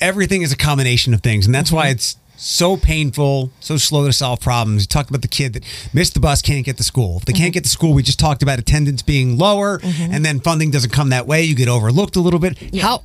everything 0.00 0.42
is 0.42 0.52
a 0.52 0.56
combination 0.56 1.14
of 1.14 1.22
things, 1.22 1.46
and 1.46 1.54
that's 1.54 1.72
why 1.72 1.88
it's 1.88 2.16
so 2.36 2.76
painful, 2.76 3.50
so 3.60 3.76
slow 3.76 4.06
to 4.06 4.12
solve 4.12 4.40
problems. 4.40 4.82
You 4.82 4.88
talked 4.88 5.10
about 5.10 5.22
the 5.22 5.28
kid 5.28 5.54
that 5.54 5.64
missed 5.92 6.14
the 6.14 6.20
bus, 6.20 6.42
can't 6.42 6.64
get 6.64 6.76
to 6.76 6.84
school. 6.84 7.18
If 7.18 7.24
they 7.24 7.32
can't 7.32 7.44
mm-hmm. 7.44 7.52
get 7.52 7.64
to 7.64 7.70
school, 7.70 7.94
we 7.94 8.02
just 8.02 8.18
talked 8.18 8.42
about 8.42 8.58
attendance 8.58 9.02
being 9.02 9.38
lower, 9.38 9.78
mm-hmm. 9.78 10.12
and 10.12 10.24
then 10.24 10.40
funding 10.40 10.70
doesn't 10.70 10.90
come 10.90 11.10
that 11.10 11.26
way. 11.26 11.42
You 11.42 11.54
get 11.54 11.68
overlooked 11.68 12.16
a 12.16 12.20
little 12.20 12.40
bit. 12.40 12.58
How, 12.80 13.02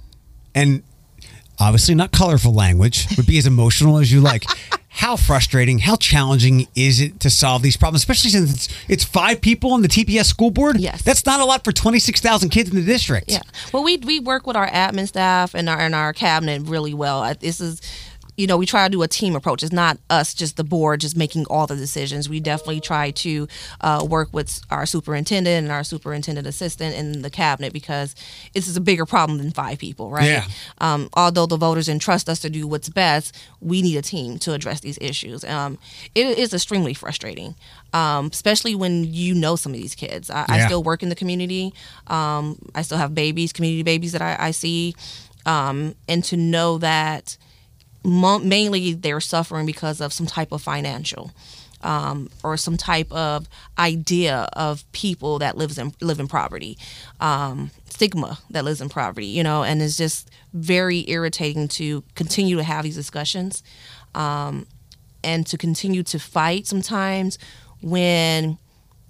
and 0.55 0.83
obviously 1.59 1.95
not 1.95 2.11
colorful 2.11 2.53
language, 2.53 3.15
but 3.15 3.27
be 3.27 3.37
as 3.37 3.45
emotional 3.45 3.97
as 3.97 4.11
you 4.11 4.21
like. 4.21 4.45
How 4.91 5.15
frustrating, 5.15 5.79
how 5.79 5.95
challenging 5.95 6.67
is 6.75 6.99
it 6.99 7.21
to 7.21 7.29
solve 7.29 7.61
these 7.61 7.77
problems, 7.77 8.01
especially 8.01 8.31
since 8.31 8.51
it's, 8.51 8.85
it's 8.89 9.03
five 9.03 9.39
people 9.39 9.71
on 9.71 9.81
the 9.81 9.87
TPS 9.87 10.25
school 10.25 10.49
board? 10.49 10.77
Yes. 10.77 11.03
That's 11.03 11.25
not 11.25 11.39
a 11.39 11.45
lot 11.45 11.63
for 11.63 11.71
26,000 11.71 12.49
kids 12.49 12.71
in 12.71 12.75
the 12.75 12.83
district. 12.83 13.31
Yeah. 13.31 13.39
Well, 13.71 13.83
we 13.83 13.97
we 13.97 14.19
work 14.19 14.45
with 14.45 14.57
our 14.57 14.67
admin 14.67 15.07
staff 15.07 15.53
and 15.53 15.69
our 15.69 15.79
and 15.79 15.95
our 15.95 16.11
cabinet 16.11 16.63
really 16.63 16.93
well. 16.93 17.33
This 17.39 17.61
is 17.61 17.81
you 18.39 18.47
know, 18.47 18.55
we 18.55 18.65
try 18.65 18.87
to 18.87 18.89
do 18.89 19.01
a 19.01 19.07
team 19.07 19.35
approach. 19.35 19.63
It's 19.63 19.73
not 19.73 19.97
us, 20.09 20.33
just 20.33 20.55
the 20.55 20.63
board, 20.63 21.01
just 21.01 21.17
making 21.17 21.45
all 21.47 21.67
the 21.67 21.75
decisions. 21.75 22.29
We 22.29 22.39
definitely 22.39 22.79
try 22.79 23.11
to 23.11 23.49
uh, 23.81 24.07
work 24.09 24.29
with 24.31 24.61
our 24.71 24.85
superintendent 24.85 25.65
and 25.65 25.71
our 25.73 25.83
superintendent 25.83 26.47
assistant 26.47 26.95
and 26.95 27.15
the 27.15 27.29
cabinet 27.29 27.73
because 27.73 28.15
this 28.53 28.69
is 28.69 28.77
a 28.77 28.81
bigger 28.81 29.05
problem 29.05 29.39
than 29.39 29.51
five 29.51 29.77
people, 29.77 30.09
right? 30.09 30.25
Yeah. 30.25 30.45
Um, 30.77 31.09
although 31.15 31.47
the 31.47 31.57
voters 31.57 31.89
entrust 31.89 32.29
us 32.29 32.39
to 32.39 32.49
do 32.49 32.65
what's 32.65 32.87
best, 32.87 33.37
we 33.59 33.81
need 33.81 33.97
a 33.97 34.01
team 34.01 34.39
to 34.39 34.53
address 34.53 34.79
these 34.79 34.97
issues. 35.01 35.43
Um, 35.43 35.77
it 36.15 36.37
is 36.37 36.53
extremely 36.53 36.93
frustrating, 36.93 37.55
um, 37.91 38.29
especially 38.31 38.73
when 38.73 39.03
you 39.03 39.35
know 39.35 39.57
some 39.57 39.73
of 39.73 39.77
these 39.77 39.95
kids. 39.95 40.29
I, 40.29 40.45
I 40.47 40.65
still 40.65 40.81
work 40.81 41.03
in 41.03 41.09
the 41.09 41.15
community. 41.15 41.73
Um, 42.07 42.57
I 42.73 42.83
still 42.83 42.99
have 42.99 43.13
babies, 43.13 43.51
community 43.51 43.83
babies 43.83 44.13
that 44.13 44.21
I, 44.21 44.37
I 44.39 44.51
see, 44.51 44.95
um, 45.45 45.93
and 46.07 46.23
to 46.23 46.37
know 46.37 46.77
that 46.77 47.35
mo- 48.03 48.39
mainly 48.39 48.93
they're 48.93 49.19
suffering 49.19 49.65
because 49.65 50.01
of 50.01 50.13
some 50.13 50.25
type 50.25 50.51
of 50.51 50.61
financial. 50.61 51.31
Um, 51.81 52.29
or 52.43 52.57
some 52.57 52.75
type 52.75 53.09
of 53.09 53.47
idea 53.77 54.49
of 54.51 54.83
people 54.91 55.39
that 55.39 55.55
lives 55.55 55.77
in 55.77 55.93
live 56.01 56.19
in 56.19 56.27
poverty, 56.27 56.77
um, 57.21 57.71
stigma 57.89 58.39
that 58.49 58.65
lives 58.65 58.81
in 58.81 58.89
poverty, 58.89 59.27
you 59.27 59.43
know, 59.43 59.63
and 59.63 59.81
it's 59.81 59.95
just 59.95 60.29
very 60.51 61.09
irritating 61.09 61.69
to 61.69 62.03
continue 62.15 62.57
to 62.57 62.63
have 62.63 62.83
these 62.83 62.97
discussions, 62.97 63.63
um, 64.13 64.67
and 65.23 65.47
to 65.47 65.57
continue 65.57 66.03
to 66.03 66.19
fight 66.19 66.67
sometimes 66.67 67.39
when 67.81 68.57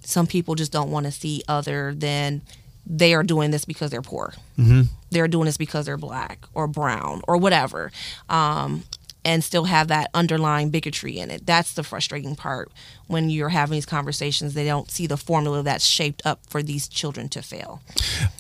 some 0.04 0.28
people 0.28 0.54
just 0.54 0.72
don't 0.72 0.92
want 0.92 1.08
to 1.08 1.12
see 1.12 1.42
other 1.48 1.96
than 1.96 2.44
they 2.90 3.14
are 3.14 3.24
doing 3.24 3.52
this 3.52 3.66
because 3.66 3.92
they're 3.92 4.02
poor. 4.02 4.34
Mm-hmm. 4.58 4.82
They're 5.12 5.28
doing 5.28 5.46
this 5.46 5.58
because 5.58 5.86
they're 5.86 5.98
black 5.98 6.46
or 6.54 6.68
brown 6.68 7.22
or 7.28 7.38
whatever, 7.38 7.92
um, 8.30 8.84
and 9.24 9.44
still 9.44 9.66
have 9.66 9.90
that 9.90 10.10
underlying 10.14 10.70
bigotry 10.72 11.20
in 11.20 11.30
it. 11.30 11.46
That's 11.46 11.74
the 11.74 11.84
frustrating 11.84 12.36
part 12.36 12.72
when 13.08 13.30
you're 13.30 13.50
having 13.50 13.74
these 13.76 13.86
conversations. 13.86 14.54
They 14.54 14.66
don't 14.66 14.90
see 14.90 15.08
the 15.08 15.18
formula 15.18 15.62
that's 15.64 15.86
shaped 15.86 16.22
up 16.26 16.40
for 16.50 16.64
these 16.64 16.88
children 16.88 17.30
to 17.30 17.42
fail. 17.42 17.82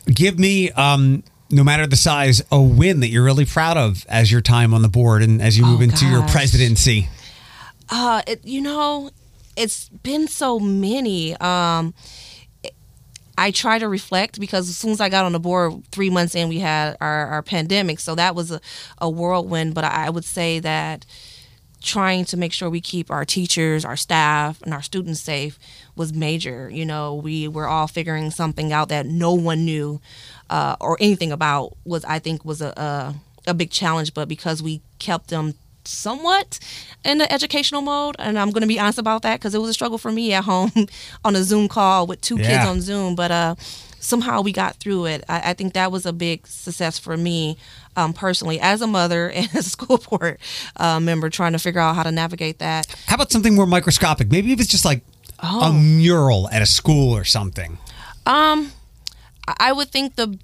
Give 0.05 0.39
me, 0.39 0.71
um, 0.71 1.23
no 1.51 1.63
matter 1.63 1.85
the 1.85 1.95
size, 1.95 2.41
a 2.51 2.61
win 2.61 3.01
that 3.01 3.09
you're 3.09 3.23
really 3.23 3.45
proud 3.45 3.77
of 3.77 4.05
as 4.07 4.31
your 4.31 4.41
time 4.41 4.73
on 4.73 4.81
the 4.81 4.89
board 4.89 5.21
and 5.21 5.41
as 5.41 5.57
you 5.57 5.65
move 5.65 5.79
Oh, 5.81 5.83
into 5.83 6.05
your 6.07 6.23
presidency. 6.27 7.07
Uh, 7.89 8.21
it, 8.27 8.45
you 8.45 8.61
know, 8.61 9.09
it's 9.57 9.89
been 9.89 10.27
so 10.27 10.59
many. 10.59 11.35
Um, 11.37 11.93
I 13.39 13.51
try 13.51 13.79
to 13.79 13.87
reflect 13.87 14.37
because 14.37 14.67
as 14.67 14.75
soon 14.75 14.91
as 14.91 14.99
I 14.99 15.07
got 15.07 15.25
on 15.25 15.31
the 15.31 15.39
board, 15.39 15.85
three 15.91 16.09
months 16.09 16.35
in, 16.35 16.49
we 16.49 16.59
had 16.59 16.97
our, 16.99 17.27
our 17.27 17.41
pandemic. 17.41 18.01
So 18.01 18.13
that 18.15 18.35
was 18.35 18.51
a, 18.51 18.59
a 18.97 19.09
whirlwind. 19.09 19.73
But 19.73 19.85
I 19.85 20.09
would 20.09 20.25
say 20.25 20.59
that 20.59 21.05
trying 21.81 22.25
to 22.25 22.35
make 22.35 22.51
sure 22.51 22.69
we 22.69 22.81
keep 22.81 23.09
our 23.09 23.23
teachers, 23.23 23.85
our 23.85 23.95
staff, 23.95 24.61
and 24.63 24.73
our 24.73 24.81
students 24.81 25.21
safe 25.21 25.57
was 25.95 26.11
major. 26.11 26.69
You 26.69 26.85
know, 26.85 27.15
we 27.15 27.47
were 27.47 27.65
all 27.65 27.87
figuring 27.87 28.29
something 28.29 28.73
out 28.73 28.89
that 28.89 29.05
no 29.05 29.33
one 29.33 29.63
knew 29.63 30.01
uh, 30.49 30.75
or 30.81 30.97
anything 30.99 31.31
about 31.31 31.77
was 31.85 32.03
I 32.03 32.19
think 32.19 32.43
was 32.43 32.61
a, 32.61 32.73
a 32.75 33.15
a 33.47 33.53
big 33.53 33.71
challenge. 33.71 34.13
But 34.13 34.27
because 34.27 34.61
we 34.61 34.81
kept 34.99 35.29
them 35.29 35.53
somewhat 35.89 36.59
in 37.03 37.17
the 37.17 37.31
educational 37.31 37.81
mode, 37.81 38.15
and 38.19 38.37
I'm 38.37 38.51
going 38.51 38.61
to 38.61 38.67
be 38.67 38.79
honest 38.79 38.99
about 38.99 39.21
that 39.23 39.39
because 39.39 39.53
it 39.55 39.59
was 39.59 39.69
a 39.69 39.73
struggle 39.73 39.97
for 39.97 40.11
me 40.11 40.33
at 40.33 40.43
home 40.43 40.71
on 41.25 41.35
a 41.35 41.43
Zoom 41.43 41.67
call 41.67 42.07
with 42.07 42.21
two 42.21 42.37
kids 42.37 42.65
on 42.65 42.81
Zoom, 42.81 43.15
but 43.15 43.31
uh, 43.31 43.55
somehow 43.99 44.41
we 44.41 44.51
got 44.51 44.75
through 44.77 45.05
it. 45.05 45.23
I, 45.27 45.51
I 45.51 45.53
think 45.53 45.73
that 45.73 45.91
was 45.91 46.05
a 46.05 46.13
big 46.13 46.45
success 46.47 46.97
for 46.99 47.17
me 47.17 47.57
um, 47.97 48.13
personally, 48.13 48.59
as 48.59 48.81
a 48.81 48.87
mother 48.87 49.29
and 49.35 49.47
as 49.55 49.67
a 49.67 49.69
school 49.69 49.97
board 49.97 50.37
uh, 50.77 50.99
member, 50.99 51.29
trying 51.29 51.53
to 51.53 51.59
figure 51.59 51.81
out 51.81 51.95
how 51.95 52.03
to 52.03 52.11
navigate 52.11 52.59
that. 52.59 52.87
How 53.07 53.15
about 53.15 53.31
something 53.31 53.55
more 53.55 53.65
microscopic? 53.67 54.31
Maybe 54.31 54.51
if 54.53 54.59
it's 54.59 54.69
just 54.69 54.85
like 54.85 55.01
Oh. 55.41 55.69
a 55.69 55.73
mural 55.73 56.49
at 56.49 56.61
a 56.61 56.65
school 56.65 57.15
or 57.15 57.23
something. 57.23 57.77
Um, 58.25 58.73
I 59.57 59.71
would 59.71 59.87
think 59.89 60.15
the 60.17 60.37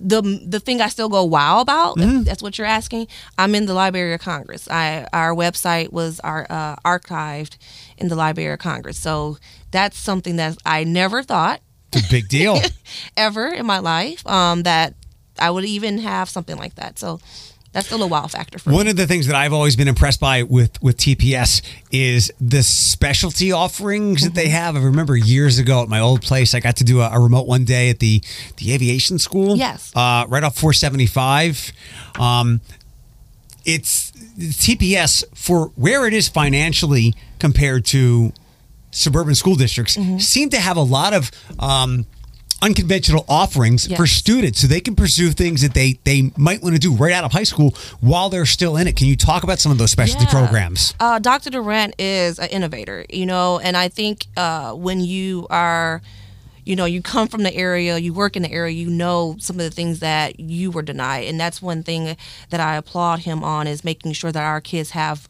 the 0.00 0.22
the 0.46 0.60
thing 0.60 0.80
I 0.80 0.88
still 0.88 1.08
go 1.08 1.24
wow 1.24 1.60
about. 1.60 1.96
if 1.98 2.24
That's 2.24 2.42
what 2.42 2.58
you're 2.58 2.66
asking. 2.66 3.08
I'm 3.38 3.54
in 3.54 3.66
the 3.66 3.74
Library 3.74 4.12
of 4.14 4.20
Congress. 4.20 4.68
I 4.70 5.06
our 5.12 5.34
website 5.34 5.92
was 5.92 6.20
our 6.20 6.46
uh, 6.50 6.76
archived 6.84 7.56
in 7.96 8.08
the 8.08 8.16
Library 8.16 8.52
of 8.52 8.58
Congress. 8.58 8.98
So 8.98 9.38
that's 9.70 9.96
something 9.96 10.36
that 10.36 10.56
I 10.66 10.84
never 10.84 11.22
thought 11.22 11.60
It's 11.92 12.06
a 12.06 12.10
big 12.10 12.28
deal. 12.28 12.58
ever 13.16 13.48
in 13.48 13.66
my 13.66 13.78
life 13.78 14.26
um, 14.26 14.62
that 14.64 14.94
I 15.38 15.50
would 15.50 15.64
even 15.64 15.98
have 15.98 16.28
something 16.28 16.56
like 16.56 16.74
that. 16.76 16.98
So 16.98 17.20
that's 17.74 17.86
still 17.88 18.02
a 18.02 18.06
wow 18.06 18.26
factor 18.26 18.58
for 18.58 18.70
me. 18.70 18.76
One 18.76 18.88
of 18.88 18.96
the 18.96 19.06
things 19.06 19.26
that 19.26 19.36
I've 19.36 19.52
always 19.52 19.76
been 19.76 19.88
impressed 19.88 20.20
by 20.20 20.42
with 20.44 20.82
with 20.82 20.96
TPS 20.96 21.60
is 21.92 22.32
the 22.40 22.62
specialty 22.62 23.52
offerings 23.52 24.22
that 24.22 24.28
Mm-hmm. 24.28 24.36
they 24.36 24.48
have. 24.48 24.76
I 24.76 24.80
remember 24.80 25.14
years 25.16 25.58
ago 25.58 25.82
at 25.82 25.88
my 25.90 26.00
old 26.00 26.22
place, 26.22 26.54
I 26.54 26.60
got 26.60 26.76
to 26.76 26.84
do 26.84 27.00
a, 27.02 27.10
a 27.10 27.20
remote 27.20 27.46
one 27.46 27.64
day 27.66 27.90
at 27.90 27.98
the 27.98 28.22
the 28.56 28.72
aviation 28.72 29.18
school. 29.18 29.56
Yes. 29.56 29.92
uh, 29.94 30.24
right 30.28 30.42
off 30.42 30.56
475. 30.56 31.72
Um, 32.18 32.60
it's 33.64 34.10
TPS 34.38 35.24
for 35.34 35.68
where 35.76 36.06
it 36.06 36.14
is 36.14 36.28
financially 36.28 37.14
compared 37.38 37.84
to 37.86 38.32
suburban 38.90 39.34
school 39.34 39.56
districts 39.56 39.96
Mm-hmm. 39.96 40.18
seem 40.18 40.50
to 40.50 40.58
have 40.60 40.76
a 40.76 40.82
lot 40.82 41.12
of 41.14 41.30
um, 41.58 42.06
unconventional 42.64 43.26
offerings 43.28 43.86
for 43.94 44.06
students 44.06 44.58
so 44.60 44.66
they 44.66 44.80
can 44.80 44.96
pursue 44.96 45.30
things 45.30 45.60
that 45.60 45.74
they 45.74 45.98
they 46.04 46.32
might 46.38 46.62
want 46.62 46.74
to 46.74 46.80
do 46.80 46.94
right 46.94 47.12
out 47.12 47.22
of 47.22 47.30
high 47.32 47.42
school 47.44 47.74
while 48.00 48.30
they're 48.30 48.46
still 48.46 48.76
in 48.78 48.86
it 48.88 48.96
can 48.96 49.06
you 49.06 49.16
talk 49.16 49.42
about 49.44 49.58
some 49.58 49.70
of 49.70 49.76
those 49.76 49.90
specialty 49.90 50.24
Yeah. 50.24 50.30
programs 50.30 50.94
Uh, 50.98 51.18
Dr. 51.18 51.50
Durant 51.50 51.94
is 51.98 52.38
an 52.38 52.48
innovator, 52.48 53.04
you 53.10 53.26
know, 53.26 53.58
and 53.58 53.76
I 53.76 53.88
think 53.88 54.26
uh, 54.36 54.72
when 54.72 55.00
you 55.00 55.46
are, 55.50 56.00
you 56.64 56.74
know, 56.76 56.86
you 56.86 57.02
come 57.02 57.28
from 57.28 57.42
the 57.42 57.54
area, 57.54 57.98
you 57.98 58.14
work 58.14 58.36
in 58.36 58.42
the 58.42 58.50
area, 58.50 58.72
you 58.72 58.88
know 58.88 59.36
some 59.38 59.56
of 59.56 59.62
the 59.62 59.70
things 59.70 60.00
that 60.00 60.40
you 60.40 60.70
were 60.70 60.82
denied, 60.82 61.24
and 61.28 61.38
that's 61.38 61.60
one 61.60 61.82
thing 61.82 62.16
that 62.50 62.60
I 62.60 62.76
applaud 62.76 63.20
him 63.20 63.44
on 63.44 63.66
is 63.66 63.84
making 63.84 64.12
sure 64.12 64.32
that 64.32 64.42
our 64.42 64.60
kids 64.62 64.90
have 64.90 65.28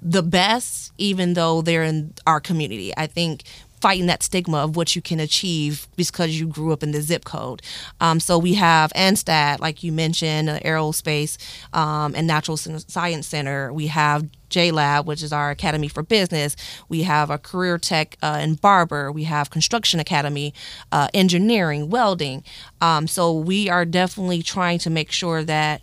the 0.00 0.22
best, 0.22 0.92
even 0.96 1.34
though 1.34 1.60
they're 1.60 1.84
in 1.84 2.14
our 2.26 2.40
community. 2.40 2.92
I 2.96 3.06
think 3.06 3.42
fighting 3.80 4.06
that 4.06 4.22
stigma 4.22 4.58
of 4.58 4.76
what 4.76 4.94
you 4.94 5.02
can 5.02 5.20
achieve 5.20 5.88
because 5.96 6.38
you 6.38 6.46
grew 6.46 6.72
up 6.72 6.82
in 6.82 6.92
the 6.92 7.00
zip 7.00 7.24
code. 7.24 7.62
Um, 8.00 8.20
so 8.20 8.38
we 8.38 8.54
have 8.54 8.92
ANSAT, 8.92 9.60
like 9.60 9.82
you 9.82 9.92
mentioned, 9.92 10.50
uh, 10.50 10.58
Aerospace 10.60 11.38
um, 11.74 12.14
and 12.14 12.26
Natural 12.26 12.56
Science 12.56 13.26
Center. 13.26 13.72
We 13.72 13.86
have 13.88 14.28
JLab, 14.50 15.06
which 15.06 15.22
is 15.22 15.32
our 15.32 15.50
Academy 15.50 15.88
for 15.88 16.02
Business. 16.02 16.56
We 16.88 17.02
have 17.02 17.30
a 17.30 17.38
Career 17.38 17.78
Tech 17.78 18.16
uh, 18.22 18.40
in 18.42 18.54
Barber. 18.54 19.10
We 19.12 19.24
have 19.24 19.50
Construction 19.50 20.00
Academy, 20.00 20.52
uh, 20.92 21.08
Engineering, 21.14 21.88
Welding. 21.88 22.44
Um, 22.80 23.06
so 23.06 23.32
we 23.32 23.70
are 23.70 23.84
definitely 23.84 24.42
trying 24.42 24.78
to 24.80 24.90
make 24.90 25.10
sure 25.12 25.42
that 25.44 25.82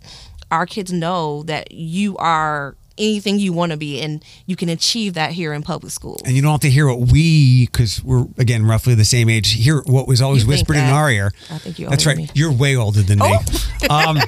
our 0.50 0.66
kids 0.66 0.92
know 0.92 1.42
that 1.44 1.72
you 1.72 2.16
are 2.18 2.76
anything 2.98 3.38
you 3.38 3.52
want 3.52 3.72
to 3.72 3.78
be 3.78 4.00
and 4.00 4.24
you 4.46 4.56
can 4.56 4.68
achieve 4.68 5.14
that 5.14 5.32
here 5.32 5.52
in 5.52 5.62
public 5.62 5.92
school. 5.92 6.20
and 6.24 6.34
you 6.34 6.42
don't 6.42 6.52
have 6.52 6.60
to 6.60 6.70
hear 6.70 6.86
what 6.86 7.00
we 7.12 7.66
because 7.66 8.02
we're 8.04 8.26
again 8.38 8.64
roughly 8.66 8.94
the 8.94 9.04
same 9.04 9.28
age 9.28 9.52
hear 9.52 9.82
what 9.86 10.06
was 10.08 10.20
always 10.20 10.42
You 10.42 10.48
whispered 10.50 10.76
in 10.76 10.84
our 10.84 11.10
ear 11.10 11.32
I 11.50 11.58
think 11.58 11.78
you're 11.78 11.90
that's 11.90 12.06
right 12.06 12.16
me. 12.16 12.28
you're 12.34 12.52
way 12.52 12.76
older 12.76 13.02
than 13.02 13.18
me 13.20 13.36
um, 13.90 14.18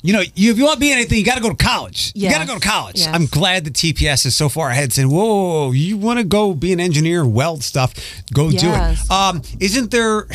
you 0.00 0.12
know, 0.12 0.22
you, 0.36 0.52
if 0.52 0.58
you 0.58 0.64
want 0.64 0.74
to 0.74 0.80
be 0.80 0.92
anything, 0.92 1.18
you 1.18 1.24
got 1.24 1.34
to 1.34 1.42
go 1.42 1.50
to 1.50 1.56
college. 1.56 2.12
You 2.14 2.30
got 2.30 2.40
to 2.40 2.46
go 2.46 2.54
to 2.56 2.64
college. 2.66 2.98
Yes. 3.00 3.08
I'm 3.12 3.26
glad 3.26 3.64
the 3.64 3.70
TPS 3.72 4.26
is 4.26 4.36
so 4.36 4.48
far 4.48 4.70
ahead, 4.70 4.92
saying, 4.92 5.10
"Whoa, 5.10 5.24
whoa, 5.24 5.64
whoa, 5.66 5.70
you 5.72 5.96
want 5.96 6.20
to 6.20 6.24
go 6.24 6.54
be 6.54 6.72
an 6.72 6.78
engineer, 6.78 7.26
weld 7.26 7.64
stuff? 7.64 7.94
Go 8.32 8.48
do 8.52 8.58
it. 8.70 9.10
Um, 9.10 9.42
isn't 9.58 9.90
there? 9.90 10.28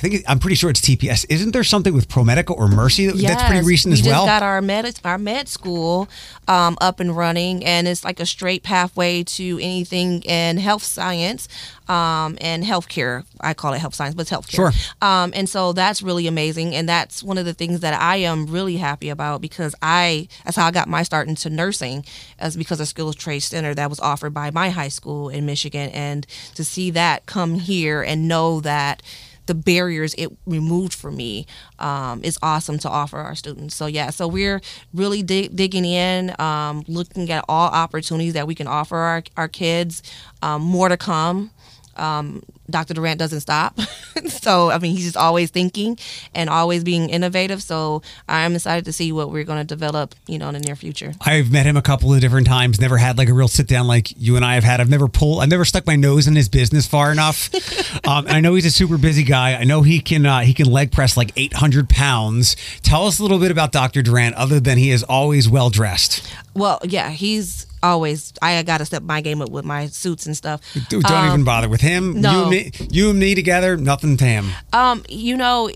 I 0.00 0.08
think 0.08 0.24
I'm 0.26 0.38
pretty 0.38 0.56
sure 0.56 0.70
it's 0.70 0.80
TPS. 0.80 1.26
Isn't 1.28 1.50
there 1.50 1.62
something 1.62 1.92
with 1.92 2.08
ProMedica 2.08 2.56
or 2.56 2.68
Mercy 2.68 3.06
that, 3.08 3.18
that's 3.18 3.42
pretty 3.42 3.66
recent 3.66 3.92
as 3.92 4.02
well? 4.02 4.22
We 4.22 4.28
just 4.28 4.40
got 4.40 4.42
our 4.42 4.62
med 4.62 4.98
our 5.04 5.18
med 5.18 5.46
school 5.46 6.08
um, 6.48 6.78
up 6.80 7.00
and 7.00 7.14
running, 7.14 7.62
and 7.66 7.86
it's 7.86 8.02
like 8.02 8.18
a 8.18 8.24
straight 8.24 8.62
pathway 8.62 9.24
to 9.24 9.58
anything 9.60 10.22
in 10.22 10.56
health 10.56 10.84
science 10.84 11.48
um, 11.86 12.38
and 12.40 12.64
healthcare. 12.64 13.26
I 13.42 13.52
call 13.52 13.74
it 13.74 13.78
health 13.80 13.94
science, 13.94 14.14
but 14.14 14.22
it's 14.22 14.30
healthcare. 14.30 14.72
Sure. 14.72 14.72
Um, 15.02 15.32
and 15.34 15.46
so 15.46 15.74
that's 15.74 16.00
really 16.00 16.26
amazing, 16.26 16.74
and 16.74 16.88
that's 16.88 17.22
one 17.22 17.36
of 17.36 17.44
the 17.44 17.52
things 17.52 17.80
that 17.80 17.92
I 17.92 18.16
am 18.16 18.46
really 18.46 18.78
happy 18.78 19.10
about 19.10 19.42
because 19.42 19.74
I 19.82 20.28
that's 20.44 20.56
how 20.56 20.64
I 20.64 20.70
got 20.70 20.88
my 20.88 21.02
start 21.02 21.28
into 21.28 21.50
nursing, 21.50 22.06
as 22.38 22.56
because 22.56 22.80
of 22.80 22.88
skills 22.88 23.16
trade 23.16 23.40
center 23.40 23.74
that 23.74 23.90
was 23.90 24.00
offered 24.00 24.32
by 24.32 24.50
my 24.50 24.70
high 24.70 24.88
school 24.88 25.28
in 25.28 25.44
Michigan, 25.44 25.90
and 25.90 26.26
to 26.54 26.64
see 26.64 26.90
that 26.92 27.26
come 27.26 27.56
here 27.56 28.00
and 28.00 28.26
know 28.26 28.60
that 28.60 29.02
the 29.50 29.54
barriers 29.56 30.14
it 30.16 30.30
removed 30.46 30.94
for 30.94 31.10
me 31.10 31.44
um, 31.80 32.22
is 32.22 32.38
awesome 32.40 32.78
to 32.78 32.88
offer 32.88 33.18
our 33.18 33.34
students. 33.34 33.74
So 33.74 33.86
yeah, 33.86 34.10
so 34.10 34.28
we're 34.28 34.60
really 34.94 35.24
dig- 35.24 35.56
digging 35.56 35.84
in, 35.84 36.40
um, 36.40 36.84
looking 36.86 37.28
at 37.32 37.44
all 37.48 37.68
opportunities 37.68 38.34
that 38.34 38.46
we 38.46 38.54
can 38.54 38.68
offer 38.68 38.96
our, 38.96 39.24
our 39.36 39.48
kids. 39.48 40.04
Um, 40.40 40.62
more 40.62 40.88
to 40.88 40.96
come. 40.96 41.50
Um, 41.96 42.42
Dr. 42.70 42.94
Durant 42.94 43.18
doesn't 43.18 43.40
stop. 43.40 43.78
so, 44.28 44.70
I 44.70 44.78
mean, 44.78 44.94
he's 44.94 45.04
just 45.04 45.16
always 45.16 45.50
thinking 45.50 45.98
and 46.34 46.48
always 46.48 46.84
being 46.84 47.10
innovative. 47.10 47.62
So, 47.62 48.02
I'm 48.28 48.54
excited 48.54 48.84
to 48.84 48.92
see 48.92 49.12
what 49.12 49.30
we're 49.30 49.44
going 49.44 49.58
to 49.58 49.64
develop, 49.64 50.14
you 50.26 50.38
know, 50.38 50.48
in 50.48 50.54
the 50.54 50.60
near 50.60 50.76
future. 50.76 51.12
I've 51.20 51.50
met 51.50 51.66
him 51.66 51.76
a 51.76 51.82
couple 51.82 52.14
of 52.14 52.20
different 52.20 52.46
times. 52.46 52.80
Never 52.80 52.96
had 52.96 53.18
like 53.18 53.28
a 53.28 53.34
real 53.34 53.48
sit 53.48 53.66
down 53.66 53.86
like 53.86 54.12
you 54.16 54.36
and 54.36 54.44
I 54.44 54.54
have 54.54 54.64
had. 54.64 54.80
I've 54.80 54.88
never 54.88 55.08
pulled. 55.08 55.42
I've 55.42 55.48
never 55.48 55.64
stuck 55.64 55.86
my 55.86 55.96
nose 55.96 56.26
in 56.26 56.36
his 56.36 56.48
business 56.48 56.86
far 56.86 57.12
enough. 57.12 57.50
um, 58.06 58.26
I 58.28 58.40
know 58.40 58.54
he's 58.54 58.66
a 58.66 58.70
super 58.70 58.98
busy 58.98 59.24
guy. 59.24 59.54
I 59.54 59.64
know 59.64 59.82
he 59.82 60.00
can 60.00 60.26
uh, 60.26 60.40
he 60.40 60.54
can 60.54 60.70
leg 60.70 60.92
press 60.92 61.16
like 61.16 61.32
800 61.36 61.88
pounds. 61.88 62.56
Tell 62.82 63.06
us 63.06 63.18
a 63.18 63.22
little 63.22 63.38
bit 63.38 63.50
about 63.50 63.72
Dr. 63.72 64.02
Durant, 64.02 64.34
other 64.36 64.60
than 64.60 64.78
he 64.78 64.90
is 64.90 65.02
always 65.02 65.48
well 65.48 65.70
dressed. 65.70 66.26
Well, 66.54 66.80
yeah, 66.84 67.10
he's 67.10 67.66
always, 67.82 68.32
I 68.42 68.62
got 68.62 68.78
to 68.78 68.84
step 68.84 69.02
my 69.02 69.20
game 69.20 69.42
up 69.42 69.50
with 69.50 69.64
my 69.64 69.86
suits 69.86 70.26
and 70.26 70.36
stuff. 70.36 70.60
Dude, 70.88 71.04
don't 71.04 71.26
even 71.26 71.44
bother 71.44 71.68
with 71.68 71.80
him. 71.80 72.14
You 72.16 72.20
no. 72.20 72.42
and 72.42 72.50
me, 72.50 72.72
you 72.90 73.10
and 73.10 73.18
me 73.18 73.34
together, 73.34 73.76
nothing 73.76 74.16
to 74.18 74.24
him. 74.24 74.50
Um, 74.72 75.04
you 75.08 75.36
know, 75.36 75.70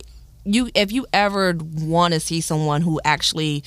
you 0.45 0.71
if 0.75 0.93
you 0.93 1.07
ever 1.12 1.57
want 1.75 2.14
to 2.14 2.21
see 2.21 2.40
someone 2.40 2.83
who 2.83 3.01
actually 3.05 3.64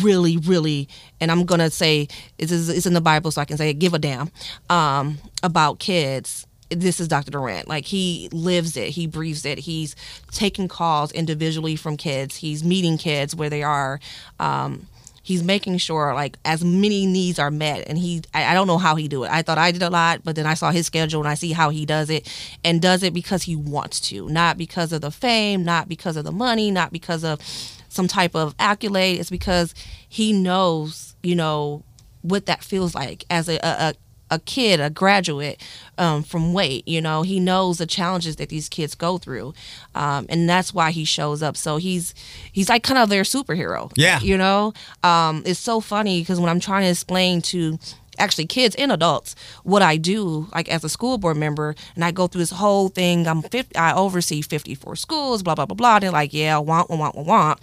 really, 0.00 0.36
really, 0.36 0.88
and 1.20 1.30
I'm 1.30 1.44
gonna 1.44 1.70
say 1.70 2.08
it's, 2.38 2.52
it's 2.52 2.86
in 2.86 2.94
the 2.94 3.00
Bible, 3.00 3.30
so 3.30 3.40
I 3.40 3.44
can 3.44 3.56
say 3.56 3.70
it, 3.70 3.74
give 3.74 3.94
a 3.94 3.98
damn 3.98 4.30
um, 4.68 5.18
about 5.42 5.78
kids. 5.78 6.46
This 6.70 7.00
is 7.00 7.08
Dr. 7.08 7.30
Durant. 7.30 7.68
Like 7.68 7.84
he 7.84 8.28
lives 8.32 8.76
it, 8.76 8.90
he 8.90 9.06
breathes 9.06 9.44
it. 9.44 9.58
He's 9.58 9.94
taking 10.30 10.68
calls 10.68 11.12
individually 11.12 11.76
from 11.76 11.96
kids. 11.96 12.36
He's 12.36 12.64
meeting 12.64 12.96
kids 12.96 13.34
where 13.34 13.50
they 13.50 13.62
are. 13.62 14.00
Um, 14.38 14.86
he's 15.22 15.42
making 15.42 15.78
sure 15.78 16.14
like 16.14 16.36
as 16.44 16.64
many 16.64 17.06
needs 17.06 17.38
are 17.38 17.50
met. 17.50 17.84
And 17.88 17.98
he 17.98 18.22
I, 18.34 18.46
I 18.46 18.54
don't 18.54 18.66
know 18.66 18.78
how 18.78 18.96
he 18.96 19.08
do 19.08 19.24
it. 19.24 19.30
I 19.30 19.42
thought 19.42 19.58
i 19.58 19.70
did 19.70 19.82
a 19.82 19.90
lot 19.90 20.22
but 20.24 20.36
then 20.36 20.46
i 20.46 20.54
saw 20.54 20.70
his 20.70 20.86
schedule 20.86 21.20
and 21.20 21.28
i 21.28 21.34
see 21.34 21.52
how 21.52 21.70
he 21.70 21.86
does 21.86 22.10
it. 22.10 22.28
And 22.64 22.80
does 22.82 23.02
it 23.02 23.14
because 23.14 23.42
he 23.42 23.56
wants 23.56 24.00
to. 24.08 24.28
Not 24.28 24.58
because 24.58 24.92
of 24.92 25.00
the 25.00 25.10
fame 25.10 25.64
not 25.64 25.88
because 25.88 26.16
of 26.16 26.24
the 26.24 26.32
money 26.32 26.70
not 26.70 26.92
because 26.92 27.24
of 27.24 27.40
some 27.88 28.08
type 28.08 28.34
of 28.34 28.54
accolade. 28.58 29.20
It's 29.20 29.30
because 29.30 29.74
he 30.08 30.32
knows 30.32 31.14
you 31.22 31.36
know 31.36 31.84
what 32.22 32.46
that 32.46 32.62
feels 32.62 32.94
like 32.94 33.24
as 33.30 33.48
a, 33.48 33.56
a, 33.56 33.94
a 34.32 34.38
kid, 34.38 34.80
a 34.80 34.90
graduate 34.90 35.62
um, 35.98 36.22
from 36.22 36.52
Wait, 36.52 36.88
you 36.88 37.00
know, 37.00 37.22
he 37.22 37.38
knows 37.38 37.78
the 37.78 37.86
challenges 37.86 38.36
that 38.36 38.48
these 38.48 38.68
kids 38.68 38.94
go 38.94 39.18
through, 39.18 39.52
um, 39.94 40.26
and 40.28 40.48
that's 40.48 40.72
why 40.72 40.90
he 40.90 41.04
shows 41.04 41.42
up. 41.42 41.56
So 41.56 41.76
he's 41.76 42.14
he's 42.50 42.68
like 42.68 42.82
kind 42.82 42.98
of 42.98 43.08
their 43.08 43.22
superhero. 43.22 43.92
Yeah. 43.94 44.20
you 44.20 44.38
know, 44.38 44.72
um, 45.02 45.42
it's 45.44 45.60
so 45.60 45.80
funny 45.80 46.20
because 46.22 46.40
when 46.40 46.48
I'm 46.48 46.60
trying 46.60 46.82
to 46.82 46.90
explain 46.90 47.42
to 47.42 47.78
actually 48.18 48.46
kids 48.46 48.74
and 48.76 48.90
adults 48.90 49.34
what 49.64 49.82
I 49.82 49.96
do, 49.96 50.48
like 50.54 50.68
as 50.68 50.82
a 50.84 50.88
school 50.88 51.18
board 51.18 51.36
member, 51.36 51.74
and 51.94 52.04
I 52.04 52.10
go 52.10 52.26
through 52.26 52.40
this 52.40 52.50
whole 52.50 52.88
thing. 52.88 53.26
I'm 53.26 53.42
50, 53.42 53.76
I 53.76 53.94
oversee 53.94 54.42
54 54.42 54.96
schools, 54.96 55.42
blah 55.42 55.54
blah 55.54 55.66
blah 55.66 55.76
blah. 55.76 55.98
They're 55.98 56.10
like, 56.10 56.32
yeah, 56.32 56.58
want 56.58 56.88
want 56.90 57.14
want 57.14 57.26
want. 57.26 57.60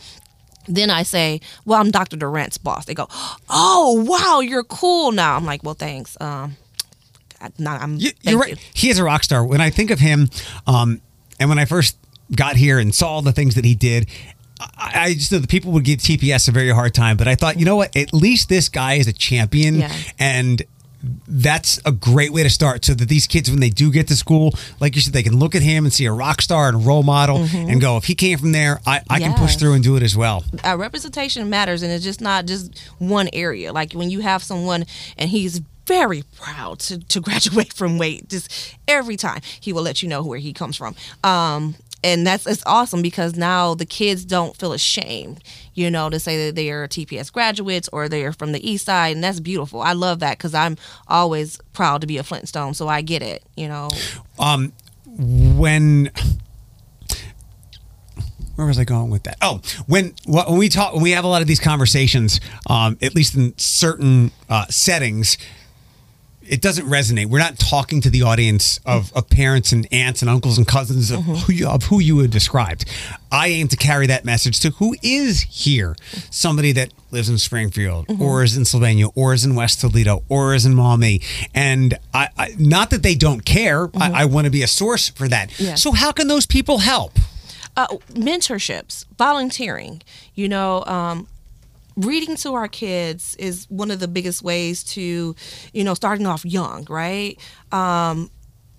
Then 0.70 0.90
I 0.90 1.04
say, 1.04 1.42
"Well, 1.66 1.82
I'm 1.82 1.92
Dr. 1.92 2.16
Durant's 2.16 2.58
boss." 2.58 2.86
They 2.86 2.94
go, 2.94 3.08
"Oh, 3.50 4.06
wow, 4.08 4.40
you're 4.40 4.64
cool 4.64 5.12
now." 5.12 5.36
I'm 5.36 5.46
like, 5.46 5.64
"Well, 5.64 5.74
thanks." 5.74 6.16
Um, 6.22 6.56
I- 7.42 7.50
no, 7.58 7.72
I'm. 7.72 7.96
You, 7.96 8.12
thank 8.12 8.20
you're 8.26 8.40
right. 8.40 8.52
you. 8.52 8.58
He 8.74 8.90
is 8.90 9.00
a 9.00 9.04
rock 9.04 9.24
star. 9.24 9.44
When 9.46 9.62
I 9.62 9.70
think 9.70 9.90
of 9.92 10.00
him, 10.00 10.30
um, 10.68 11.02
and 11.40 11.50
when 11.50 11.60
I 11.60 11.66
first 11.66 11.98
got 12.36 12.56
here 12.56 12.78
and 12.80 12.94
saw 12.94 13.10
all 13.10 13.22
the 13.22 13.32
things 13.34 13.56
that 13.56 13.66
he 13.66 13.74
did, 13.76 14.08
I, 14.60 14.92
I 15.06 15.14
just 15.14 15.32
know 15.32 15.40
the 15.40 15.48
people 15.48 15.72
would 15.72 15.84
give 15.86 16.00
TPS 16.00 16.48
a 16.48 16.52
very 16.52 16.70
hard 16.72 16.94
time. 16.94 17.18
But 17.18 17.28
I 17.28 17.36
thought, 17.36 17.58
you 17.60 17.66
know 17.66 17.76
what? 17.78 17.96
At 17.96 18.14
least 18.14 18.48
this 18.50 18.70
guy 18.70 18.94
is 18.96 19.08
a 19.08 19.14
champion, 19.14 19.80
Yeah. 19.80 19.94
and 20.20 20.62
that's 21.28 21.80
a 21.86 21.92
great 21.92 22.32
way 22.34 22.44
to 22.44 22.50
start. 22.50 22.84
So 22.86 22.94
that 22.94 23.08
these 23.08 23.28
kids, 23.28 23.50
when 23.50 23.60
they 23.60 23.70
do 23.70 23.92
get 23.92 24.08
to 24.10 24.16
school, 24.16 24.54
like 24.80 24.96
you 24.96 25.02
said, 25.02 25.14
they 25.14 25.24
can 25.24 25.38
look 25.40 25.56
at 25.56 25.62
him 25.62 25.86
and 25.86 25.94
see 25.94 26.06
a 26.06 26.12
rock 26.12 26.42
star 26.42 26.68
and 26.68 26.76
a 26.76 26.80
role 26.80 27.04
model, 27.04 27.38
and 27.54 27.80
go, 27.80 27.98
if 27.98 28.06
he 28.06 28.16
came 28.16 28.38
from 28.38 28.52
there, 28.52 28.80
I, 28.86 29.02
I 29.10 29.20
can 29.20 29.34
push 29.34 29.52
Mm-hmm. 29.52 29.60
Through 29.60 29.74
and 29.74 29.84
do 29.84 29.96
it 29.96 30.04
as 30.04 30.16
well. 30.16 30.44
uh, 30.66 30.78
representation 30.78 31.50
matters 31.50 31.82
and 31.84 31.92
it's 31.92 32.04
just 32.04 32.22
not 32.22 32.46
just 32.46 32.78
one 33.00 33.28
area 33.34 33.74
like 33.74 33.94
when 33.94 34.10
you 34.10 34.20
have 34.22 34.44
someone 34.44 34.86
and 35.18 35.30
he's 35.30 35.60
very 35.88 36.22
proud 36.40 36.78
to, 36.80 37.00
to 37.08 37.20
graduate 37.28 37.74
from 37.74 37.98
wait 37.98 38.30
just 38.30 38.76
every 38.88 39.16
time 39.18 39.42
he 39.60 39.74
will 39.74 39.82
let 39.82 40.02
you 40.04 40.08
know 40.08 40.22
where 40.24 40.38
he 40.40 40.54
comes 40.54 40.78
from 40.78 40.96
um, 41.24 41.76
and 42.04 42.26
that's 42.26 42.48
it's 42.48 42.64
awesome 42.66 43.02
because 43.02 43.36
now 43.36 43.74
the 43.74 43.86
kids 43.86 44.26
don't 44.26 44.56
feel 44.56 44.74
ashamed 44.74 45.44
you 45.74 45.90
know 45.90 46.10
to 46.10 46.20
say 46.20 46.46
that 46.46 46.56
they 46.56 46.70
are 46.70 46.88
tps 46.88 47.32
graduates 47.32 47.90
or 47.92 48.08
they 48.08 48.24
are 48.24 48.34
from 48.34 48.52
the 48.52 48.70
east 48.70 48.86
side 48.86 49.16
and 49.16 49.24
that's 49.24 49.40
beautiful 49.40 49.82
i 49.82 49.94
love 49.94 50.20
that 50.20 50.38
because 50.38 50.54
i'm 50.54 50.78
always 51.08 51.60
proud 51.74 52.02
to 52.02 52.08
be 52.08 52.18
a 52.18 52.24
flintstone 52.24 52.74
so 52.74 52.88
i 52.88 53.02
get 53.02 53.22
it 53.22 53.44
you 53.56 53.68
know 53.68 53.90
um, 54.40 54.72
when 55.18 56.12
where 58.60 58.68
was 58.68 58.78
I 58.78 58.84
going 58.84 59.10
with 59.10 59.24
that? 59.24 59.38
Oh, 59.42 59.62
when 59.88 60.14
when 60.28 60.58
we 60.58 60.68
talk, 60.68 60.94
when 60.94 61.02
we 61.02 61.12
have 61.12 61.24
a 61.24 61.30
lot 61.30 61.42
of 61.42 61.48
these 61.48 61.62
conversations, 61.62 62.42
um, 62.70 62.98
at 63.02 63.16
least 63.16 63.34
in 63.36 63.58
certain 63.58 64.32
uh, 64.50 64.66
settings, 64.66 65.38
it 66.50 66.62
doesn't 66.62 66.86
resonate. 66.86 67.28
We're 67.28 67.40
not 67.40 67.60
talking 67.60 68.02
to 68.02 68.10
the 68.10 68.24
audience 68.24 68.80
of, 68.86 69.14
of 69.16 69.30
parents 69.30 69.72
and 69.72 69.88
aunts 69.92 70.22
and 70.22 70.30
uncles 70.30 70.58
and 70.58 70.68
cousins 70.68 71.12
of, 71.12 71.24
who 71.24 71.54
you, 71.54 71.68
of 71.68 71.84
who 71.84 72.00
you 72.00 72.20
had 72.20 72.32
described. 72.32 72.86
I 73.32 73.50
aim 73.50 73.68
to 73.70 73.78
carry 73.78 74.08
that 74.08 74.26
message 74.26 74.60
to 74.62 74.72
who 74.72 74.96
is 75.04 75.42
here, 75.42 75.96
somebody 76.32 76.72
that 76.74 76.92
lives 77.12 77.30
in 77.30 77.38
Springfield 77.38 78.08
or 78.20 78.44
is 78.44 78.58
in 78.58 78.66
Sylvania 78.66 79.08
or 79.16 79.34
is 79.34 79.46
in 79.46 79.56
West 79.56 79.82
Toledo 79.82 80.24
or 80.30 80.54
is 80.54 80.66
in 80.66 80.74
Maumee. 80.74 81.22
And 81.54 81.98
I, 82.14 82.30
I 82.38 82.56
not 82.58 82.90
that 82.90 83.04
they 83.04 83.16
don't 83.16 83.46
care. 83.46 83.90
I, 83.96 84.24
I 84.24 84.26
want 84.26 84.46
to 84.46 84.52
be 84.52 84.64
a 84.64 84.68
source 84.68 85.10
for 85.10 85.28
that. 85.28 85.60
Yeah. 85.60 85.76
So 85.76 85.92
how 85.92 86.12
can 86.12 86.28
those 86.28 86.46
people 86.46 86.80
help? 86.80 87.18
uh, 87.80 87.88
mentorships, 88.14 89.06
volunteering. 89.18 90.02
You 90.36 90.50
know, 90.50 90.84
um, 90.86 91.28
reading 92.00 92.36
to 92.38 92.54
our 92.54 92.68
kids 92.68 93.36
is 93.36 93.66
one 93.70 93.92
of 93.92 94.00
the 94.00 94.08
biggest 94.08 94.42
ways 94.42 94.84
to, 94.86 95.36
you 95.74 95.84
know, 95.84 95.94
starting 95.94 96.26
off 96.26 96.46
young, 96.46 96.86
right? 96.90 97.38
Um, 97.72 98.32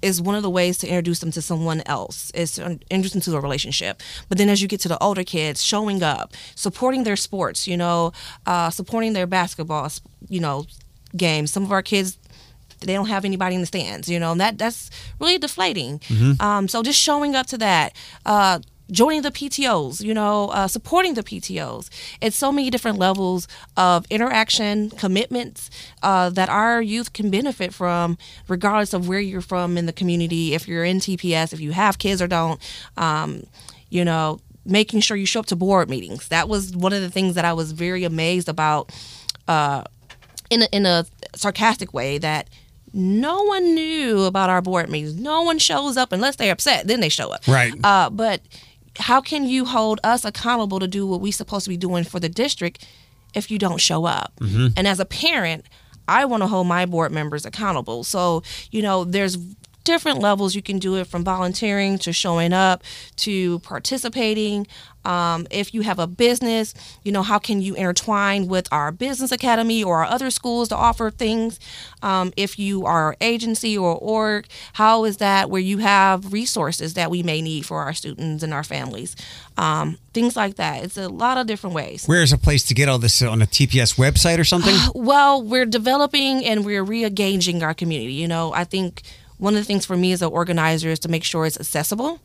is 0.03 0.21
one 0.21 0.35
of 0.35 0.43
the 0.43 0.49
ways 0.51 0.79
to 0.79 0.87
introduce 0.89 1.21
them 1.21 1.31
to 1.31 1.43
someone 1.43 1.83
else 1.85 2.31
is 2.31 2.53
to 2.53 2.79
introduce 2.91 3.13
them 3.13 3.21
to 3.21 3.37
a 3.37 3.41
relationship. 3.41 4.01
But 4.31 4.39
then 4.39 4.49
as 4.49 4.63
you 4.63 4.69
get 4.69 4.81
to 4.81 4.89
the 4.89 4.99
older 5.03 5.25
kids 5.25 5.63
showing 5.63 6.03
up 6.03 6.33
supporting 6.55 7.05
their 7.05 7.17
sports 7.17 7.69
you 7.69 7.77
know 7.77 8.13
uh, 8.47 8.71
supporting 8.71 9.13
their 9.13 9.27
basketball 9.27 9.91
you 10.29 10.41
know 10.41 10.65
games. 11.15 11.51
Some 11.51 11.65
of 11.65 11.73
our 11.73 11.83
kids 11.83 12.17
they 12.81 12.95
don't 12.95 13.09
have 13.09 13.27
anybody 13.27 13.55
in 13.57 13.61
the 13.61 13.67
stands 13.67 14.09
you 14.09 14.19
know 14.19 14.33
and 14.33 14.41
that 14.41 14.57
that's 14.57 14.91
really 15.21 15.37
deflating. 15.37 16.01
Um, 16.41 16.67
so 16.67 16.83
just 16.83 16.99
showing 16.99 17.37
up 17.37 17.47
to 17.49 17.59
that 17.59 17.95
uh, 18.25 18.61
joining 18.91 19.23
the 19.23 19.31
PTOs, 19.31 20.03
you 20.03 20.15
know, 20.15 20.49
uh, 20.49 20.69
supporting 20.69 21.15
the 21.15 21.23
PTOs. 21.23 21.89
It's 22.21 22.37
so 22.37 22.53
many 22.53 22.71
different 22.71 22.99
levels 22.99 23.49
of 23.77 24.07
interaction, 24.11 24.91
commitments 24.91 25.71
uh, 26.03 26.31
that 26.31 26.49
our 26.49 26.83
youth 26.83 27.13
can 27.13 27.31
benefit 27.31 27.73
from, 27.73 28.19
regardless 28.49 28.93
of 28.93 29.09
where 29.09 29.21
you're 29.21 29.41
from 29.41 29.77
in 29.77 29.87
the 29.87 29.93
community. 29.93 30.55
If 30.55 30.69
you're 30.69 30.85
in 30.85 30.99
TPS, 30.99 31.53
if 31.53 31.61
you 31.61 31.73
have 31.73 31.99
kids 31.99 32.21
or 32.21 32.27
don't, 32.27 32.61
um, 32.97 33.45
you 33.89 34.05
know, 34.05 34.41
making 34.65 35.01
sure 35.01 35.17
you 35.17 35.27
show 35.27 35.41
up 35.41 35.47
to 35.47 35.57
board 35.57 35.89
meetings. 35.89 36.29
That 36.29 36.49
was 36.49 36.77
one 36.77 36.93
of 36.93 37.01
the 37.01 37.11
things 37.11 37.35
that 37.35 37.45
I 37.45 37.53
was 37.53 37.73
very 37.73 38.05
amazed 38.05 38.49
about, 38.49 38.93
uh, 39.49 39.85
in 40.51 40.63
a, 40.63 40.69
in 40.73 40.87
a 40.87 41.07
sarcastic 41.35 41.95
way 41.95 42.19
that. 42.19 42.49
No 42.93 43.45
one 43.45 43.77
knew 43.77 44.25
about 44.25 44.51
our 44.51 44.61
board 44.61 44.91
meetings. 44.91 45.15
No 45.15 45.43
one 45.43 45.61
shows 45.61 45.97
up 45.97 46.11
unless 46.11 46.35
they're 46.35 46.51
upset. 46.51 46.89
Then 46.89 46.99
they 46.99 47.09
show 47.09 47.31
up. 47.31 47.47
Right. 47.47 47.73
Uh, 47.85 48.11
but 48.11 48.41
how 48.99 49.21
can 49.21 49.47
you 49.47 49.65
hold 49.65 50.01
us 50.05 50.25
accountable 50.25 50.81
to 50.81 50.89
do 50.89 51.07
what 51.07 51.21
we're 51.21 51.33
supposed 51.33 51.65
to 51.65 51.71
be 51.71 51.77
doing 51.77 52.05
for 52.05 52.21
the 52.21 52.29
district 52.29 52.87
if 53.35 53.51
you 53.51 53.59
don't 53.59 53.81
show 53.81 54.05
up? 54.05 54.33
Mm-hmm. 54.41 54.69
And 54.77 54.89
as 54.89 55.01
a 55.01 55.05
parent, 55.05 55.65
I 56.09 56.25
want 56.25 56.43
to 56.43 56.49
hold 56.49 56.67
my 56.67 56.87
board 56.87 57.13
members 57.13 57.47
accountable. 57.47 58.03
So, 58.03 58.43
you 58.73 58.83
know, 58.83 59.05
there's 59.05 59.37
different 59.91 60.21
levels 60.21 60.55
you 60.55 60.63
can 60.63 60.79
do 60.79 60.95
it 60.95 61.07
from 61.09 61.25
volunteering 61.25 61.99
to 61.99 62.13
showing 62.13 62.53
up 62.53 62.85
to 63.17 63.59
participating. 63.61 64.67
Um, 65.05 65.47
if 65.51 65.73
you 65.75 65.81
have 65.81 65.99
a 65.99 66.07
business, 66.07 66.75
you 67.03 67.11
know, 67.11 67.23
how 67.23 67.39
can 67.39 67.61
you 67.61 67.75
intertwine 67.75 68.47
with 68.47 68.69
our 68.71 68.93
business 68.93 69.33
academy 69.33 69.83
or 69.83 70.05
our 70.05 70.05
other 70.05 70.31
schools 70.31 70.69
to 70.69 70.77
offer 70.77 71.11
things? 71.11 71.59
Um, 72.03 72.33
if 72.37 72.59
you 72.59 72.85
are 72.87 73.17
agency 73.21 73.77
or 73.77 73.97
org, 73.97 74.47
how 74.75 75.05
is 75.05 75.17
that 75.17 75.51
where 75.51 75.61
you 75.61 75.79
have 75.79 76.33
resources 76.33 76.95
that 76.95 77.11
we 77.11 77.23
may 77.23 77.43
need 77.43 77.67
for 77.67 77.81
our 77.81 77.95
students 77.95 78.45
and 78.45 78.53
our 78.53 78.63
families? 78.63 79.17
Um, 79.57 79.99
things 80.13 80.37
like 80.37 80.57
that. 80.57 80.85
It's 80.85 80.97
a 80.99 81.09
lot 81.09 81.39
of 81.39 81.47
different 81.47 81.75
ways. 81.75 82.05
Where's 82.07 82.33
a 82.33 82.39
place 82.39 82.65
to 82.67 82.75
get 82.75 82.89
all 82.89 82.99
this 82.99 83.23
on 83.23 83.43
a 83.43 83.47
TPS 83.47 83.97
website 83.97 84.39
or 84.39 84.45
something? 84.45 84.77
Well, 85.11 85.43
we're 85.43 85.67
developing 85.67 86.45
and 86.45 86.65
we're 86.65 86.85
re-engaging 86.85 87.63
our 87.63 87.75
community. 87.75 88.13
You 88.13 88.29
know, 88.29 88.53
I 88.53 88.65
think 88.65 89.03
one 89.41 89.55
of 89.55 89.61
the 89.61 89.65
things 89.65 89.87
for 89.87 89.97
me 89.97 90.13
as 90.13 90.23
an 90.23 90.31
organizer 90.31 90.91
is 90.91 90.99
to 91.01 91.09
make 91.09 91.25
sure 91.25 91.47
it's 91.47 91.59
accessible. 91.59 92.21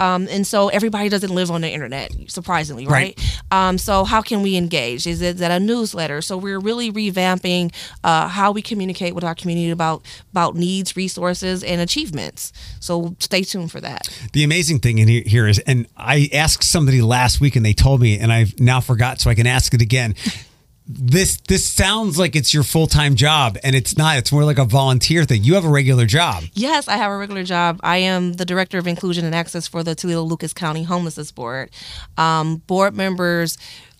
Um, 0.00 0.28
and 0.30 0.46
so 0.46 0.68
everybody 0.68 1.08
doesn't 1.08 1.34
live 1.34 1.50
on 1.50 1.62
the 1.62 1.70
internet, 1.70 2.12
surprisingly, 2.28 2.86
right? 2.86 3.18
Um, 3.50 3.78
so 3.78 4.04
how 4.04 4.22
can 4.22 4.42
we 4.42 4.56
engage? 4.56 5.06
Is 5.06 5.22
it 5.22 5.38
that 5.38 5.50
a 5.50 5.58
newsletter? 5.58 6.20
So 6.22 6.36
we're 6.36 6.60
really 6.60 6.92
revamping 6.92 7.72
uh, 8.04 8.28
how 8.28 8.52
we 8.52 8.62
communicate 8.62 9.14
with 9.14 9.24
our 9.24 9.34
community 9.34 9.70
about 9.70 10.02
about 10.30 10.54
needs, 10.54 10.96
resources, 10.96 11.64
and 11.64 11.80
achievements. 11.80 12.52
So 12.80 13.16
stay 13.18 13.42
tuned 13.42 13.72
for 13.72 13.80
that. 13.80 14.08
The 14.32 14.44
amazing 14.44 14.80
thing 14.80 14.98
in 14.98 15.08
here 15.08 15.48
is, 15.48 15.58
and 15.60 15.86
I 15.96 16.28
asked 16.32 16.64
somebody 16.64 17.00
last 17.00 17.40
week 17.40 17.56
and 17.56 17.64
they 17.64 17.72
told 17.72 18.00
me, 18.00 18.18
and 18.18 18.32
I've 18.32 18.58
now 18.60 18.80
forgot, 18.80 19.20
so 19.20 19.30
I 19.30 19.34
can 19.34 19.46
ask 19.46 19.72
it 19.74 19.80
again. 19.80 20.14
This 20.90 21.38
this 21.48 21.66
sounds 21.66 22.18
like 22.18 22.34
it's 22.34 22.54
your 22.54 22.62
full 22.62 22.86
time 22.86 23.14
job, 23.14 23.58
and 23.62 23.76
it's 23.76 23.98
not. 23.98 24.16
It's 24.16 24.32
more 24.32 24.44
like 24.44 24.58
a 24.58 24.64
volunteer 24.64 25.24
thing. 25.24 25.44
You 25.44 25.54
have 25.54 25.66
a 25.66 25.68
regular 25.68 26.06
job. 26.06 26.44
Yes, 26.54 26.88
I 26.88 26.96
have 26.96 27.10
a 27.12 27.16
regular 27.18 27.44
job. 27.44 27.78
I 27.82 27.98
am 27.98 28.32
the 28.34 28.46
director 28.46 28.78
of 28.78 28.86
inclusion 28.86 29.26
and 29.26 29.34
access 29.34 29.68
for 29.68 29.82
the 29.82 29.94
Toledo 29.94 30.22
Lucas 30.22 30.54
County 30.54 30.84
Homelessness 30.84 31.30
Board. 31.30 31.70
Um, 32.16 32.62
board 32.66 32.96
members 32.96 33.58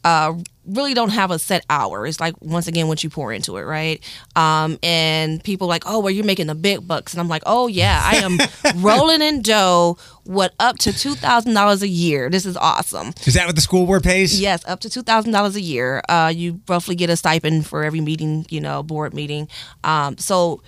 uh, 0.09 0.33
really 0.67 0.95
don't 0.95 1.11
have 1.11 1.31
a 1.31 1.39
set 1.39 1.65
hour. 1.71 2.07
It's 2.07 2.21
like 2.21 2.35
once 2.43 2.67
again 2.69 2.89
what 2.89 3.03
you 3.03 3.11
pour 3.11 3.33
into 3.33 3.57
it, 3.57 3.63
right? 3.63 4.03
Um, 4.37 4.79
and 4.83 5.43
people 5.43 5.67
like, 5.67 5.85
oh, 5.87 5.99
well, 6.01 6.11
you're 6.11 6.25
making 6.25 6.47
the 6.47 6.55
big 6.55 6.87
bucks, 6.87 7.13
and 7.15 7.21
I'm 7.21 7.29
like, 7.29 7.43
oh 7.47 7.67
yeah, 7.67 8.01
I 8.03 8.17
am 8.17 8.39
rolling 8.83 9.23
in 9.23 9.43
dough. 9.43 9.97
What 10.25 10.53
up 10.61 10.77
to 10.81 10.93
two 10.93 11.15
thousand 11.15 11.55
dollars 11.55 11.83
a 11.83 11.89
year? 11.89 12.29
This 12.31 12.45
is 12.47 12.57
awesome. 12.57 13.13
Is 13.27 13.35
that 13.35 13.47
what 13.47 13.55
the 13.55 13.63
school 13.63 13.87
board 13.87 14.03
pays? 14.03 14.41
Yes, 14.41 14.63
up 14.67 14.81
to 14.81 14.91
two 14.91 15.03
thousand 15.03 15.33
dollars 15.33 15.57
a 15.57 15.61
year. 15.63 16.03
Uh, 16.09 16.33
you 16.35 16.61
roughly 16.69 16.95
get 16.97 17.09
a 17.11 17.17
stipend 17.17 17.67
for 17.67 17.83
every 17.85 18.01
meeting, 18.01 18.45
you 18.51 18.61
know, 18.61 18.83
board 18.83 19.15
meeting. 19.15 19.49
Um, 19.85 20.19
so 20.19 20.63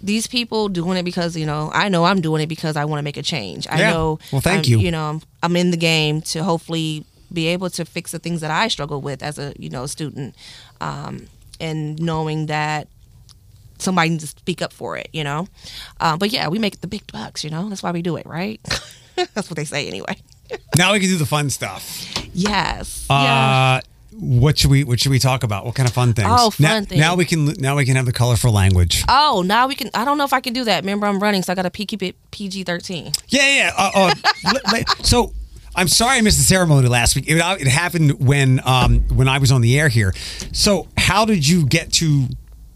these 0.00 0.26
people 0.28 0.68
doing 0.68 0.96
it 0.96 1.02
because 1.04 1.36
you 1.36 1.46
know 1.46 1.70
I 1.74 1.88
know 1.88 2.04
I'm 2.04 2.20
doing 2.20 2.42
it 2.42 2.48
because 2.48 2.76
I 2.76 2.84
want 2.84 2.98
to 3.00 3.02
make 3.02 3.16
a 3.16 3.22
change. 3.22 3.66
I 3.68 3.78
Yeah. 3.80 3.90
know. 3.92 4.18
Well, 4.30 4.40
thank 4.42 4.64
I'm- 4.66 4.70
you. 4.70 4.78
You 4.78 4.90
know, 4.92 5.04
I'm, 5.10 5.22
I'm 5.42 5.56
in 5.56 5.70
the 5.72 5.76
game 5.76 6.20
to 6.32 6.44
hopefully 6.44 7.04
be 7.32 7.46
able 7.48 7.70
to 7.70 7.84
fix 7.84 8.12
the 8.12 8.18
things 8.18 8.40
that 8.40 8.50
I 8.50 8.68
struggle 8.68 9.00
with 9.00 9.22
as 9.22 9.38
a 9.38 9.54
you 9.58 9.70
know 9.70 9.86
student, 9.86 10.34
um, 10.80 11.26
and 11.60 12.00
knowing 12.00 12.46
that 12.46 12.88
somebody 13.78 14.10
needs 14.10 14.24
to 14.24 14.28
speak 14.28 14.62
up 14.62 14.72
for 14.72 14.96
it. 14.96 15.08
You 15.12 15.24
know, 15.24 15.48
uh, 16.00 16.16
but 16.16 16.30
yeah, 16.30 16.48
we 16.48 16.58
make 16.58 16.80
the 16.80 16.88
big 16.88 17.10
bucks. 17.12 17.44
You 17.44 17.50
know, 17.50 17.68
that's 17.68 17.82
why 17.82 17.92
we 17.92 18.02
do 18.02 18.16
it, 18.16 18.26
right? 18.26 18.60
that's 19.34 19.50
what 19.50 19.56
they 19.56 19.64
say 19.64 19.86
anyway. 19.86 20.16
Now 20.78 20.94
we 20.94 21.00
can 21.00 21.10
do 21.10 21.18
the 21.18 21.26
fun 21.26 21.50
stuff. 21.50 22.10
Yes. 22.32 23.06
yeah. 23.10 23.80
Uh, 23.80 23.80
what 24.18 24.58
should 24.58 24.70
we 24.70 24.82
What 24.82 24.98
should 24.98 25.10
we 25.10 25.18
talk 25.18 25.44
about? 25.44 25.64
What 25.64 25.74
kind 25.74 25.88
of 25.88 25.94
fun 25.94 26.14
things? 26.14 26.28
Oh, 26.30 26.50
now, 26.58 26.68
fun 26.70 26.86
things. 26.86 27.00
Now 27.00 27.14
we 27.14 27.24
can 27.24 27.46
Now 27.58 27.76
we 27.76 27.84
can 27.84 27.96
have 27.96 28.06
the 28.06 28.12
colorful 28.12 28.52
language. 28.52 29.04
Oh, 29.08 29.42
now 29.46 29.68
we 29.68 29.74
can. 29.74 29.90
I 29.94 30.04
don't 30.04 30.18
know 30.18 30.24
if 30.24 30.32
I 30.32 30.40
can 30.40 30.52
do 30.52 30.64
that. 30.64 30.82
Remember, 30.82 31.06
I'm 31.06 31.20
running, 31.20 31.42
so 31.42 31.52
I 31.52 31.54
got 31.54 31.62
to 31.62 31.70
keep 31.70 32.02
it 32.02 32.16
PG 32.30 32.64
13. 32.64 33.12
Yeah, 33.28 33.56
yeah. 33.56 33.72
Uh, 33.76 34.10
uh, 34.64 34.84
so 35.02 35.32
I'm 35.78 35.86
sorry 35.86 36.18
I 36.18 36.22
missed 36.22 36.38
the 36.38 36.44
ceremony 36.44 36.88
last 36.88 37.14
week. 37.14 37.26
It, 37.28 37.36
it 37.36 37.68
happened 37.68 38.18
when 38.18 38.60
um, 38.64 38.98
when 39.14 39.28
I 39.28 39.38
was 39.38 39.52
on 39.52 39.60
the 39.60 39.78
air 39.78 39.88
here. 39.88 40.12
So 40.52 40.88
how 40.96 41.24
did 41.24 41.46
you 41.46 41.66
get 41.66 41.92
to 41.94 42.26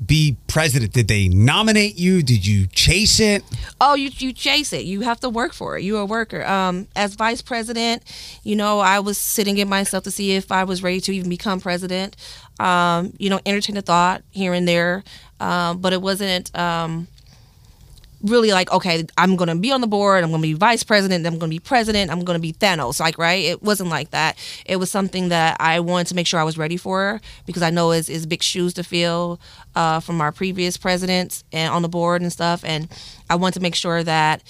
be 0.07 0.37
president? 0.47 0.93
Did 0.93 1.09
they 1.09 1.27
nominate 1.27 1.99
you? 1.99 2.23
Did 2.23 2.47
you 2.47 2.69
chase 2.69 3.19
it? 3.19 3.43
Oh, 3.81 3.95
you 3.95 4.11
you 4.19 4.33
chase 4.33 4.73
it. 4.73 4.85
You 4.85 5.01
have 5.01 5.19
to 5.19 5.29
work 5.29 5.53
for 5.53 5.77
it. 5.77 5.83
You're 5.83 6.03
a 6.03 6.07
worker. 6.07 6.47
Um, 6.47 6.87
as 6.95 7.17
vice 7.17 7.43
president, 7.43 8.05
you 8.45 8.55
know, 8.55 8.79
I 8.79 9.01
was 9.01 9.19
sitting 9.19 9.59
in 9.59 9.69
myself 9.69 10.05
to 10.05 10.13
see 10.13 10.37
if 10.37 10.53
I 10.53 10.63
was 10.63 10.81
ready 10.81 11.01
to 11.01 11.13
even 11.13 11.29
become 11.29 11.61
president. 11.61 12.15
Um, 12.61 13.15
you 13.19 13.31
know, 13.31 13.41
entertain 13.45 13.75
the 13.75 13.83
thought 13.83 14.23
here 14.31 14.53
and 14.53 14.69
there, 14.69 15.03
um, 15.41 15.81
but 15.81 15.93
it 15.93 16.01
wasn't. 16.01 16.57
Um, 16.57 17.09
really 18.23 18.53
like 18.53 18.71
okay 18.73 19.05
i'm 19.19 19.37
gonna 19.37 19.57
be 19.57 19.73
on 19.73 19.81
the 19.81 19.87
board 19.87 20.23
i'm 20.23 20.31
gonna 20.31 20.43
be 20.43 20.53
vice 20.53 20.83
president 20.83 21.27
i'm 21.27 21.39
gonna 21.39 21.51
be 21.51 21.59
president 21.59 22.11
i'm 22.11 22.25
gonna 22.25 22.39
be 22.39 22.53
thanos 22.53 23.01
like 23.01 23.19
right? 23.19 23.45
It 23.45 23.63
wasn't 23.63 23.91
like 23.91 24.11
that. 24.11 24.39
It 24.67 24.77
was 24.77 24.91
something 24.91 25.29
that 25.29 25.57
i 25.61 25.81
wanted 25.81 26.09
to 26.09 26.15
make 26.15 26.27
sure 26.27 26.41
i 26.41 26.45
was 26.45 26.59
ready 26.59 26.77
for 26.77 27.21
because 27.47 27.63
i 27.63 27.71
know 27.71 27.91
it's, 27.91 28.09
it's 28.09 28.27
big 28.27 28.43
shoes 28.43 28.75
to 28.75 28.85
fill 28.85 29.41
uh, 29.75 30.01
from 30.01 30.21
our 30.21 30.33
previous 30.33 30.77
presidents 30.77 31.45
and 31.53 31.73
on 31.73 31.83
the 31.83 31.89
board 31.89 32.23
and 32.23 32.33
stuff. 32.33 32.65
And 32.65 32.89
i 33.29 33.35
want 33.35 33.55
to 33.55 33.61
make 33.61 33.75
sure 33.75 34.03
that 34.03 34.43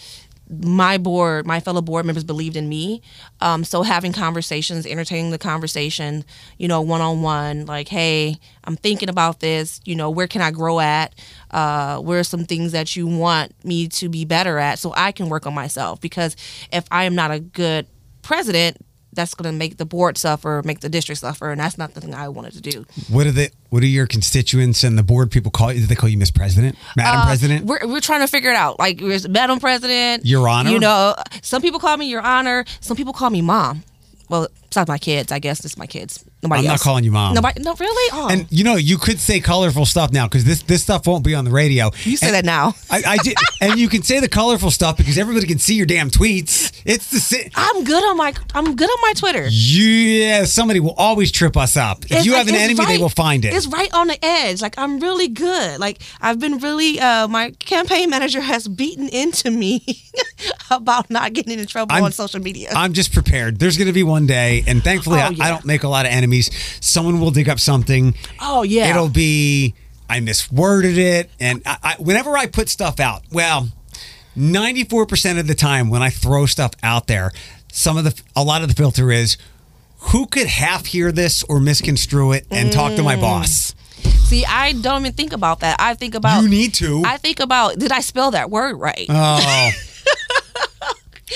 my 0.60 0.98
board, 0.98 1.46
my 1.46 1.60
fellow 1.60 1.80
board 1.80 2.04
members 2.04 2.24
believed 2.24 2.56
in 2.56 2.68
me. 2.68 3.02
Um, 3.40 3.64
so 3.64 3.82
having 3.82 4.12
conversations, 4.12 4.86
entertaining 4.86 5.30
the 5.30 5.38
conversation, 5.38 6.24
you 6.58 6.68
know, 6.68 6.80
one 6.80 7.00
on 7.00 7.22
one, 7.22 7.66
like, 7.66 7.88
hey, 7.88 8.36
I'm 8.64 8.76
thinking 8.76 9.08
about 9.08 9.40
this. 9.40 9.80
You 9.84 9.94
know, 9.94 10.10
where 10.10 10.26
can 10.26 10.42
I 10.42 10.50
grow 10.50 10.80
at? 10.80 11.14
Uh, 11.50 11.98
where 11.98 12.20
are 12.20 12.24
some 12.24 12.44
things 12.44 12.72
that 12.72 12.94
you 12.96 13.06
want 13.06 13.52
me 13.64 13.88
to 13.88 14.08
be 14.08 14.24
better 14.24 14.58
at, 14.58 14.78
so 14.78 14.92
I 14.96 15.12
can 15.12 15.28
work 15.28 15.46
on 15.46 15.54
myself? 15.54 16.00
Because 16.00 16.36
if 16.72 16.84
I 16.90 17.04
am 17.04 17.14
not 17.14 17.30
a 17.30 17.40
good 17.40 17.86
president, 18.22 18.76
that's 19.12 19.34
going 19.34 19.52
to 19.52 19.56
make 19.56 19.76
the 19.76 19.84
board 19.84 20.16
suffer, 20.18 20.62
make 20.64 20.80
the 20.80 20.88
district 20.88 21.20
suffer, 21.20 21.50
and 21.50 21.60
that's 21.60 21.76
not 21.78 21.94
the 21.94 22.00
thing 22.00 22.14
I 22.14 22.28
wanted 22.28 22.54
to 22.54 22.60
do. 22.60 22.86
What 23.08 23.26
are 23.26 23.32
the 23.32 23.50
What 23.70 23.82
are 23.82 23.86
your 23.86 24.06
constituents 24.06 24.84
and 24.84 24.96
the 24.96 25.02
board 25.02 25.30
people 25.30 25.50
call 25.50 25.72
you? 25.72 25.80
Did 25.80 25.88
they 25.88 25.94
call 25.94 26.08
you 26.08 26.18
Miss 26.18 26.30
President, 26.30 26.76
Madam 26.96 27.20
Uh, 27.20 27.24
President? 27.26 27.64
We're, 27.66 27.86
we're 27.86 28.00
trying 28.00 28.20
to 28.20 28.26
figure 28.26 28.50
it 28.50 28.56
out. 28.56 28.78
Like, 28.78 29.00
Madam 29.28 29.60
President, 29.60 30.24
Your 30.24 30.48
Honor? 30.48 30.70
You 30.70 30.78
know, 30.78 31.14
some 31.42 31.60
people 31.62 31.80
call 31.80 31.96
me 31.96 32.06
Your 32.08 32.22
Honor. 32.22 32.64
Some 32.80 32.96
people 32.96 33.12
call 33.12 33.30
me 33.30 33.42
Mom. 33.42 33.82
Well, 34.32 34.48
besides 34.70 34.88
my 34.88 34.96
kids, 34.96 35.30
I 35.30 35.38
guess 35.40 35.62
it's 35.62 35.76
my 35.76 35.86
kids. 35.86 36.24
Nobody 36.42 36.60
I'm 36.62 36.66
not 36.72 36.80
calling 36.80 37.04
you 37.04 37.12
mom. 37.12 37.34
Nobody. 37.34 37.60
No, 37.62 37.74
really. 37.78 38.10
Oh, 38.14 38.28
And 38.30 38.46
you 38.50 38.64
know, 38.64 38.76
you 38.76 38.96
could 38.96 39.20
say 39.20 39.40
colorful 39.40 39.84
stuff 39.84 40.10
now 40.10 40.26
because 40.26 40.44
this 40.44 40.62
this 40.62 40.82
stuff 40.82 41.06
won't 41.06 41.22
be 41.22 41.34
on 41.34 41.44
the 41.44 41.50
radio. 41.50 41.90
you 42.04 42.16
say 42.16 42.28
And 42.28 42.34
that 42.36 42.44
now. 42.46 42.72
I, 42.90 43.02
I 43.06 43.16
did, 43.18 43.36
and 43.60 43.78
you 43.78 43.88
can 43.90 44.02
say 44.02 44.20
the 44.20 44.28
colorful 44.28 44.70
stuff 44.70 44.96
because 44.96 45.18
everybody 45.18 45.46
can 45.46 45.58
see 45.58 45.74
your 45.74 45.84
damn 45.86 46.08
tweets. 46.10 46.72
It's 46.86 47.10
the 47.10 47.18
same. 47.20 47.50
I'm 47.54 47.84
good 47.84 48.02
on 48.02 48.16
my. 48.16 48.32
I'm 48.54 48.74
good 48.74 48.88
on 48.88 48.98
my 49.02 49.12
Twitter. 49.14 49.46
Yeah, 49.50 50.44
somebody 50.46 50.80
will 50.80 50.94
always 50.96 51.30
trip 51.30 51.56
us 51.58 51.76
up. 51.76 52.06
If 52.06 52.12
It's 52.12 52.24
you 52.24 52.32
like- 52.32 52.46
have 52.46 52.48
an 52.48 52.54
enemy, 52.54 52.86
they 52.86 52.98
will 52.98 53.10
find 53.10 53.44
it. 53.44 53.52
It's 53.54 53.66
right 53.66 53.92
on 53.92 54.06
the 54.08 54.18
edge. 54.24 54.62
Like 54.62 54.78
I'm 54.78 54.98
really 54.98 55.28
good. 55.28 55.78
Like 55.78 56.00
I've 56.22 56.38
been 56.40 56.56
really. 56.58 56.98
Uh, 56.98 57.28
my 57.28 57.50
campaign 57.58 58.08
manager 58.08 58.40
has 58.40 58.66
beaten 58.66 59.08
into 59.10 59.50
me 59.50 59.84
about 60.76 61.10
not 61.10 61.32
getting 61.32 61.58
in 61.58 61.66
trouble 61.66 61.92
I'm- 61.94 62.04
on 62.04 62.12
social 62.12 62.40
media. 62.40 62.70
I'm 62.74 62.92
just 62.92 63.12
prepared. 63.12 63.58
There's 63.58 63.76
going 63.76 63.86
to 63.88 63.92
be 63.92 64.02
one 64.02 64.26
day, 64.26 64.64
and 64.66 64.82
thankfully, 64.82 65.18
Oh, 65.20 65.24
I, 65.24 65.28
yeah. 65.30 65.44
I 65.44 65.48
don't 65.50 65.64
make 65.64 65.82
a 65.82 65.88
lot 65.88 66.06
of 66.06 66.12
enemies. 66.12 66.50
Someone 66.80 67.20
will 67.20 67.30
dig 67.30 67.48
up 67.48 67.58
something. 67.60 68.14
oh 68.40 68.62
yeah. 68.62 68.90
It'll 68.90 69.08
be 69.08 69.74
I 70.10 70.20
misworded 70.20 70.96
it, 70.98 71.30
and 71.40 71.62
I, 71.64 71.76
I, 71.82 71.94
whenever 71.98 72.36
I 72.36 72.46
put 72.46 72.68
stuff 72.68 73.00
out, 73.00 73.22
well, 73.32 73.68
94 74.36 75.06
percent 75.06 75.38
of 75.38 75.46
the 75.46 75.54
time 75.54 75.88
when 75.90 76.02
I 76.02 76.10
throw 76.10 76.46
stuff 76.46 76.72
out 76.82 77.06
there, 77.06 77.30
some 77.72 77.96
of 77.96 78.04
the 78.04 78.20
a 78.36 78.42
lot 78.42 78.62
of 78.62 78.68
the 78.68 78.74
filter 78.74 79.10
is 79.10 79.36
who 80.06 80.26
could 80.26 80.46
half 80.48 80.86
hear 80.86 81.12
this 81.12 81.42
or 81.44 81.60
misconstrue 81.60 82.32
it 82.32 82.46
and 82.50 82.72
talk 82.72 82.94
to 82.96 83.02
my 83.02 83.16
Mm. 83.16 83.20
boss. 83.20 83.74
See, 84.24 84.44
I 84.44 84.72
don't 84.72 85.02
even 85.02 85.12
think 85.12 85.32
about 85.32 85.60
that. 85.60 85.76
I 85.78 85.94
think 85.94 86.14
about. 86.14 86.42
You 86.42 86.48
need 86.48 86.74
to. 86.74 87.02
I 87.06 87.18
think 87.18 87.38
about 87.40 87.78
did 87.78 87.92
I 87.92 88.00
spell 88.00 88.30
that 88.32 88.50
word 88.50 88.76
right? 88.76 89.06
oh, 89.08 89.70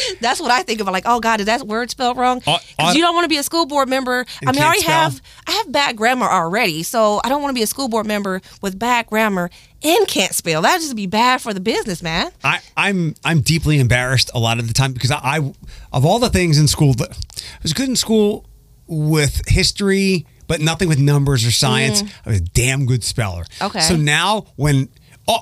That's 0.21 0.41
what 0.41 0.51
I 0.51 0.63
think 0.63 0.81
of. 0.81 0.87
Like, 0.87 1.05
oh 1.07 1.21
God, 1.21 1.41
is 1.41 1.47
that 1.47 1.63
word 1.67 1.91
spelled 1.91 2.17
wrong? 2.17 2.43
Uh, 2.47 2.59
Because 2.77 2.95
uh, 2.95 2.97
you 2.97 3.03
don't 3.03 3.15
want 3.15 3.25
to 3.25 3.29
be 3.29 3.37
a 3.37 3.43
school 3.43 3.67
board 3.67 3.89
member. 3.89 4.25
I 4.47 4.53
mean, 4.53 4.61
I 4.61 4.65
already 4.65 4.81
spell. 4.81 5.11
have 5.11 5.23
I 5.47 5.53
have 5.53 5.73
bad 5.73 5.97
grammar 5.97 6.27
already, 6.27 6.83
so 6.83 7.21
I 7.25 7.29
don't 7.29 7.43
want 7.43 7.51
to 7.51 7.59
be 7.59 7.63
a 7.63 7.67
school 7.67 7.89
board 7.89 8.07
member 8.07 8.41
with 8.63 8.79
bad 8.79 9.07
grammar 9.07 9.51
and 9.83 10.09
can't 10.09 10.35
spell. 10.35 10.63
That 10.63 10.75
would 10.75 10.83
just 10.83 10.97
be 10.97 11.07
bad 11.07 11.41
for 11.41 11.53
the 11.55 11.61
business, 11.61 12.03
man. 12.03 12.31
I, 12.43 12.61
I'm 12.77 13.15
I'm 13.25 13.41
deeply 13.41 13.79
embarrassed 13.79 14.31
a 14.35 14.39
lot 14.39 14.59
of 14.59 14.69
the 14.69 14.75
time 14.75 14.93
because 14.93 15.11
I, 15.11 15.21
I 15.23 15.53
of 15.93 16.05
all 16.05 16.19
the 16.19 16.31
things 16.31 16.59
in 16.59 16.69
school 16.69 16.95
that 16.95 17.11
I 17.11 17.59
was 17.63 17.73
good 17.73 17.89
in 17.89 17.97
school 17.97 18.47
with 18.87 19.49
history, 19.49 20.27
but 20.47 20.61
nothing 20.61 20.89
with 20.89 20.99
numbers 20.99 21.47
or 21.47 21.51
science. 21.51 22.03
I 22.25 22.31
was 22.31 22.39
a 22.39 22.45
damn 22.45 22.87
good 22.87 23.05
speller. 23.05 23.45
Mm. 23.59 23.67
Okay. 23.67 23.81
So 23.81 23.97
now 23.97 24.47
when 24.57 24.89
oh, 25.29 25.41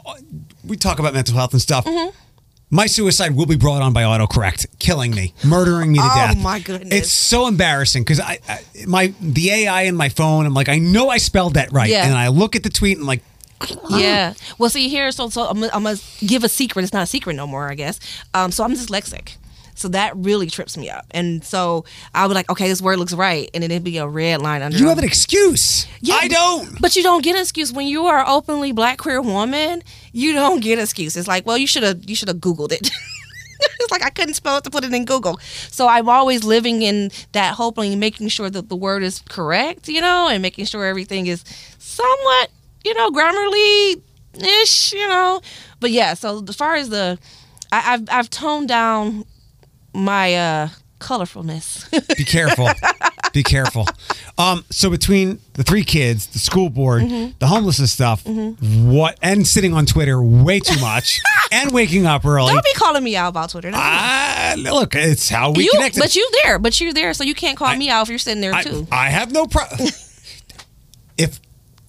we 0.65 0.77
talk 0.77 0.99
about 0.99 1.15
mental 1.15 1.37
health 1.37 1.53
and 1.53 1.63
stuff. 1.63 1.85
Mm-hmm. 1.85 2.11
My 2.71 2.87
suicide 2.87 3.37
will 3.37 3.47
be 3.47 3.57
brought 3.57 3.83
on 3.83 3.93
by 3.93 4.03
autocorrect, 4.03 4.67
killing 4.79 5.15
me, 5.15 5.33
murdering 5.45 5.93
me 5.93 5.99
to 5.99 6.05
Oh, 6.05 6.15
death. 6.17 6.35
Oh 6.37 6.41
my 6.41 6.59
goodness. 6.59 6.93
It's 6.93 7.13
so 7.13 7.47
embarrassing 7.47 8.03
because 8.03 8.19
I, 8.21 8.39
I, 8.49 8.61
my 8.87 9.15
the 9.21 9.51
AI 9.51 9.83
in 9.83 9.95
my 9.97 10.09
phone. 10.09 10.45
I'm 10.47 10.55
like, 10.55 10.69
I 10.69 10.79
know 10.79 11.09
I 11.09 11.19
spelled 11.19 11.55
that 11.55 11.71
right, 11.73 11.89
Yeah. 11.91 12.05
and 12.07 12.15
I 12.15 12.29
look 12.29 12.57
at 12.57 12.63
the 12.65 12.71
tweet 12.71 12.97
and 12.97 13.03
I'm 13.03 13.07
like, 13.07 13.23
Yeah. 13.91 14.35
Well, 14.59 14.71
see 14.71 14.89
here, 14.89 15.13
so 15.13 15.29
so 15.29 15.43
I'm, 15.43 15.63
I'm 15.65 15.85
gonna 15.85 15.99
give 16.21 16.43
a 16.43 16.49
secret. 16.49 16.83
It's 16.83 16.93
not 16.93 17.05
a 17.05 17.07
secret 17.07 17.35
no 17.35 17.47
more, 17.47 17.71
I 17.71 17.75
guess. 17.77 18.01
Um, 18.33 18.51
so 18.51 18.65
I'm 18.65 18.73
dyslexic. 18.73 19.37
So 19.75 19.89
that 19.89 20.17
really 20.17 20.49
trips 20.49 20.77
me 20.77 20.89
up. 20.89 21.05
And 21.11 21.45
so 21.45 21.85
I'll 22.15 22.29
be 22.29 22.35
like, 22.35 22.51
okay, 22.51 22.69
this 22.69 22.81
word 22.81 22.99
looks 22.99 23.13
right, 23.13 23.51
and 23.53 23.63
then 23.63 23.71
it'd 23.71 23.85
be 23.85 23.99
a 23.99 24.07
red 24.07 24.41
line 24.41 24.63
under. 24.63 24.79
you 24.79 24.89
have 24.89 24.99
an 24.99 25.05
excuse. 25.05 25.87
Yeah, 26.01 26.19
I 26.21 26.29
don't. 26.29 26.81
But 26.81 26.97
you 26.97 27.03
don't 27.03 27.23
get 27.23 27.35
an 27.35 27.43
excuse 27.43 27.73
when 27.73 27.87
you 27.87 28.07
are 28.07 28.25
openly 28.27 28.73
black 28.73 28.99
queer 28.99 29.21
woman. 29.21 29.83
You 30.13 30.33
don't 30.33 30.61
get 30.61 30.79
an 30.79 30.85
excuse. 30.85 31.17
It's 31.17 31.29
like, 31.29 31.45
well, 31.47 31.59
you 31.59 31.67
should 31.67 31.83
have 31.83 32.09
you 32.09 32.15
should 32.15 32.29
have 32.29 32.39
googled 32.39 32.73
it. 32.73 32.91
it's 33.81 33.91
like 33.91 34.05
I 34.05 34.11
couldn't 34.11 34.35
spell 34.35 34.57
it 34.59 34.65
to 34.65 34.71
put 34.71 34.85
it 34.85 34.93
in 34.93 35.05
Google. 35.05 35.39
So 35.71 35.89
I'm 35.89 36.09
always 36.09 36.45
living 36.45 36.83
in 36.83 37.11
that 37.33 37.55
hoping, 37.55 37.99
making 37.99 38.29
sure 38.29 38.51
that 38.51 38.69
the 38.69 38.77
word 38.77 39.03
is 39.03 39.23
correct, 39.29 39.89
you 39.89 40.01
know, 40.01 40.29
and 40.29 40.43
making 40.43 40.67
sure 40.67 40.85
everything 40.85 41.27
is 41.27 41.45
somewhat, 41.79 42.51
you 42.85 42.95
know, 42.95 43.11
grammarly 43.11 44.03
ish, 44.37 44.93
you 44.93 45.09
know. 45.09 45.41
But 45.81 45.91
yeah, 45.91 46.15
so 46.15 46.45
as 46.49 46.57
far 46.57 46.77
as 46.77 46.89
the, 46.91 47.19
I, 47.73 47.95
I've 47.95 48.09
I've 48.11 48.31
toned 48.31 48.69
down 48.69 49.25
my 49.95 50.35
uh 50.35 50.69
colorfulness. 51.01 51.91
Be 52.17 52.25
careful. 52.25 52.69
Be 53.33 53.43
careful. 53.43 53.87
Um, 54.39 54.65
so 54.71 54.89
between 54.91 55.41
the 55.55 55.63
three 55.65 55.83
kids, 55.85 56.29
the 56.29 56.39
school 56.39 56.71
board, 56.71 57.03
Mm-hmm. 57.03 57.33
the 57.41 57.47
homelessness 57.49 57.93
stuff, 57.93 58.25
what, 58.27 59.19
and 59.21 59.45
sitting 59.47 59.75
on 59.75 59.87
Twitter 59.87 60.23
way 60.23 60.61
too 60.61 60.81
much, 60.81 61.21
and 61.53 61.73
waking 61.73 62.07
up 62.07 62.25
early. 62.25 62.53
don't 62.53 62.65
be 62.65 62.73
calling 62.75 63.03
me 63.03 63.17
out 63.17 63.29
about 63.31 63.51
Twitter. 63.51 63.71
Ah, 63.75 64.55
look, 64.57 64.95
it's 64.95 65.29
how 65.29 65.51
we 65.51 65.65
you, 65.65 65.71
connected. 65.73 65.99
but 66.01 66.15
you're 66.15 66.29
there, 66.45 66.59
but 66.61 66.81
you're 66.81 66.93
there, 66.93 67.13
so 67.13 67.25
you 67.25 67.35
can't 67.35 67.59
call 67.59 67.75
me 67.77 67.91
out 67.91 68.03
if 68.03 68.09
you're 68.09 68.19
sitting 68.19 68.41
there 68.41 68.55
I, 68.55 68.63
too. 68.63 68.87
I 68.93 69.09
have 69.11 69.33
no 69.33 69.47
problem. 69.47 69.89
if 71.19 71.41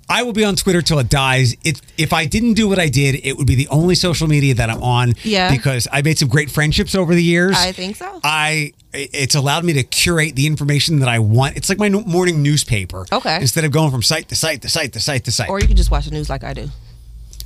I 0.07 0.23
will 0.23 0.33
be 0.33 0.43
on 0.43 0.55
Twitter 0.55 0.81
till 0.81 0.99
it 0.99 1.09
dies. 1.09 1.55
If 1.63 1.81
if 1.97 2.13
I 2.13 2.25
didn't 2.25 2.53
do 2.53 2.67
what 2.67 2.77
I 2.79 2.89
did, 2.89 3.25
it 3.25 3.37
would 3.37 3.47
be 3.47 3.55
the 3.55 3.67
only 3.69 3.95
social 3.95 4.27
media 4.27 4.53
that 4.55 4.69
I'm 4.69 4.83
on. 4.83 5.13
Yeah. 5.23 5.51
Because 5.51 5.87
I 5.91 6.01
made 6.01 6.19
some 6.19 6.29
great 6.29 6.51
friendships 6.51 6.93
over 6.93 7.15
the 7.15 7.23
years. 7.23 7.55
I 7.57 7.71
think 7.71 7.95
so. 7.95 8.19
I 8.23 8.73
it's 8.93 9.35
allowed 9.35 9.65
me 9.65 9.73
to 9.73 9.83
curate 9.83 10.35
the 10.35 10.47
information 10.47 10.99
that 10.99 11.09
I 11.09 11.19
want. 11.19 11.57
It's 11.57 11.69
like 11.69 11.79
my 11.79 11.89
morning 11.89 12.43
newspaper. 12.43 13.05
Okay. 13.11 13.37
Instead 13.41 13.65
of 13.65 13.71
going 13.71 13.91
from 13.91 14.03
site 14.03 14.29
to 14.29 14.35
site 14.35 14.61
to 14.61 14.69
site 14.69 14.93
to 14.93 14.99
site 14.99 15.25
to 15.25 15.31
site. 15.31 15.49
Or 15.49 15.59
you 15.59 15.67
can 15.67 15.75
just 15.75 15.91
watch 15.91 16.05
the 16.05 16.11
news 16.11 16.29
like 16.29 16.43
I 16.43 16.53
do. 16.53 16.69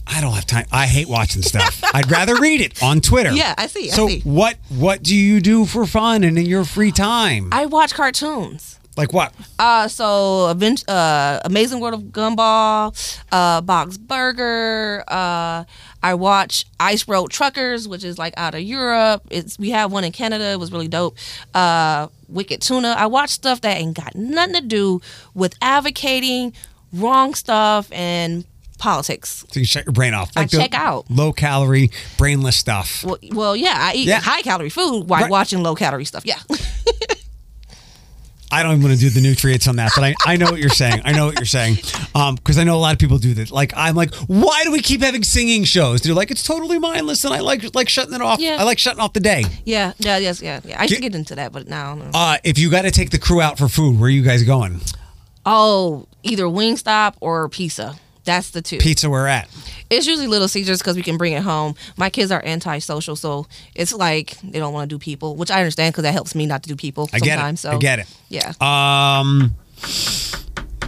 I 0.05 0.21
don't 0.21 0.33
have 0.33 0.45
time. 0.45 0.65
I 0.71 0.87
hate 0.87 1.07
watching 1.07 1.43
stuff. 1.43 1.83
I'd 1.93 2.09
rather 2.09 2.35
read 2.35 2.61
it 2.61 2.81
on 2.81 2.99
Twitter. 2.99 3.31
Yeah, 3.31 3.53
I 3.57 3.67
see, 3.67 3.91
I 3.91 3.93
so 3.93 4.07
see. 4.07 4.21
what 4.21 4.57
what 4.69 5.03
do 5.03 5.15
you 5.15 5.39
do 5.39 5.65
for 5.65 5.85
fun 5.85 6.23
and 6.23 6.37
in 6.37 6.45
your 6.45 6.65
free 6.65 6.91
time? 6.91 7.49
I 7.51 7.67
watch 7.67 7.93
cartoons. 7.93 8.78
Like 8.99 9.13
what? 9.13 9.33
Uh, 9.57 9.87
so 9.87 10.45
uh, 10.87 11.39
Amazing 11.45 11.79
World 11.79 11.93
of 11.95 12.01
Gumball, 12.11 12.93
uh, 13.31 13.61
Bob's 13.61 13.97
Burger. 13.97 15.03
Uh, 15.07 15.63
I 16.03 16.13
watch 16.13 16.65
Ice 16.79 17.07
Road 17.07 17.31
Truckers, 17.31 17.87
which 17.87 18.03
is 18.03 18.17
like 18.17 18.33
out 18.37 18.55
of 18.55 18.61
Europe. 18.61 19.23
It's 19.31 19.57
we 19.57 19.69
have 19.71 19.91
one 19.91 20.03
in 20.03 20.11
Canada. 20.11 20.51
It 20.51 20.59
was 20.59 20.71
really 20.71 20.87
dope. 20.87 21.17
Uh, 21.53 22.07
Wicked 22.27 22.61
Tuna. 22.61 22.89
I 22.97 23.07
watch 23.07 23.29
stuff 23.31 23.61
that 23.61 23.77
ain't 23.77 23.95
got 23.97 24.15
nothing 24.15 24.55
to 24.55 24.61
do 24.61 25.01
with 25.33 25.55
advocating 25.61 26.53
wrong 26.93 27.33
stuff 27.33 27.89
and 27.91 28.45
politics. 28.79 29.45
So 29.51 29.59
you 29.59 29.65
shut 29.65 29.85
your 29.85 29.93
brain 29.93 30.13
off. 30.13 30.31
I 30.35 30.45
check 30.45 30.73
out. 30.73 31.09
Low 31.09 31.33
calorie, 31.33 31.89
brainless 32.17 32.57
stuff. 32.57 33.03
Well, 33.03 33.17
well, 33.31 33.55
yeah, 33.55 33.75
I 33.77 33.93
eat 33.93 34.07
Yeah. 34.07 34.19
high 34.21 34.41
calorie 34.41 34.69
food 34.69 35.09
while 35.09 35.21
Right. 35.23 35.31
watching 35.31 35.63
low 35.63 35.75
calorie 35.75 36.05
stuff. 36.05 36.25
Yeah. 36.25 36.39
I 38.51 38.63
don't 38.63 38.71
even 38.73 38.83
want 38.83 38.95
to 38.95 38.99
do 38.99 39.09
the 39.09 39.21
nutrients 39.21 39.67
on 39.67 39.75
that, 39.75 39.91
but 39.95 40.03
I, 40.03 40.15
I 40.25 40.35
know 40.37 40.49
what 40.49 40.59
you're 40.59 40.69
saying. 40.69 41.01
I 41.05 41.11
know 41.11 41.27
what 41.27 41.35
you're 41.37 41.45
saying. 41.45 41.77
Um, 42.15 42.35
because 42.35 42.57
I 42.57 42.63
know 42.63 42.75
a 42.75 42.79
lot 42.79 42.93
of 42.93 42.99
people 42.99 43.17
do 43.19 43.33
that. 43.35 43.51
Like 43.51 43.73
I'm 43.75 43.95
like, 43.95 44.13
why 44.27 44.63
do 44.63 44.71
we 44.71 44.81
keep 44.81 45.01
having 45.01 45.23
singing 45.23 45.63
shows? 45.63 46.01
They're 46.01 46.13
like, 46.15 46.31
it's 46.31 46.43
totally 46.43 46.79
mindless, 46.79 47.23
and 47.25 47.33
I 47.33 47.39
like 47.39 47.75
like 47.75 47.89
shutting 47.89 48.13
it 48.13 48.21
off. 48.21 48.39
Yeah. 48.39 48.57
I 48.59 48.63
like 48.63 48.79
shutting 48.79 48.99
off 49.01 49.13
the 49.13 49.19
day. 49.19 49.45
Yeah, 49.65 49.93
yeah, 49.99 50.17
yes, 50.17 50.41
yeah, 50.41 50.61
yeah. 50.65 50.81
I 50.81 50.87
Get- 50.87 51.01
get 51.01 51.15
into 51.15 51.35
that, 51.35 51.51
but 51.51 51.67
now. 51.67 51.99
Uh, 52.13 52.37
if 52.43 52.57
you 52.57 52.71
got 52.71 52.81
to 52.83 52.91
take 52.91 53.11
the 53.11 53.19
crew 53.19 53.41
out 53.41 53.57
for 53.57 53.67
food, 53.69 53.99
where 53.99 54.07
are 54.07 54.11
you 54.11 54.23
guys 54.23 54.43
going? 54.43 54.81
Oh, 55.45 56.07
either 56.23 56.43
Wingstop 56.45 57.15
or 57.21 57.47
pizza. 57.49 57.95
That's 58.25 58.51
the 58.51 58.61
two. 58.61 58.77
Pizza, 58.77 59.09
we're 59.09 59.27
at? 59.27 59.49
It's 59.89 60.05
usually 60.05 60.27
Little 60.27 60.47
Caesars 60.47 60.79
because 60.79 60.95
we 60.95 61.01
can 61.01 61.17
bring 61.17 61.33
it 61.33 61.41
home. 61.41 61.73
My 61.97 62.09
kids 62.09 62.31
are 62.31 62.43
antisocial, 62.45 63.15
so 63.15 63.47
it's 63.73 63.91
like 63.93 64.37
they 64.43 64.59
don't 64.59 64.73
want 64.73 64.89
to 64.89 64.95
do 64.95 64.99
people, 64.99 65.35
which 65.35 65.49
I 65.49 65.57
understand 65.59 65.93
because 65.93 66.03
that 66.03 66.11
helps 66.13 66.35
me 66.35 66.45
not 66.45 66.61
to 66.63 66.69
do 66.69 66.75
people 66.75 67.09
I 67.13 67.19
get 67.19 67.37
sometimes. 67.39 67.59
it. 67.59 67.61
So 67.63 67.71
I 67.71 67.77
get 67.77 67.99
it. 67.99 68.07
Yeah, 68.29 68.53
Um, 68.61 69.55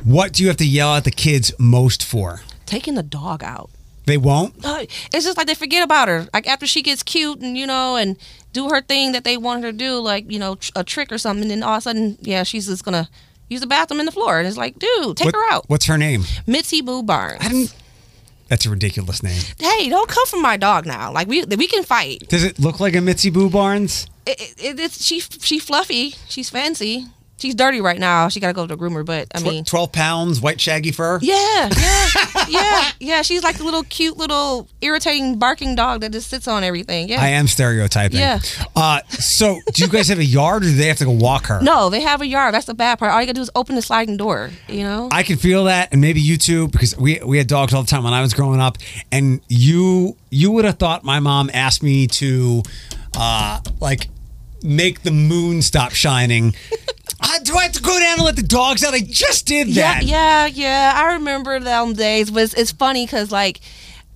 what 0.04 0.34
do 0.34 0.44
you 0.44 0.50
have 0.50 0.58
to 0.58 0.66
yell 0.68 0.96
at 0.96 1.04
the 1.04 1.12
kids 1.12 1.52
most 1.60 2.04
for? 2.04 2.42
taking 2.66 2.96
the 2.96 3.04
dog 3.04 3.44
out. 3.44 3.70
They 4.06 4.18
won't. 4.18 4.64
Uh, 4.66 4.86
It's 5.14 5.26
just 5.26 5.38
like 5.38 5.46
they 5.46 5.56
forget 5.56 5.84
about 5.84 6.08
her. 6.08 6.28
Like 6.34 6.48
after 6.48 6.66
she 6.66 6.82
gets 6.82 7.04
cute 7.04 7.40
and 7.42 7.58
you 7.58 7.68
know 7.68 7.98
and 7.98 8.18
do 8.54 8.70
her 8.70 8.82
thing 8.82 9.12
that 9.12 9.24
they 9.26 9.36
want 9.38 9.64
her 9.64 9.72
to 9.72 9.78
do, 9.78 10.00
like 10.00 10.32
you 10.32 10.40
know 10.40 10.56
tr- 10.56 10.72
a 10.78 10.84
trick 10.84 11.12
or 11.12 11.18
something, 11.18 11.44
and 11.44 11.52
then 11.52 11.64
all 11.64 11.74
of 11.74 11.80
a 11.80 11.82
sudden, 11.82 12.18
yeah, 12.22 12.44
she's 12.44 12.68
just 12.68 12.84
gonna 12.86 13.10
use 13.52 13.62
the 13.62 13.68
bathroom 13.68 14.00
in 14.00 14.06
the 14.06 14.12
floor, 14.12 14.40
and 14.40 14.48
it's 14.48 14.58
like, 14.58 14.80
dude, 14.80 15.18
take 15.18 15.26
What- 15.26 15.36
her 15.36 15.52
out. 15.52 15.66
What's 15.68 15.86
her 15.86 15.98
name? 15.98 16.24
Mitzi 16.48 16.82
Boo 16.82 17.04
Barnes. 17.04 17.38
I 17.42 17.50
didn't. 17.50 17.76
That's 18.48 18.66
a 18.66 18.70
ridiculous 18.70 19.24
name. 19.24 19.42
hey, 19.60 19.88
don't 19.90 20.10
come 20.10 20.26
for 20.26 20.40
my 20.40 20.58
dog 20.58 20.86
now. 20.86 21.12
Like 21.12 21.28
we 21.28 21.44
we 21.46 21.68
can 21.68 21.84
fight. 21.84 22.28
Does 22.28 22.44
it 22.44 22.60
look 22.60 22.80
like 22.80 22.96
a 22.96 23.02
Mitzi 23.02 23.30
Boo 23.30 23.50
Barnes? 23.50 24.08
It, 24.26 24.40
it, 24.42 24.54
it, 24.64 24.80
it's 24.80 25.04
she 25.06 25.20
she 25.20 25.58
fluffy. 25.60 26.16
She's 26.28 26.50
fancy. 26.50 27.06
She's 27.42 27.56
dirty 27.56 27.82
right 27.82 28.00
now. 28.00 28.30
She 28.30 28.40
gotta 28.40 28.54
go 28.54 28.68
to 28.68 28.76
the 28.76 28.82
groomer. 28.82 29.04
But 29.04 29.28
I 29.34 29.42
mean, 29.42 29.64
Twelve 29.64 29.92
pounds, 29.92 30.40
white 30.42 30.62
shaggy 30.62 30.92
fur. 30.92 31.18
yeah, 31.22 31.70
yeah, 31.76 32.08
yeah, 32.50 32.92
yeah. 33.00 33.22
She's 33.24 33.42
like 33.44 33.60
a 33.60 33.64
little 33.64 33.84
cute 33.84 34.16
little 34.18 34.68
irritating 34.82 35.40
barking 35.40 35.74
dog 35.76 36.02
that 36.02 36.12
just 36.12 36.30
sits 36.30 36.48
on 36.48 36.64
everything. 36.64 37.10
Yeah. 37.10 37.20
I 37.22 37.30
am 37.30 37.48
stereotyping. 37.48 38.20
Yeah. 38.20 38.40
Uh, 38.76 39.02
so, 39.10 39.60
do 39.74 39.84
you 39.84 39.90
guys 39.90 40.08
have 40.10 40.20
a 40.20 40.24
yard, 40.24 40.64
or 40.64 40.68
do 40.68 40.76
they 40.76 40.86
have 40.86 40.98
to 40.98 41.06
go 41.06 41.12
walk 41.12 41.48
her? 41.48 41.60
no, 41.62 41.90
they 41.90 42.02
have 42.02 42.22
a 42.22 42.28
yard. 42.28 42.54
That's 42.54 42.68
the 42.68 42.74
bad 42.76 43.00
part. 43.00 43.12
All 43.12 43.20
you 43.20 43.26
gotta 43.26 43.34
do 43.34 43.42
is 43.42 43.50
open 43.56 43.76
the 43.76 43.82
sliding 43.82 44.18
door. 44.18 44.52
You 44.68 44.84
know. 44.84 45.10
I 45.12 45.24
can 45.24 45.38
feel 45.38 45.64
that, 45.64 45.92
and 45.92 46.00
maybe 46.00 46.22
you 46.22 46.38
too, 46.38 46.68
because 46.68 46.96
we 46.96 47.20
we 47.26 47.38
had 47.40 47.48
dogs 47.48 47.74
all 47.74 47.82
the 47.82 47.88
time 47.90 48.04
when 48.04 48.14
I 48.14 48.22
was 48.22 48.34
growing 48.36 48.60
up, 48.60 48.78
and 49.12 49.42
you 49.48 50.16
you 50.30 50.52
would 50.52 50.66
have 50.66 50.78
thought 50.78 51.04
my 51.04 51.20
mom 51.20 51.50
asked 51.54 51.82
me 51.84 52.06
to, 52.08 52.62
uh, 53.18 53.60
like, 53.80 54.08
make 54.64 55.02
the 55.04 55.12
moon 55.12 55.62
stop 55.62 55.92
shining. 55.92 56.54
Uh, 57.22 57.40
do 57.44 57.56
I 57.56 57.64
have 57.64 57.72
to 57.74 57.82
go 57.82 58.00
down 58.00 58.18
and 58.18 58.24
let 58.24 58.36
the 58.36 58.44
dogs 58.44 58.84
out? 58.84 58.94
I 58.94 59.02
just 59.02 59.46
did 59.46 59.70
that. 59.70 60.04
yeah, 60.04 60.46
yeah. 60.46 60.48
yeah. 60.48 60.94
I 60.96 61.14
remember 61.14 61.60
them 61.60 61.94
days. 61.94 62.32
But 62.32 62.44
it's, 62.44 62.54
it's 62.54 62.72
funny 62.72 63.06
because 63.06 63.32
like 63.32 63.62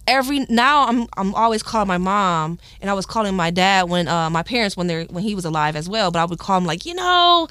every 0.07 0.39
now 0.49 0.87
I'm 0.87 1.07
I'm 1.17 1.33
always 1.35 1.63
calling 1.63 1.87
my 1.87 1.97
mom 1.97 2.59
and 2.81 2.89
I 2.89 2.93
was 2.93 3.05
calling 3.05 3.35
my 3.35 3.51
dad 3.51 3.89
when 3.89 4.07
uh, 4.07 4.29
my 4.29 4.43
parents 4.43 4.77
when 4.77 4.87
they're 4.87 5.05
when 5.05 5.23
he 5.23 5.35
was 5.35 5.45
alive 5.45 5.75
as 5.75 5.89
well. 5.89 6.11
But 6.11 6.19
I 6.19 6.25
would 6.25 6.39
call 6.39 6.57
him 6.57 6.65
like, 6.65 6.85
you 6.85 6.93
know, 6.93 7.47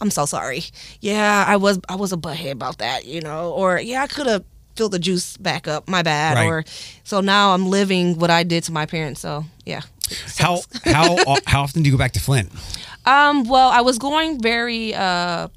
I'm 0.00 0.10
so 0.10 0.26
sorry. 0.26 0.64
Yeah, 1.00 1.44
I 1.46 1.56
was 1.56 1.80
I 1.88 1.96
was 1.96 2.12
a 2.12 2.16
butthead 2.16 2.52
about 2.52 2.78
that, 2.78 3.04
you 3.04 3.20
know, 3.20 3.52
or 3.52 3.78
yeah, 3.80 4.02
I 4.02 4.06
could 4.06 4.26
have 4.26 4.44
filled 4.76 4.92
the 4.92 4.98
juice 4.98 5.36
back 5.36 5.66
up. 5.66 5.88
My 5.88 6.02
bad. 6.02 6.36
Right. 6.36 6.46
Or 6.46 6.64
so 7.04 7.20
now 7.20 7.52
I'm 7.54 7.68
living 7.68 8.18
what 8.18 8.30
I 8.30 8.42
did 8.42 8.64
to 8.64 8.72
my 8.72 8.86
parents. 8.86 9.20
So 9.20 9.44
yeah. 9.64 9.82
How 10.38 10.60
how 10.84 11.16
how 11.46 11.62
often 11.62 11.82
do 11.82 11.88
you 11.88 11.92
go 11.92 11.98
back 11.98 12.12
to 12.12 12.20
Flint? 12.20 12.50
Um, 13.04 13.44
well, 13.44 13.68
I 13.68 13.82
was 13.82 13.98
going 13.98 14.40
very 14.40 14.92
uh, 14.92 15.48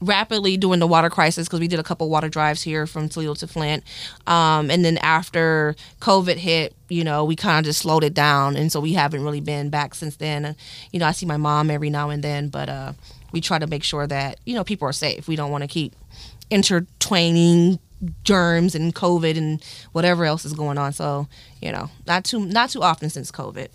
rapidly 0.00 0.56
during 0.56 0.80
the 0.80 0.86
water 0.86 1.08
crisis 1.08 1.46
because 1.46 1.60
we 1.60 1.68
did 1.68 1.78
a 1.78 1.82
couple 1.82 2.08
water 2.08 2.28
drives 2.28 2.62
here 2.62 2.86
from 2.86 3.08
Toledo 3.08 3.34
to 3.34 3.46
Flint. 3.46 3.84
Um, 4.26 4.70
and 4.70 4.84
then 4.84 4.98
after 4.98 5.76
COVID 6.00 6.36
hit, 6.36 6.74
you 6.88 7.04
know, 7.04 7.24
we 7.24 7.36
kind 7.36 7.58
of 7.58 7.64
just 7.64 7.80
slowed 7.80 8.04
it 8.04 8.14
down. 8.14 8.56
And 8.56 8.70
so 8.70 8.80
we 8.80 8.92
haven't 8.92 9.22
really 9.22 9.40
been 9.40 9.70
back 9.70 9.94
since 9.94 10.16
then. 10.16 10.44
And, 10.44 10.56
you 10.92 10.98
know, 10.98 11.06
I 11.06 11.12
see 11.12 11.26
my 11.26 11.36
mom 11.36 11.70
every 11.70 11.90
now 11.90 12.10
and 12.10 12.22
then, 12.22 12.48
but 12.48 12.68
uh, 12.68 12.92
we 13.32 13.40
try 13.40 13.58
to 13.58 13.66
make 13.66 13.84
sure 13.84 14.06
that, 14.06 14.38
you 14.44 14.54
know, 14.54 14.64
people 14.64 14.88
are 14.88 14.92
safe. 14.92 15.28
We 15.28 15.36
don't 15.36 15.50
want 15.50 15.62
to 15.62 15.68
keep 15.68 15.94
intertwining 16.50 17.78
germs 18.24 18.74
and 18.74 18.94
COVID 18.94 19.36
and 19.36 19.64
whatever 19.92 20.24
else 20.24 20.44
is 20.44 20.52
going 20.52 20.78
on. 20.78 20.92
So, 20.92 21.28
you 21.60 21.72
know, 21.72 21.90
not 22.06 22.24
too 22.24 22.44
not 22.44 22.70
too 22.70 22.82
often 22.82 23.10
since 23.10 23.30
COVID. 23.30 23.68